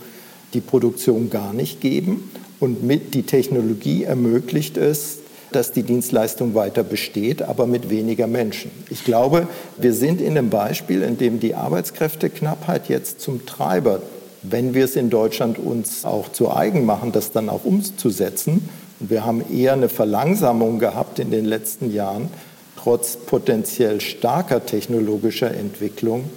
die 0.53 0.61
Produktion 0.61 1.29
gar 1.29 1.53
nicht 1.53 1.81
geben. 1.81 2.31
Und 2.59 2.83
mit 2.83 3.13
die 3.13 3.23
Technologie 3.23 4.03
ermöglicht 4.03 4.77
es, 4.77 5.19
dass 5.51 5.71
die 5.71 5.83
Dienstleistung 5.83 6.55
weiter 6.55 6.83
besteht, 6.83 7.41
aber 7.41 7.67
mit 7.67 7.89
weniger 7.89 8.27
Menschen. 8.27 8.71
Ich 8.89 9.03
glaube, 9.03 9.47
wir 9.77 9.93
sind 9.93 10.21
in 10.21 10.37
einem 10.37 10.49
Beispiel, 10.49 11.01
in 11.01 11.17
dem 11.17 11.39
die 11.39 11.55
Arbeitskräfteknappheit 11.55 12.89
jetzt 12.89 13.21
zum 13.21 13.45
Treiber, 13.45 14.01
wenn 14.43 14.73
wir 14.73 14.85
es 14.85 14.95
in 14.95 15.09
Deutschland 15.09 15.57
uns 15.57 16.05
auch 16.05 16.31
zu 16.31 16.53
eigen 16.53 16.85
machen, 16.85 17.11
das 17.11 17.31
dann 17.31 17.49
auch 17.49 17.65
umzusetzen. 17.65 18.69
Und 18.99 19.09
wir 19.09 19.25
haben 19.25 19.43
eher 19.53 19.73
eine 19.73 19.89
Verlangsamung 19.89 20.79
gehabt 20.79 21.19
in 21.19 21.31
den 21.31 21.45
letzten 21.45 21.91
Jahren, 21.93 22.29
trotz 22.75 23.17
potenziell 23.17 24.01
starker 24.01 24.65
technologischer 24.65 25.53
Entwicklung, 25.53 26.29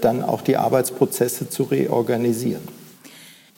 dann 0.00 0.22
auch 0.22 0.42
die 0.42 0.56
Arbeitsprozesse 0.56 1.48
zu 1.48 1.64
reorganisieren. 1.64 2.77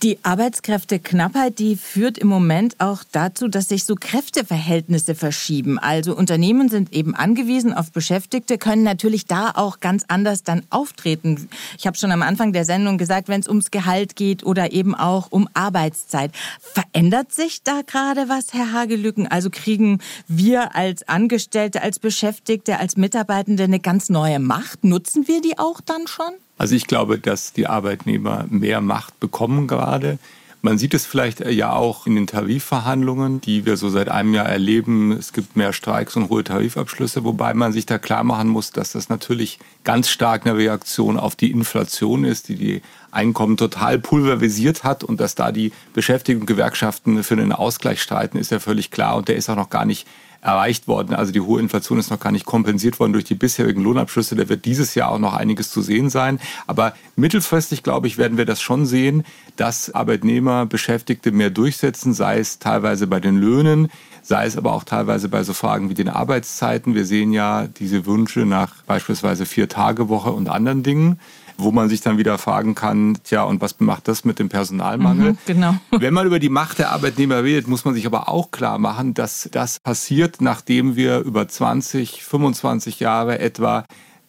Die 0.02 0.18
Arbeitskräfteknappheit, 0.22 1.58
die 1.58 1.76
führt 1.76 2.16
im 2.16 2.28
Moment 2.28 2.80
auch 2.80 3.04
dazu, 3.12 3.48
dass 3.48 3.68
sich 3.68 3.84
so 3.84 3.96
Kräfteverhältnisse 3.96 5.14
verschieben. 5.14 5.78
Also 5.78 6.16
Unternehmen 6.16 6.70
sind 6.70 6.94
eben 6.94 7.14
angewiesen 7.14 7.74
auf 7.74 7.92
Beschäftigte, 7.92 8.56
können 8.56 8.82
natürlich 8.82 9.26
da 9.26 9.52
auch 9.54 9.78
ganz 9.80 10.06
anders 10.08 10.42
dann 10.42 10.62
auftreten. 10.70 11.50
Ich 11.76 11.86
habe 11.86 11.98
schon 11.98 12.12
am 12.12 12.22
Anfang 12.22 12.54
der 12.54 12.64
Sendung 12.64 12.96
gesagt, 12.96 13.28
wenn 13.28 13.42
es 13.42 13.48
ums 13.48 13.70
Gehalt 13.70 14.16
geht 14.16 14.42
oder 14.42 14.72
eben 14.72 14.94
auch 14.94 15.26
um 15.30 15.50
Arbeitszeit. 15.52 16.32
Verändert 16.62 17.34
sich 17.34 17.62
da 17.62 17.82
gerade 17.86 18.30
was, 18.30 18.54
Herr 18.54 18.72
Hagelücken? 18.72 19.26
Also 19.26 19.50
kriegen 19.50 20.00
wir 20.26 20.74
als 20.74 21.06
Angestellte, 21.08 21.82
als 21.82 21.98
Beschäftigte, 21.98 22.78
als 22.78 22.96
Mitarbeitende 22.96 23.64
eine 23.64 23.80
ganz 23.80 24.08
neue 24.08 24.38
Macht? 24.38 24.82
Nutzen 24.82 25.28
wir 25.28 25.42
die 25.42 25.58
auch 25.58 25.82
dann 25.82 26.06
schon? 26.06 26.32
Also 26.60 26.74
ich 26.74 26.86
glaube, 26.86 27.18
dass 27.18 27.54
die 27.54 27.66
Arbeitnehmer 27.66 28.44
mehr 28.50 28.82
Macht 28.82 29.18
bekommen 29.18 29.66
gerade. 29.66 30.18
Man 30.60 30.76
sieht 30.76 30.92
es 30.92 31.06
vielleicht 31.06 31.40
ja 31.40 31.72
auch 31.72 32.06
in 32.06 32.16
den 32.16 32.26
Tarifverhandlungen, 32.26 33.40
die 33.40 33.64
wir 33.64 33.78
so 33.78 33.88
seit 33.88 34.10
einem 34.10 34.34
Jahr 34.34 34.44
erleben. 34.44 35.10
Es 35.10 35.32
gibt 35.32 35.56
mehr 35.56 35.72
Streiks 35.72 36.16
und 36.16 36.28
hohe 36.28 36.44
Tarifabschlüsse, 36.44 37.24
wobei 37.24 37.54
man 37.54 37.72
sich 37.72 37.86
da 37.86 37.96
klar 37.96 38.24
machen 38.24 38.50
muss, 38.50 38.72
dass 38.72 38.92
das 38.92 39.08
natürlich 39.08 39.58
ganz 39.84 40.10
stark 40.10 40.44
eine 40.44 40.54
Reaktion 40.54 41.16
auf 41.16 41.34
die 41.34 41.50
Inflation 41.50 42.24
ist, 42.24 42.50
die 42.50 42.56
die 42.56 42.82
Einkommen 43.10 43.56
total 43.56 43.98
pulverisiert 43.98 44.84
hat 44.84 45.02
und 45.02 45.18
dass 45.18 45.34
da 45.34 45.52
die 45.52 45.72
Beschäftigten 45.94 46.42
und 46.42 46.46
Gewerkschaften 46.46 47.24
für 47.24 47.32
einen 47.32 47.54
Ausgleich 47.54 48.02
streiten, 48.02 48.36
ist 48.36 48.50
ja 48.50 48.58
völlig 48.58 48.90
klar 48.90 49.16
und 49.16 49.28
der 49.28 49.36
ist 49.36 49.48
auch 49.48 49.56
noch 49.56 49.70
gar 49.70 49.86
nicht 49.86 50.06
erreicht 50.42 50.88
worden. 50.88 51.14
Also 51.14 51.32
die 51.32 51.40
hohe 51.40 51.60
Inflation 51.60 51.98
ist 51.98 52.10
noch 52.10 52.20
gar 52.20 52.32
nicht 52.32 52.46
kompensiert 52.46 52.98
worden 52.98 53.12
durch 53.12 53.24
die 53.24 53.34
bisherigen 53.34 53.82
Lohnabschlüsse. 53.82 54.36
Da 54.36 54.48
wird 54.48 54.64
dieses 54.64 54.94
Jahr 54.94 55.10
auch 55.10 55.18
noch 55.18 55.34
einiges 55.34 55.70
zu 55.70 55.82
sehen 55.82 56.10
sein. 56.10 56.40
Aber 56.66 56.94
mittelfristig, 57.16 57.82
glaube 57.82 58.06
ich, 58.06 58.18
werden 58.18 58.38
wir 58.38 58.46
das 58.46 58.60
schon 58.60 58.86
sehen, 58.86 59.24
dass 59.56 59.94
Arbeitnehmer, 59.94 60.66
Beschäftigte 60.66 61.32
mehr 61.32 61.50
durchsetzen, 61.50 62.14
sei 62.14 62.38
es 62.38 62.58
teilweise 62.58 63.06
bei 63.06 63.20
den 63.20 63.36
Löhnen, 63.36 63.88
sei 64.22 64.46
es 64.46 64.56
aber 64.56 64.72
auch 64.72 64.84
teilweise 64.84 65.28
bei 65.28 65.42
so 65.42 65.52
Fragen 65.52 65.88
wie 65.90 65.94
den 65.94 66.08
Arbeitszeiten. 66.08 66.94
Wir 66.94 67.06
sehen 67.06 67.32
ja 67.32 67.66
diese 67.66 68.06
Wünsche 68.06 68.40
nach 68.40 68.82
beispielsweise 68.82 69.46
Vier-Tage-Woche 69.46 70.30
und 70.30 70.48
anderen 70.48 70.82
Dingen 70.82 71.18
wo 71.62 71.72
man 71.72 71.88
sich 71.88 72.00
dann 72.00 72.18
wieder 72.18 72.38
fragen 72.38 72.74
kann, 72.74 73.18
tja, 73.24 73.44
und 73.44 73.60
was 73.60 73.78
macht 73.80 74.08
das 74.08 74.24
mit 74.24 74.38
dem 74.38 74.48
Personalmangel? 74.48 75.32
Mhm, 75.32 75.38
genau. 75.46 75.74
Wenn 75.90 76.14
man 76.14 76.26
über 76.26 76.38
die 76.38 76.48
Macht 76.48 76.78
der 76.78 76.90
Arbeitnehmer 76.90 77.42
redet, 77.42 77.68
muss 77.68 77.84
man 77.84 77.94
sich 77.94 78.06
aber 78.06 78.28
auch 78.28 78.50
klar 78.50 78.78
machen, 78.78 79.14
dass 79.14 79.48
das 79.52 79.78
passiert, 79.80 80.40
nachdem 80.40 80.96
wir 80.96 81.20
über 81.20 81.46
20, 81.46 82.24
25 82.24 83.00
Jahre 83.00 83.38
etwa 83.38 83.84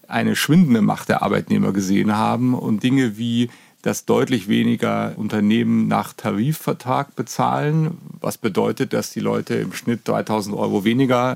eine 0.08 0.36
schwindende 0.36 0.82
Macht 0.82 1.10
der 1.10 1.24
Arbeitnehmer 1.24 1.72
gesehen 1.72 2.16
haben 2.16 2.54
und 2.54 2.84
Dinge 2.84 3.18
wie 3.18 3.50
dass 3.82 4.06
deutlich 4.06 4.48
weniger 4.48 5.14
Unternehmen 5.18 5.88
nach 5.88 6.14
Tarifvertrag 6.14 7.16
bezahlen, 7.16 7.98
was 8.20 8.38
bedeutet, 8.38 8.94
dass 8.94 9.12
die 9.12 9.20
Leute 9.20 9.56
im 9.56 9.74
Schnitt 9.74 10.08
3000 10.08 10.56
Euro 10.56 10.84
weniger 10.84 11.36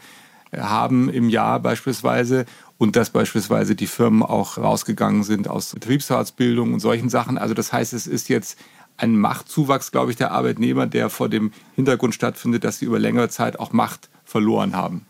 haben 0.55 1.09
im 1.09 1.29
Jahr 1.29 1.59
beispielsweise 1.59 2.45
und 2.77 2.95
dass 2.95 3.09
beispielsweise 3.09 3.75
die 3.75 3.87
Firmen 3.87 4.23
auch 4.23 4.57
rausgegangen 4.57 5.23
sind 5.23 5.47
aus 5.47 5.73
Betriebsratsbildung 5.73 6.73
und 6.73 6.79
solchen 6.79 7.09
Sachen. 7.09 7.37
Also 7.37 7.53
das 7.53 7.73
heißt, 7.73 7.93
es 7.93 8.07
ist 8.07 8.29
jetzt 8.29 8.59
ein 8.97 9.17
Machtzuwachs, 9.17 9.91
glaube 9.91 10.11
ich, 10.11 10.17
der 10.17 10.31
Arbeitnehmer, 10.31 10.87
der 10.87 11.09
vor 11.09 11.29
dem 11.29 11.51
Hintergrund 11.75 12.15
stattfindet, 12.15 12.63
dass 12.63 12.79
sie 12.79 12.85
über 12.85 12.99
längere 12.99 13.29
Zeit 13.29 13.59
auch 13.59 13.73
Macht 13.73 14.09
verloren 14.23 14.75
haben. 14.75 15.05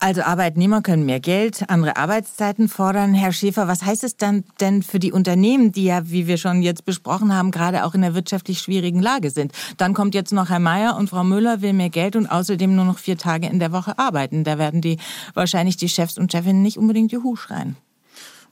Also 0.00 0.22
Arbeitnehmer 0.22 0.80
können 0.80 1.06
mehr 1.06 1.18
Geld, 1.18 1.64
andere 1.68 1.96
Arbeitszeiten 1.96 2.68
fordern. 2.68 3.14
Herr 3.14 3.32
Schäfer, 3.32 3.66
was 3.66 3.84
heißt 3.84 4.04
es 4.04 4.16
dann 4.16 4.44
denn 4.60 4.84
für 4.84 5.00
die 5.00 5.10
Unternehmen, 5.10 5.72
die 5.72 5.84
ja, 5.84 6.08
wie 6.08 6.28
wir 6.28 6.36
schon 6.36 6.62
jetzt 6.62 6.84
besprochen 6.84 7.34
haben, 7.34 7.50
gerade 7.50 7.84
auch 7.84 7.94
in 7.94 8.02
der 8.02 8.14
wirtschaftlich 8.14 8.60
schwierigen 8.60 9.02
Lage 9.02 9.30
sind? 9.30 9.50
Dann 9.76 9.94
kommt 9.94 10.14
jetzt 10.14 10.32
noch 10.32 10.50
Herr 10.50 10.60
Mayer 10.60 10.96
und 10.96 11.10
Frau 11.10 11.24
Müller 11.24 11.62
will 11.62 11.72
mehr 11.72 11.90
Geld 11.90 12.14
und 12.14 12.28
außerdem 12.28 12.76
nur 12.76 12.84
noch 12.84 12.98
vier 12.98 13.18
Tage 13.18 13.48
in 13.48 13.58
der 13.58 13.72
Woche 13.72 13.98
arbeiten. 13.98 14.44
Da 14.44 14.56
werden 14.56 14.80
die 14.82 14.98
wahrscheinlich 15.34 15.76
die 15.76 15.88
Chefs 15.88 16.16
und 16.16 16.30
Chefinnen 16.30 16.62
nicht 16.62 16.78
unbedingt 16.78 17.10
Juhu 17.10 17.34
schreien. 17.34 17.76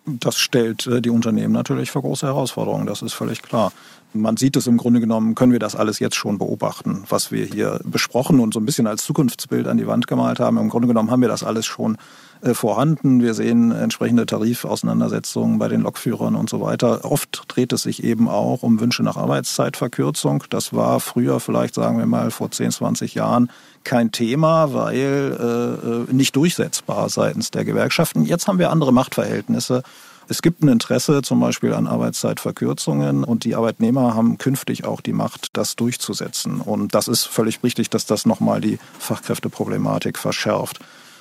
Das 0.04 0.38
stellt 0.38 0.86
äh, 0.88 1.00
die 1.00 1.10
Unternehmen 1.10 1.52
natürlich 1.52 1.92
vor 1.92 2.02
große 2.02 2.26
Herausforderungen, 2.26 2.86
das 2.86 3.02
ist 3.02 3.12
völlig 3.12 3.42
klar. 3.42 3.72
Man 4.20 4.36
sieht 4.36 4.56
es 4.56 4.66
im 4.66 4.76
Grunde 4.76 5.00
genommen, 5.00 5.34
können 5.34 5.52
wir 5.52 5.58
das 5.58 5.76
alles 5.76 5.98
jetzt 5.98 6.16
schon 6.16 6.38
beobachten, 6.38 7.04
was 7.08 7.32
wir 7.32 7.44
hier 7.44 7.80
besprochen 7.84 8.40
und 8.40 8.54
so 8.54 8.60
ein 8.60 8.66
bisschen 8.66 8.86
als 8.86 9.04
Zukunftsbild 9.04 9.66
an 9.68 9.76
die 9.76 9.86
Wand 9.86 10.06
gemalt 10.06 10.40
haben. 10.40 10.58
Im 10.58 10.68
Grunde 10.68 10.88
genommen 10.88 11.10
haben 11.10 11.20
wir 11.20 11.28
das 11.28 11.44
alles 11.44 11.66
schon 11.66 11.96
äh, 12.42 12.54
vorhanden. 12.54 13.22
Wir 13.22 13.34
sehen 13.34 13.72
entsprechende 13.72 14.26
Tarifauseinandersetzungen 14.26 15.58
bei 15.58 15.68
den 15.68 15.82
Lokführern 15.82 16.34
und 16.34 16.50
so 16.50 16.60
weiter. 16.60 17.04
Oft 17.04 17.44
dreht 17.48 17.72
es 17.72 17.82
sich 17.82 18.04
eben 18.04 18.28
auch 18.28 18.62
um 18.62 18.80
Wünsche 18.80 19.02
nach 19.02 19.16
Arbeitszeitverkürzung. 19.16 20.44
Das 20.50 20.72
war 20.72 21.00
früher 21.00 21.40
vielleicht, 21.40 21.74
sagen 21.74 21.98
wir 21.98 22.06
mal, 22.06 22.30
vor 22.30 22.50
10, 22.50 22.72
20 22.72 23.14
Jahren 23.14 23.50
kein 23.84 24.12
Thema, 24.12 24.74
weil 24.74 25.36
äh, 25.40 26.10
äh, 26.10 26.14
nicht 26.14 26.36
durchsetzbar 26.36 27.08
seitens 27.08 27.50
der 27.50 27.64
Gewerkschaften. 27.64 28.24
Jetzt 28.24 28.48
haben 28.48 28.58
wir 28.58 28.70
andere 28.70 28.92
Machtverhältnisse. 28.92 29.82
Es 30.28 30.42
gibt 30.42 30.62
ein 30.62 30.68
Interesse 30.68 31.22
zum 31.22 31.38
Beispiel 31.38 31.72
an 31.72 31.86
Arbeitszeitverkürzungen 31.86 33.22
und 33.22 33.44
die 33.44 33.54
Arbeitnehmer 33.54 34.16
haben 34.16 34.38
künftig 34.38 34.84
auch 34.84 35.00
die 35.00 35.12
Macht, 35.12 35.56
das 35.56 35.76
durchzusetzen. 35.76 36.60
Und 36.60 36.94
das 36.94 37.06
ist 37.06 37.26
völlig 37.26 37.62
richtig, 37.62 37.90
dass 37.90 38.06
das 38.06 38.26
nochmal 38.26 38.60
die 38.60 38.78
Fachkräfteproblematik 38.98 40.18
verschärft. 40.18 40.80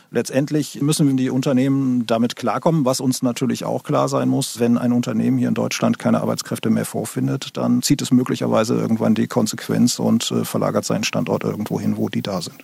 Letztendlich 0.09 0.81
müssen 0.81 1.17
die 1.17 1.29
Unternehmen 1.29 2.07
damit 2.07 2.35
klarkommen, 2.35 2.85
was 2.85 2.99
uns 2.99 3.21
natürlich 3.21 3.63
auch 3.63 3.83
klar 3.83 4.07
sein 4.07 4.29
muss. 4.29 4.59
Wenn 4.59 4.77
ein 4.77 4.91
Unternehmen 4.91 5.37
hier 5.37 5.49
in 5.49 5.53
Deutschland 5.53 5.99
keine 5.99 6.21
Arbeitskräfte 6.21 6.69
mehr 6.69 6.85
vorfindet, 6.85 7.57
dann 7.57 7.81
zieht 7.81 8.01
es 8.01 8.11
möglicherweise 8.11 8.75
irgendwann 8.75 9.13
die 9.13 9.27
Konsequenz 9.27 9.99
und 9.99 10.31
äh, 10.31 10.45
verlagert 10.45 10.85
seinen 10.85 11.03
Standort 11.03 11.43
irgendwo 11.43 11.79
hin, 11.79 11.97
wo 11.97 12.09
die 12.09 12.21
da 12.21 12.41
sind. 12.41 12.63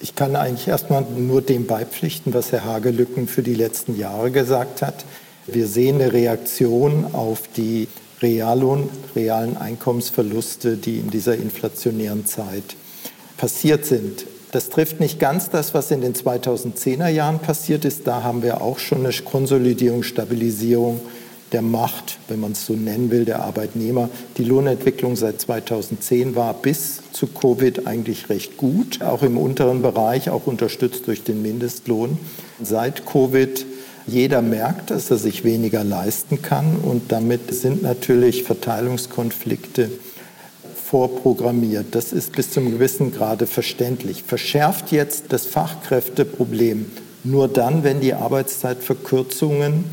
Ich 0.00 0.14
kann 0.14 0.36
eigentlich 0.36 0.68
erstmal 0.68 1.02
nur 1.02 1.42
dem 1.42 1.66
beipflichten, 1.66 2.34
was 2.34 2.50
Herr 2.50 2.64
Hagelücken 2.64 3.28
für 3.28 3.42
die 3.42 3.54
letzten 3.54 3.96
Jahre 3.96 4.30
gesagt 4.30 4.82
hat. 4.82 5.04
Wir 5.46 5.66
sehen 5.66 6.00
eine 6.00 6.12
Reaktion 6.12 7.06
auf 7.14 7.42
die 7.56 7.88
Reallohn, 8.20 8.88
realen 9.16 9.56
Einkommensverluste, 9.56 10.76
die 10.76 10.98
in 10.98 11.10
dieser 11.10 11.34
inflationären 11.34 12.26
Zeit 12.26 12.76
passiert 13.36 13.84
sind. 13.84 14.24
Das 14.52 14.68
trifft 14.68 15.00
nicht 15.00 15.18
ganz 15.18 15.50
das, 15.50 15.74
was 15.74 15.90
in 15.90 16.00
den 16.00 16.14
2010er 16.14 17.08
Jahren 17.08 17.40
passiert 17.40 17.84
ist. 17.84 18.06
Da 18.06 18.22
haben 18.22 18.42
wir 18.42 18.60
auch 18.60 18.78
schon 18.78 19.04
eine 19.04 19.12
Konsolidierung, 19.12 20.04
Stabilisierung 20.04 21.00
der 21.50 21.62
Macht, 21.62 22.18
wenn 22.28 22.40
man 22.40 22.52
es 22.52 22.64
so 22.64 22.74
nennen 22.74 23.10
will, 23.10 23.24
der 23.24 23.42
Arbeitnehmer. 23.42 24.08
Die 24.36 24.44
Lohnentwicklung 24.44 25.16
seit 25.16 25.40
2010 25.40 26.36
war 26.36 26.54
bis 26.54 27.02
zu 27.12 27.26
Covid 27.26 27.86
eigentlich 27.86 28.28
recht 28.28 28.56
gut, 28.56 29.02
auch 29.02 29.22
im 29.22 29.36
unteren 29.36 29.82
Bereich, 29.82 30.30
auch 30.30 30.46
unterstützt 30.46 31.06
durch 31.06 31.24
den 31.24 31.42
Mindestlohn. 31.42 32.18
Seit 32.62 33.06
Covid 33.06 33.66
jeder 34.06 34.42
merkt, 34.42 34.90
dass 34.90 35.10
er 35.10 35.16
sich 35.16 35.44
weniger 35.44 35.84
leisten 35.84 36.42
kann 36.42 36.76
und 36.76 37.12
damit 37.12 37.54
sind 37.54 37.82
natürlich 37.82 38.42
Verteilungskonflikte 38.42 39.90
vorprogrammiert. 40.92 41.94
Das 41.94 42.12
ist 42.12 42.32
bis 42.32 42.50
zum 42.50 42.70
gewissen 42.70 43.12
Grade 43.12 43.46
verständlich. 43.46 44.24
Verschärft 44.26 44.92
jetzt 44.92 45.26
das 45.30 45.46
Fachkräfteproblem 45.46 46.86
nur 47.24 47.48
dann, 47.48 47.84
wenn 47.84 48.00
die 48.00 48.14
Arbeitszeitverkürzungen, 48.14 49.84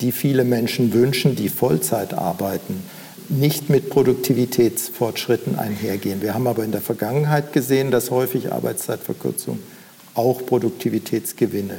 die 0.00 0.12
viele 0.12 0.44
Menschen 0.44 0.92
wünschen, 0.92 1.34
die 1.34 1.48
Vollzeit 1.48 2.12
arbeiten, 2.12 2.82
nicht 3.30 3.70
mit 3.70 3.88
Produktivitätsfortschritten 3.88 5.58
einhergehen. 5.58 6.20
Wir 6.20 6.34
haben 6.34 6.46
aber 6.46 6.62
in 6.62 6.72
der 6.72 6.82
Vergangenheit 6.82 7.54
gesehen, 7.54 7.90
dass 7.90 8.10
häufig 8.10 8.52
Arbeitszeitverkürzungen 8.52 9.60
auch 10.14 10.44
Produktivitätsgewinne 10.44 11.78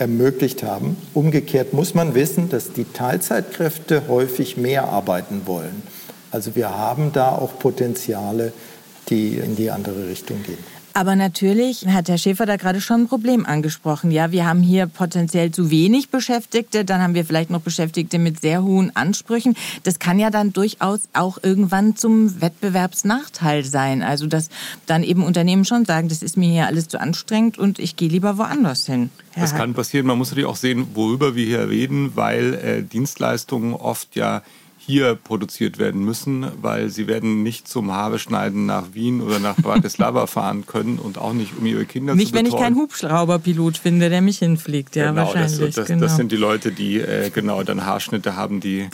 ermöglicht 0.00 0.62
haben. 0.62 0.96
Umgekehrt 1.14 1.72
muss 1.72 1.94
man 1.94 2.14
wissen, 2.14 2.48
dass 2.48 2.72
die 2.72 2.84
Teilzeitkräfte 2.84 4.08
häufig 4.08 4.56
mehr 4.56 4.88
arbeiten 4.88 5.42
wollen. 5.46 5.82
Also 6.30 6.56
wir 6.56 6.76
haben 6.76 7.12
da 7.12 7.32
auch 7.32 7.58
Potenziale, 7.58 8.52
die 9.08 9.36
in 9.36 9.56
die 9.56 9.70
andere 9.70 10.08
Richtung 10.08 10.42
gehen. 10.42 10.58
Aber 10.92 11.16
natürlich 11.16 11.86
hat 11.86 12.08
Herr 12.08 12.18
Schäfer 12.18 12.46
da 12.46 12.56
gerade 12.56 12.80
schon 12.80 13.02
ein 13.02 13.08
Problem 13.08 13.46
angesprochen. 13.46 14.10
Ja, 14.10 14.32
wir 14.32 14.46
haben 14.46 14.60
hier 14.60 14.86
potenziell 14.86 15.50
zu 15.50 15.70
wenig 15.70 16.10
Beschäftigte, 16.10 16.84
dann 16.84 17.00
haben 17.00 17.14
wir 17.14 17.24
vielleicht 17.24 17.50
noch 17.50 17.60
Beschäftigte 17.60 18.18
mit 18.18 18.40
sehr 18.40 18.62
hohen 18.62 18.94
Ansprüchen. 18.96 19.56
Das 19.84 19.98
kann 19.98 20.18
ja 20.18 20.30
dann 20.30 20.52
durchaus 20.52 21.00
auch 21.12 21.38
irgendwann 21.42 21.96
zum 21.96 22.40
Wettbewerbsnachteil 22.40 23.64
sein. 23.64 24.02
Also 24.02 24.26
dass 24.26 24.48
dann 24.86 25.02
eben 25.02 25.22
Unternehmen 25.22 25.64
schon 25.64 25.84
sagen, 25.84 26.08
das 26.08 26.22
ist 26.22 26.36
mir 26.36 26.50
hier 26.50 26.66
alles 26.66 26.88
zu 26.88 27.00
anstrengend 27.00 27.58
und 27.58 27.78
ich 27.78 27.96
gehe 27.96 28.08
lieber 28.08 28.38
woanders 28.38 28.86
hin. 28.86 29.10
Herr 29.32 29.42
das 29.42 29.54
kann 29.54 29.74
passieren. 29.74 30.06
Man 30.06 30.18
muss 30.18 30.30
natürlich 30.30 30.48
auch 30.48 30.56
sehen, 30.56 30.88
worüber 30.94 31.34
wir 31.34 31.46
hier 31.46 31.68
reden, 31.68 32.16
weil 32.16 32.54
äh, 32.54 32.82
Dienstleistungen 32.82 33.74
oft 33.74 34.16
ja 34.16 34.42
hier 34.82 35.14
produziert 35.14 35.78
werden 35.78 36.04
müssen, 36.04 36.46
weil 36.62 36.88
sie 36.88 37.06
werden 37.06 37.42
nicht 37.42 37.68
zum 37.68 37.92
Haarbeschneiden 37.92 38.64
nach 38.64 38.94
Wien 38.94 39.20
oder 39.20 39.38
nach 39.38 39.56
Bratislava 39.56 40.26
fahren 40.26 40.66
können 40.66 40.98
und 40.98 41.18
auch 41.18 41.34
nicht, 41.34 41.52
um 41.58 41.66
ihre 41.66 41.84
Kinder 41.84 42.14
nicht, 42.14 42.28
zu 42.28 42.32
betreuen. 42.32 42.44
Nicht, 42.44 42.54
wenn 42.54 42.58
ich 42.58 42.64
keinen 42.64 42.76
Hubschrauberpilot 42.76 43.76
finde, 43.76 44.08
der 44.08 44.22
mich 44.22 44.38
hinfliegt, 44.38 44.96
ja, 44.96 45.10
genau, 45.10 45.26
wahrscheinlich. 45.26 45.58
Das, 45.58 45.74
das, 45.74 45.86
genau. 45.86 46.00
das 46.00 46.16
sind 46.16 46.32
die 46.32 46.36
Leute, 46.36 46.72
die 46.72 46.98
äh, 46.98 47.28
genau 47.30 47.62
dann 47.62 47.84
Haarschnitte 47.84 48.36
haben, 48.36 48.60
die 48.60 48.88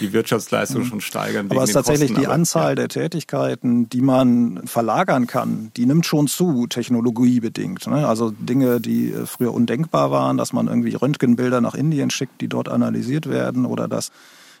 die 0.00 0.12
Wirtschaftsleistung 0.12 0.84
schon 0.86 1.00
steigern. 1.00 1.48
Aber 1.50 1.64
es 1.64 1.70
ist 1.70 1.74
tatsächlich 1.74 2.10
Kosten, 2.10 2.20
die 2.20 2.26
aber, 2.26 2.34
Anzahl 2.34 2.70
ja. 2.70 2.74
der 2.76 2.88
Tätigkeiten, 2.88 3.88
die 3.88 4.00
man 4.00 4.62
verlagern 4.66 5.26
kann, 5.26 5.72
die 5.76 5.86
nimmt 5.86 6.06
schon 6.06 6.28
zu, 6.28 6.68
technologiebedingt. 6.68 7.86
Ne? 7.88 8.06
Also 8.06 8.30
Dinge, 8.30 8.80
die 8.80 9.12
früher 9.26 9.52
undenkbar 9.52 10.10
waren, 10.10 10.36
dass 10.36 10.52
man 10.52 10.68
irgendwie 10.68 10.94
Röntgenbilder 10.94 11.60
nach 11.60 11.74
Indien 11.74 12.10
schickt, 12.10 12.40
die 12.40 12.48
dort 12.48 12.68
analysiert 12.68 13.28
werden 13.28 13.66
oder 13.66 13.88
dass 13.88 14.12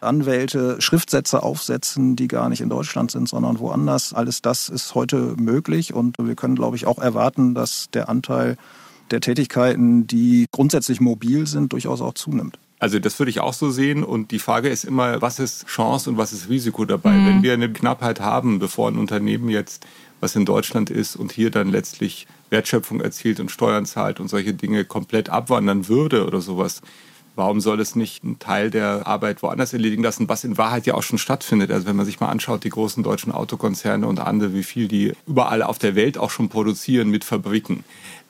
Anwälte 0.02 0.80
Schriftsätze 0.80 1.42
aufsetzen, 1.42 2.16
die 2.16 2.28
gar 2.28 2.48
nicht 2.48 2.60
in 2.60 2.68
Deutschland 2.68 3.10
sind, 3.10 3.28
sondern 3.28 3.58
woanders. 3.58 4.12
Alles 4.12 4.42
das 4.42 4.68
ist 4.68 4.94
heute 4.94 5.34
möglich 5.36 5.94
und 5.94 6.16
wir 6.18 6.34
können, 6.34 6.56
glaube 6.56 6.76
ich, 6.76 6.86
auch 6.86 6.98
erwarten, 6.98 7.54
dass 7.54 7.88
der 7.92 8.08
Anteil 8.08 8.56
der 9.10 9.20
Tätigkeiten, 9.20 10.06
die 10.06 10.46
grundsätzlich 10.52 11.00
mobil 11.00 11.46
sind, 11.46 11.72
durchaus 11.72 12.00
auch 12.00 12.14
zunimmt. 12.14 12.58
Also 12.78 12.98
das 12.98 13.16
würde 13.20 13.30
ich 13.30 13.38
auch 13.38 13.52
so 13.52 13.70
sehen. 13.70 14.02
Und 14.02 14.32
die 14.32 14.40
Frage 14.40 14.68
ist 14.68 14.84
immer, 14.84 15.22
was 15.22 15.38
ist 15.38 15.66
Chance 15.68 16.10
und 16.10 16.16
was 16.16 16.32
ist 16.32 16.48
Risiko 16.48 16.84
dabei? 16.84 17.12
Mhm. 17.12 17.26
Wenn 17.26 17.42
wir 17.44 17.52
eine 17.52 17.72
Knappheit 17.72 18.20
haben, 18.20 18.58
bevor 18.58 18.88
ein 18.88 18.98
Unternehmen 18.98 19.48
jetzt, 19.50 19.86
was 20.18 20.34
in 20.34 20.44
Deutschland 20.44 20.90
ist 20.90 21.14
und 21.14 21.30
hier 21.30 21.50
dann 21.50 21.68
letztlich 21.68 22.26
Wertschöpfung 22.50 23.00
erzielt 23.00 23.38
und 23.38 23.52
Steuern 23.52 23.86
zahlt 23.86 24.18
und 24.18 24.28
solche 24.28 24.54
Dinge 24.54 24.84
komplett 24.84 25.30
abwandern 25.30 25.88
würde 25.88 26.26
oder 26.26 26.40
sowas, 26.40 26.82
Warum 27.34 27.60
soll 27.60 27.80
es 27.80 27.96
nicht 27.96 28.22
einen 28.22 28.38
Teil 28.38 28.70
der 28.70 29.06
Arbeit 29.06 29.42
woanders 29.42 29.72
erledigen 29.72 30.02
lassen, 30.02 30.28
was 30.28 30.44
in 30.44 30.58
Wahrheit 30.58 30.86
ja 30.86 30.94
auch 30.94 31.02
schon 31.02 31.18
stattfindet? 31.18 31.70
Also 31.70 31.86
wenn 31.86 31.96
man 31.96 32.04
sich 32.04 32.20
mal 32.20 32.28
anschaut, 32.28 32.64
die 32.64 32.68
großen 32.68 33.02
deutschen 33.02 33.32
Autokonzerne 33.32 34.06
und 34.06 34.20
andere, 34.20 34.52
wie 34.54 34.62
viel 34.62 34.86
die 34.86 35.14
überall 35.26 35.62
auf 35.62 35.78
der 35.78 35.94
Welt 35.94 36.18
auch 36.18 36.30
schon 36.30 36.50
produzieren 36.50 37.08
mit 37.08 37.24
Fabriken. 37.24 37.84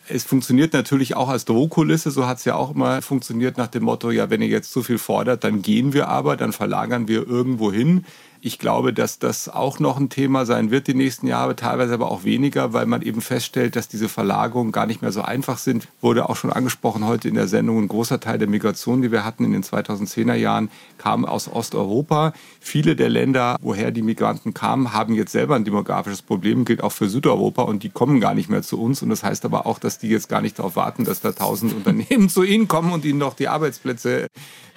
Es 0.09 0.25
funktioniert 0.25 0.73
natürlich 0.73 1.17
auch 1.17 1.29
als 1.29 1.45
Drohkulisse, 1.45 2.11
so 2.11 2.27
hat 2.27 2.39
es 2.39 2.45
ja 2.45 2.55
auch 2.55 2.75
immer 2.75 3.03
funktioniert 3.03 3.57
nach 3.57 3.69
dem 3.69 3.85
Motto, 3.85 4.11
ja, 4.11 4.31
wenn 4.31 4.43
ihr 4.43 4.49
jetzt 4.49 4.73
zu 4.73 4.83
viel 4.83 4.99
fordert, 4.99 5.45
dann 5.45 5.63
gehen 5.63 5.93
wir 5.93 6.09
aber, 6.09 6.37
dann 6.37 6.53
verlagern 6.53 7.09
wir 7.09 7.27
irgendwo 7.27 7.73
hin. 7.73 8.05
Ich 8.45 8.59
glaube, 8.59 8.93
dass 8.93 9.21
das 9.21 9.49
auch 9.49 9.79
noch 9.79 10.01
ein 10.01 10.09
Thema 10.09 10.45
sein 10.47 10.73
wird 10.73 10.89
die 10.89 10.95
nächsten 10.95 11.29
Jahre, 11.29 11.55
teilweise 11.55 11.95
aber 11.95 12.11
auch 12.11 12.25
weniger, 12.25 12.73
weil 12.73 12.87
man 12.87 13.01
eben 13.01 13.21
feststellt, 13.21 13.77
dass 13.77 13.87
diese 13.87 14.09
Verlagerungen 14.09 14.73
gar 14.73 14.87
nicht 14.87 15.01
mehr 15.01 15.13
so 15.13 15.23
einfach 15.23 15.59
sind. 15.59 15.87
Wurde 16.01 16.29
auch 16.29 16.35
schon 16.35 16.53
angesprochen 16.53 17.07
heute 17.07 17.29
in 17.29 17.37
der 17.37 17.47
Sendung, 17.47 17.79
ein 17.79 17.87
großer 17.87 18.19
Teil 18.19 18.39
der 18.39 18.49
Migration, 18.49 19.01
die 19.01 19.13
wir 19.13 19.25
hatten 19.25 19.45
in 19.45 19.53
den 19.53 19.63
2010er 19.63 20.35
Jahren, 20.35 20.71
kam 20.99 21.25
aus 21.25 21.47
Osteuropa. 21.47 22.33
Viele 22.59 22.97
der 22.97 23.11
Länder, 23.11 23.59
woher 23.63 23.93
die 23.93 24.03
Migranten 24.03 24.55
kamen, 24.55 24.93
haben 24.93 25.15
jetzt 25.15 25.31
selber 25.31 25.55
ein 25.55 25.65
demografisches 25.65 26.23
Problem, 26.23 26.65
gilt 26.65 26.83
auch 26.83 26.91
für 26.91 27.09
Südeuropa 27.09 27.63
und 27.63 27.85
die 27.85 27.91
kommen 27.91 28.21
gar 28.21 28.35
nicht 28.35 28.51
mehr 28.51 28.63
zu 28.63 28.83
uns. 28.83 29.03
Und 29.03 29.11
das 29.11 29.23
heißt 29.23 29.45
aber 29.45 29.67
auch, 29.67 29.79
dass 29.79 29.99
die 29.99 30.09
jetzt 30.09 30.29
gar 30.29 30.41
nicht 30.41 30.59
darauf 30.59 30.75
warten, 30.75 31.05
dass 31.05 31.21
da 31.21 31.31
tausend 31.31 31.73
Unternehmen 31.77 32.29
zu 32.29 32.43
ihnen 32.43 32.67
kommen 32.67 32.91
und 32.91 33.05
ihnen 33.05 33.21
noch 33.21 33.35
die 33.35 33.47
Arbeitsplätze 33.47 34.27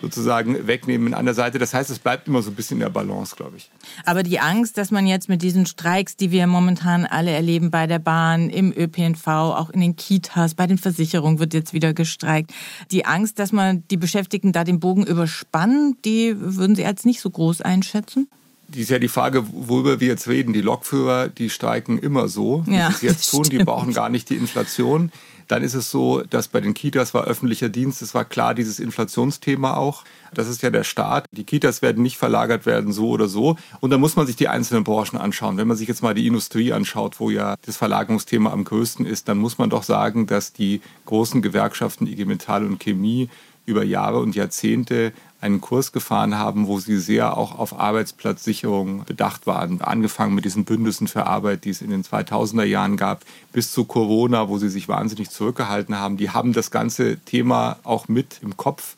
sozusagen 0.05 0.67
wegnehmen 0.67 1.15
an 1.15 1.25
der 1.25 1.33
Seite. 1.33 1.57
Das 1.57 1.73
heißt, 1.73 1.89
es 1.89 1.97
bleibt 1.97 2.27
immer 2.27 2.43
so 2.43 2.51
ein 2.51 2.55
bisschen 2.55 2.77
in 2.77 2.81
der 2.81 2.89
Balance, 2.89 3.35
glaube 3.35 3.57
ich. 3.57 3.71
Aber 4.05 4.21
die 4.21 4.39
Angst, 4.39 4.77
dass 4.77 4.91
man 4.91 5.07
jetzt 5.07 5.29
mit 5.29 5.41
diesen 5.41 5.65
Streiks, 5.65 6.15
die 6.15 6.29
wir 6.29 6.45
momentan 6.45 7.05
alle 7.05 7.31
erleben 7.31 7.71
bei 7.71 7.87
der 7.87 7.97
Bahn, 7.97 8.51
im 8.51 8.71
ÖPNV, 8.71 9.27
auch 9.27 9.71
in 9.71 9.81
den 9.81 9.95
Kitas, 9.95 10.53
bei 10.53 10.67
den 10.67 10.77
Versicherungen 10.77 11.39
wird 11.39 11.55
jetzt 11.55 11.73
wieder 11.73 11.95
gestreikt. 11.95 12.51
Die 12.91 13.05
Angst, 13.05 13.39
dass 13.39 13.51
man 13.51 13.83
die 13.89 13.97
Beschäftigten 13.97 14.51
da 14.51 14.63
den 14.63 14.79
Bogen 14.79 15.07
überspannen, 15.07 15.97
die 16.05 16.35
würden 16.37 16.75
Sie 16.75 16.85
als 16.85 17.03
nicht 17.03 17.19
so 17.19 17.31
groß 17.31 17.61
einschätzen? 17.61 18.27
Die 18.68 18.82
ist 18.82 18.89
ja 18.89 18.99
die 18.99 19.07
Frage, 19.07 19.45
worüber 19.51 19.99
wir 19.99 20.07
jetzt 20.07 20.28
reden. 20.28 20.53
Die 20.53 20.61
Lokführer, 20.61 21.30
die 21.30 21.49
streiken 21.49 21.99
immer 21.99 22.28
so, 22.28 22.63
wie 22.66 22.76
ja, 22.76 22.89
sie 22.89 22.93
es 22.95 23.01
jetzt 23.01 23.32
tun. 23.32 23.43
Die 23.43 23.59
brauchen 23.59 23.93
gar 23.93 24.09
nicht 24.09 24.30
die 24.30 24.36
Inflation. 24.36 25.11
Dann 25.47 25.61
ist 25.61 25.76
es 25.76 25.91
so, 25.91 26.22
dass 26.22 26.47
bei 26.47 26.59
den 26.59 26.74
Kitas 26.74 27.13
war 27.13 27.26
öffentlicher 27.26 27.70
Dienst, 27.70 28.01
es 28.01 28.16
war 28.16 28.26
klar 28.26 28.55
dieses 28.55 28.80
Inflationsthema 28.80 29.76
auch. 29.76 30.03
Das 30.34 30.47
ist 30.47 30.63
ja 30.63 30.72
der 30.72 30.84
Staat. 30.84 31.28
Die 31.32 31.43
Kitas 31.43 31.82
werden 31.82 32.01
nicht 32.01 32.18
verlagert 32.18 32.66
werden, 32.66 32.91
so 32.91 33.09
oder 33.09 33.28
so. 33.28 33.55
Und 33.80 33.91
da 33.91 33.97
muss 33.97 34.16
man 34.16 34.26
sich 34.26 34.36
die 34.36 34.47
einzelnen 34.47 34.84
Branchen 34.84 35.18
anschauen. 35.18 35.57
Wenn 35.57 35.68
man 35.68 35.78
sich 35.78 35.88
jetzt 35.88 36.01
mal 36.01 36.16
die 36.16 36.26
Industrie 36.26 36.74
anschaut, 36.74 37.20
wo 37.20 37.30
ja 37.30 37.55
das 37.66 37.78
Verlagerungsthema 37.78 38.51
am 38.51 38.63
größten 38.63 39.05
ist, 39.05 39.28
dann 39.28 39.38
muss 39.38 39.57
man 39.57 39.70
doch 39.70 39.84
sagen, 39.84 40.26
dass 40.26 40.51
die 40.51 40.82
großen 41.05 41.41
Gewerkschaften 41.41 42.07
IG 42.07 42.26
Metall 42.26 42.66
und 42.66 42.80
Chemie 42.80 43.30
über 43.68 43.84
Jahre 43.84 44.20
und 44.20 44.36
Jahrzehnte 44.36 45.11
einen 45.45 45.61
Kurs 45.61 45.91
gefahren 45.91 46.37
haben, 46.37 46.67
wo 46.67 46.79
sie 46.79 46.97
sehr 46.97 47.37
auch 47.37 47.57
auf 47.57 47.79
Arbeitsplatzsicherung 47.79 49.05
bedacht 49.05 49.45
waren. 49.45 49.79
Angefangen 49.81 50.33
mit 50.33 50.43
diesen 50.43 50.65
Bündnissen 50.65 51.07
für 51.07 51.27
Arbeit, 51.27 51.65
die 51.65 51.69
es 51.69 51.81
in 51.81 51.91
den 51.91 52.03
2000er 52.03 52.63
Jahren 52.63 52.97
gab, 52.97 53.23
bis 53.53 53.71
zu 53.71 53.85
Corona, 53.85 54.49
wo 54.49 54.57
sie 54.57 54.69
sich 54.69 54.87
wahnsinnig 54.87 55.29
zurückgehalten 55.29 55.97
haben. 55.99 56.17
Die 56.17 56.31
haben 56.31 56.51
das 56.51 56.71
ganze 56.71 57.17
Thema 57.19 57.77
auch 57.83 58.07
mit 58.07 58.39
im 58.41 58.57
Kopf. 58.57 58.95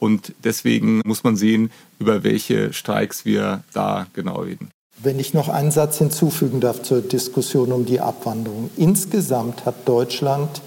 Und 0.00 0.34
deswegen 0.42 1.02
muss 1.04 1.22
man 1.22 1.36
sehen, 1.36 1.70
über 2.00 2.24
welche 2.24 2.72
Streiks 2.72 3.24
wir 3.24 3.62
da 3.72 4.08
genau 4.12 4.40
reden. 4.40 4.70
Wenn 5.00 5.20
ich 5.20 5.34
noch 5.34 5.48
einen 5.48 5.70
Satz 5.70 5.98
hinzufügen 5.98 6.60
darf 6.60 6.82
zur 6.82 7.00
Diskussion 7.00 7.70
um 7.70 7.86
die 7.86 8.00
Abwanderung. 8.00 8.70
Insgesamt 8.76 9.64
hat 9.64 9.86
Deutschland 9.86 10.60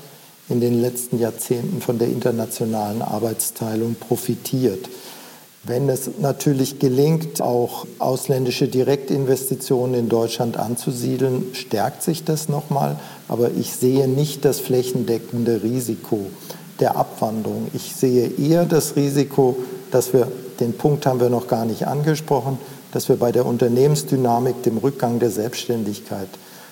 in 0.50 0.62
den 0.62 0.82
letzten 0.82 1.20
Jahrzehnten 1.20 1.82
von 1.82 2.00
der 2.00 2.08
internationalen 2.08 3.02
Arbeitsteilung 3.02 3.96
profitiert. 3.96 4.90
Wenn 5.64 5.90
es 5.90 6.10
natürlich 6.20 6.80
gelingt, 6.80 7.42
auch 7.42 7.86
ausländische 8.00 8.68
Direktinvestitionen 8.68 9.96
in 9.96 10.10
Deutschland 10.10 10.58
anzusiedeln, 10.58 11.48
stärkt 11.54 12.02
sich 12.02 12.24
das 12.24 12.48
nochmal. 12.48 12.98
Aber 13.28 13.52
ich 13.52 13.74
sehe 13.74 14.08
nicht 14.08 14.46
das 14.46 14.60
flächendeckende 14.60 15.62
Risiko 15.62 16.28
der 16.80 16.96
Abwanderung. 16.96 17.68
Ich 17.74 17.96
sehe 17.96 18.32
eher 18.38 18.66
das 18.66 18.96
Risiko, 18.96 19.58
dass 19.92 20.14
wir, 20.14 20.32
den 20.60 20.74
Punkt 20.74 21.06
haben 21.06 21.20
wir 21.20 21.30
noch 21.30 21.48
gar 21.48 21.66
nicht 21.66 21.88
angesprochen, 21.88 22.58
dass 22.92 23.10
wir 23.10 23.18
bei 23.18 23.32
der 23.32 23.46
Unternehmensdynamik, 23.46 24.64
dem 24.64 24.78
Rückgang 24.78 25.20
der 25.20 25.30
Selbstständigkeit, 25.30 26.30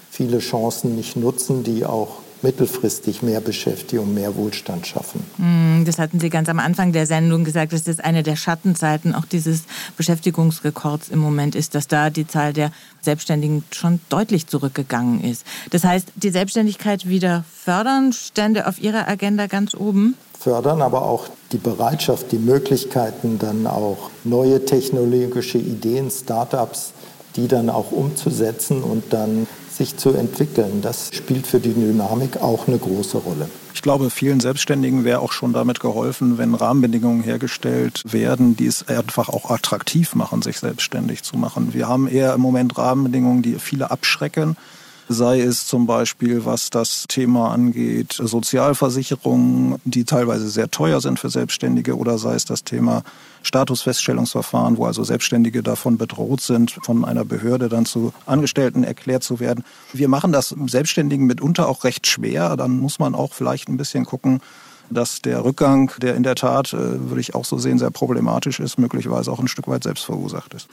viele 0.09 0.39
Chancen 0.39 0.95
nicht 0.95 1.15
nutzen, 1.15 1.63
die 1.63 1.85
auch 1.85 2.19
mittelfristig 2.41 3.21
mehr 3.21 3.41
Beschäftigung, 3.41 4.13
mehr 4.13 4.35
Wohlstand 4.35 4.88
schaffen. 4.88 5.23
Hm, 5.38 5.83
das 5.85 5.97
hatten 5.99 6.19
Sie 6.19 6.29
ganz 6.29 6.49
am 6.49 6.59
Anfang 6.59 6.91
der 6.91 7.05
Sendung 7.05 7.43
gesagt, 7.43 7.73
dass 7.73 7.83
das 7.83 7.99
eine 7.99 8.23
der 8.23 8.35
Schattenseiten 8.35 9.15
auch 9.15 9.25
dieses 9.25 9.63
Beschäftigungsrekords 9.97 11.09
im 11.09 11.19
Moment 11.19 11.55
ist, 11.55 11.75
dass 11.75 11.88
da 11.88 12.09
die 12.09 12.27
Zahl 12.27 12.53
der 12.53 12.71
Selbstständigen 13.01 13.63
schon 13.71 13.99
deutlich 14.09 14.47
zurückgegangen 14.47 15.23
ist. 15.23 15.45
Das 15.71 15.83
heißt, 15.83 16.09
die 16.15 16.29
Selbstständigkeit 16.29 17.07
wieder 17.07 17.43
fördern, 17.53 18.13
stände 18.13 18.67
auf 18.67 18.79
Ihrer 18.81 19.07
Agenda 19.07 19.47
ganz 19.47 19.73
oben? 19.73 20.15
Fördern, 20.39 20.81
aber 20.81 21.03
auch 21.03 21.27
die 21.51 21.57
Bereitschaft, 21.57 22.31
die 22.31 22.38
Möglichkeiten, 22.38 23.39
dann 23.39 23.65
auch 23.65 24.11
neue 24.23 24.63
technologische 24.65 25.57
Ideen, 25.57 26.11
Start-ups, 26.11 26.93
die 27.35 27.47
dann 27.47 27.69
auch 27.69 27.91
umzusetzen 27.91 28.83
und 28.83 29.13
dann 29.13 29.47
sich 29.78 29.97
zu 29.97 30.09
entwickeln. 30.09 30.82
Das 30.82 31.11
spielt 31.13 31.47
für 31.47 31.59
die 31.59 31.73
Dynamik 31.73 32.38
auch 32.38 32.67
eine 32.67 32.78
große 32.78 33.17
Rolle. 33.17 33.49
Ich 33.73 33.82
glaube, 33.82 34.09
vielen 34.09 34.39
Selbstständigen 34.39 35.05
wäre 35.05 35.19
auch 35.19 35.32
schon 35.32 35.53
damit 35.53 35.80
geholfen, 35.80 36.38
wenn 36.38 36.55
Rahmenbedingungen 36.55 37.21
hergestellt 37.21 38.01
werden, 38.05 38.55
die 38.55 38.65
es 38.65 38.88
einfach 38.88 39.30
auch 39.30 39.51
attraktiv 39.51 40.15
machen, 40.15 40.41
sich 40.41 40.59
selbstständig 40.59 41.23
zu 41.23 41.38
machen. 41.38 41.73
Wir 41.73 41.88
haben 41.88 42.07
eher 42.07 42.34
im 42.34 42.41
Moment 42.41 42.78
Rahmenbedingungen, 42.78 43.43
die 43.43 43.59
viele 43.59 43.91
abschrecken. 43.91 44.57
Sei 45.09 45.41
es 45.41 45.65
zum 45.67 45.87
Beispiel, 45.87 46.45
was 46.45 46.69
das 46.69 47.05
Thema 47.07 47.51
angeht, 47.51 48.13
Sozialversicherungen, 48.13 49.79
die 49.85 50.03
teilweise 50.03 50.49
sehr 50.49 50.69
teuer 50.69 51.01
sind 51.01 51.19
für 51.19 51.29
Selbstständige, 51.29 51.97
oder 51.97 52.17
sei 52.17 52.35
es 52.35 52.45
das 52.45 52.63
Thema 52.63 53.03
Statusfeststellungsverfahren, 53.43 54.77
wo 54.77 54.85
also 54.85 55.03
Selbstständige 55.03 55.63
davon 55.63 55.97
bedroht 55.97 56.41
sind, 56.41 56.71
von 56.81 57.05
einer 57.05 57.23
Behörde 57.23 57.69
dann 57.69 57.85
zu 57.85 58.13
Angestellten 58.25 58.83
erklärt 58.83 59.23
zu 59.23 59.39
werden. 59.39 59.63
Wir 59.93 60.09
machen 60.09 60.31
das 60.31 60.55
Selbstständigen 60.67 61.25
mitunter 61.25 61.69
auch 61.69 61.83
recht 61.83 62.07
schwer. 62.07 62.57
Dann 62.57 62.77
muss 62.79 62.99
man 62.99 63.15
auch 63.15 63.33
vielleicht 63.33 63.69
ein 63.69 63.77
bisschen 63.77 64.05
gucken, 64.05 64.41
dass 64.89 65.21
der 65.21 65.43
Rückgang, 65.43 65.91
der 66.01 66.15
in 66.15 66.23
der 66.23 66.35
Tat, 66.35 66.73
äh, 66.73 67.09
würde 67.09 67.19
ich 67.19 67.35
auch 67.35 67.45
so 67.45 67.57
sehen, 67.57 67.77
sehr 67.77 67.91
problematisch 67.91 68.59
ist, 68.59 68.79
möglicherweise 68.79 69.31
auch 69.31 69.39
ein 69.39 69.47
Stück 69.47 69.67
weit 69.67 69.83
selbst 69.83 70.05
verursacht 70.05 70.53
ist. 70.53 70.67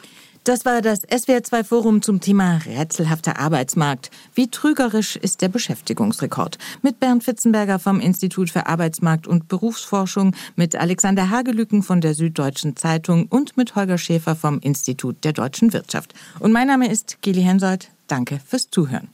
Das 0.44 0.66
war 0.66 0.82
das 0.82 1.08
SWR2-Forum 1.08 2.02
zum 2.02 2.20
Thema 2.20 2.58
rätselhafter 2.66 3.38
Arbeitsmarkt. 3.38 4.10
Wie 4.34 4.50
trügerisch 4.50 5.16
ist 5.16 5.40
der 5.40 5.48
Beschäftigungsrekord? 5.48 6.58
Mit 6.82 7.00
Bernd 7.00 7.24
Fitzenberger 7.24 7.78
vom 7.78 7.98
Institut 7.98 8.50
für 8.50 8.66
Arbeitsmarkt 8.66 9.26
und 9.26 9.48
Berufsforschung, 9.48 10.36
mit 10.54 10.76
Alexander 10.76 11.30
Hagelücken 11.30 11.82
von 11.82 12.02
der 12.02 12.12
Süddeutschen 12.12 12.76
Zeitung 12.76 13.24
und 13.28 13.56
mit 13.56 13.74
Holger 13.74 13.96
Schäfer 13.96 14.36
vom 14.36 14.58
Institut 14.60 15.24
der 15.24 15.32
deutschen 15.32 15.72
Wirtschaft. 15.72 16.12
Und 16.40 16.52
mein 16.52 16.66
Name 16.66 16.92
ist 16.92 17.22
Geli 17.22 17.40
Hensoldt. 17.40 17.88
Danke 18.06 18.38
fürs 18.46 18.68
Zuhören. 18.68 19.08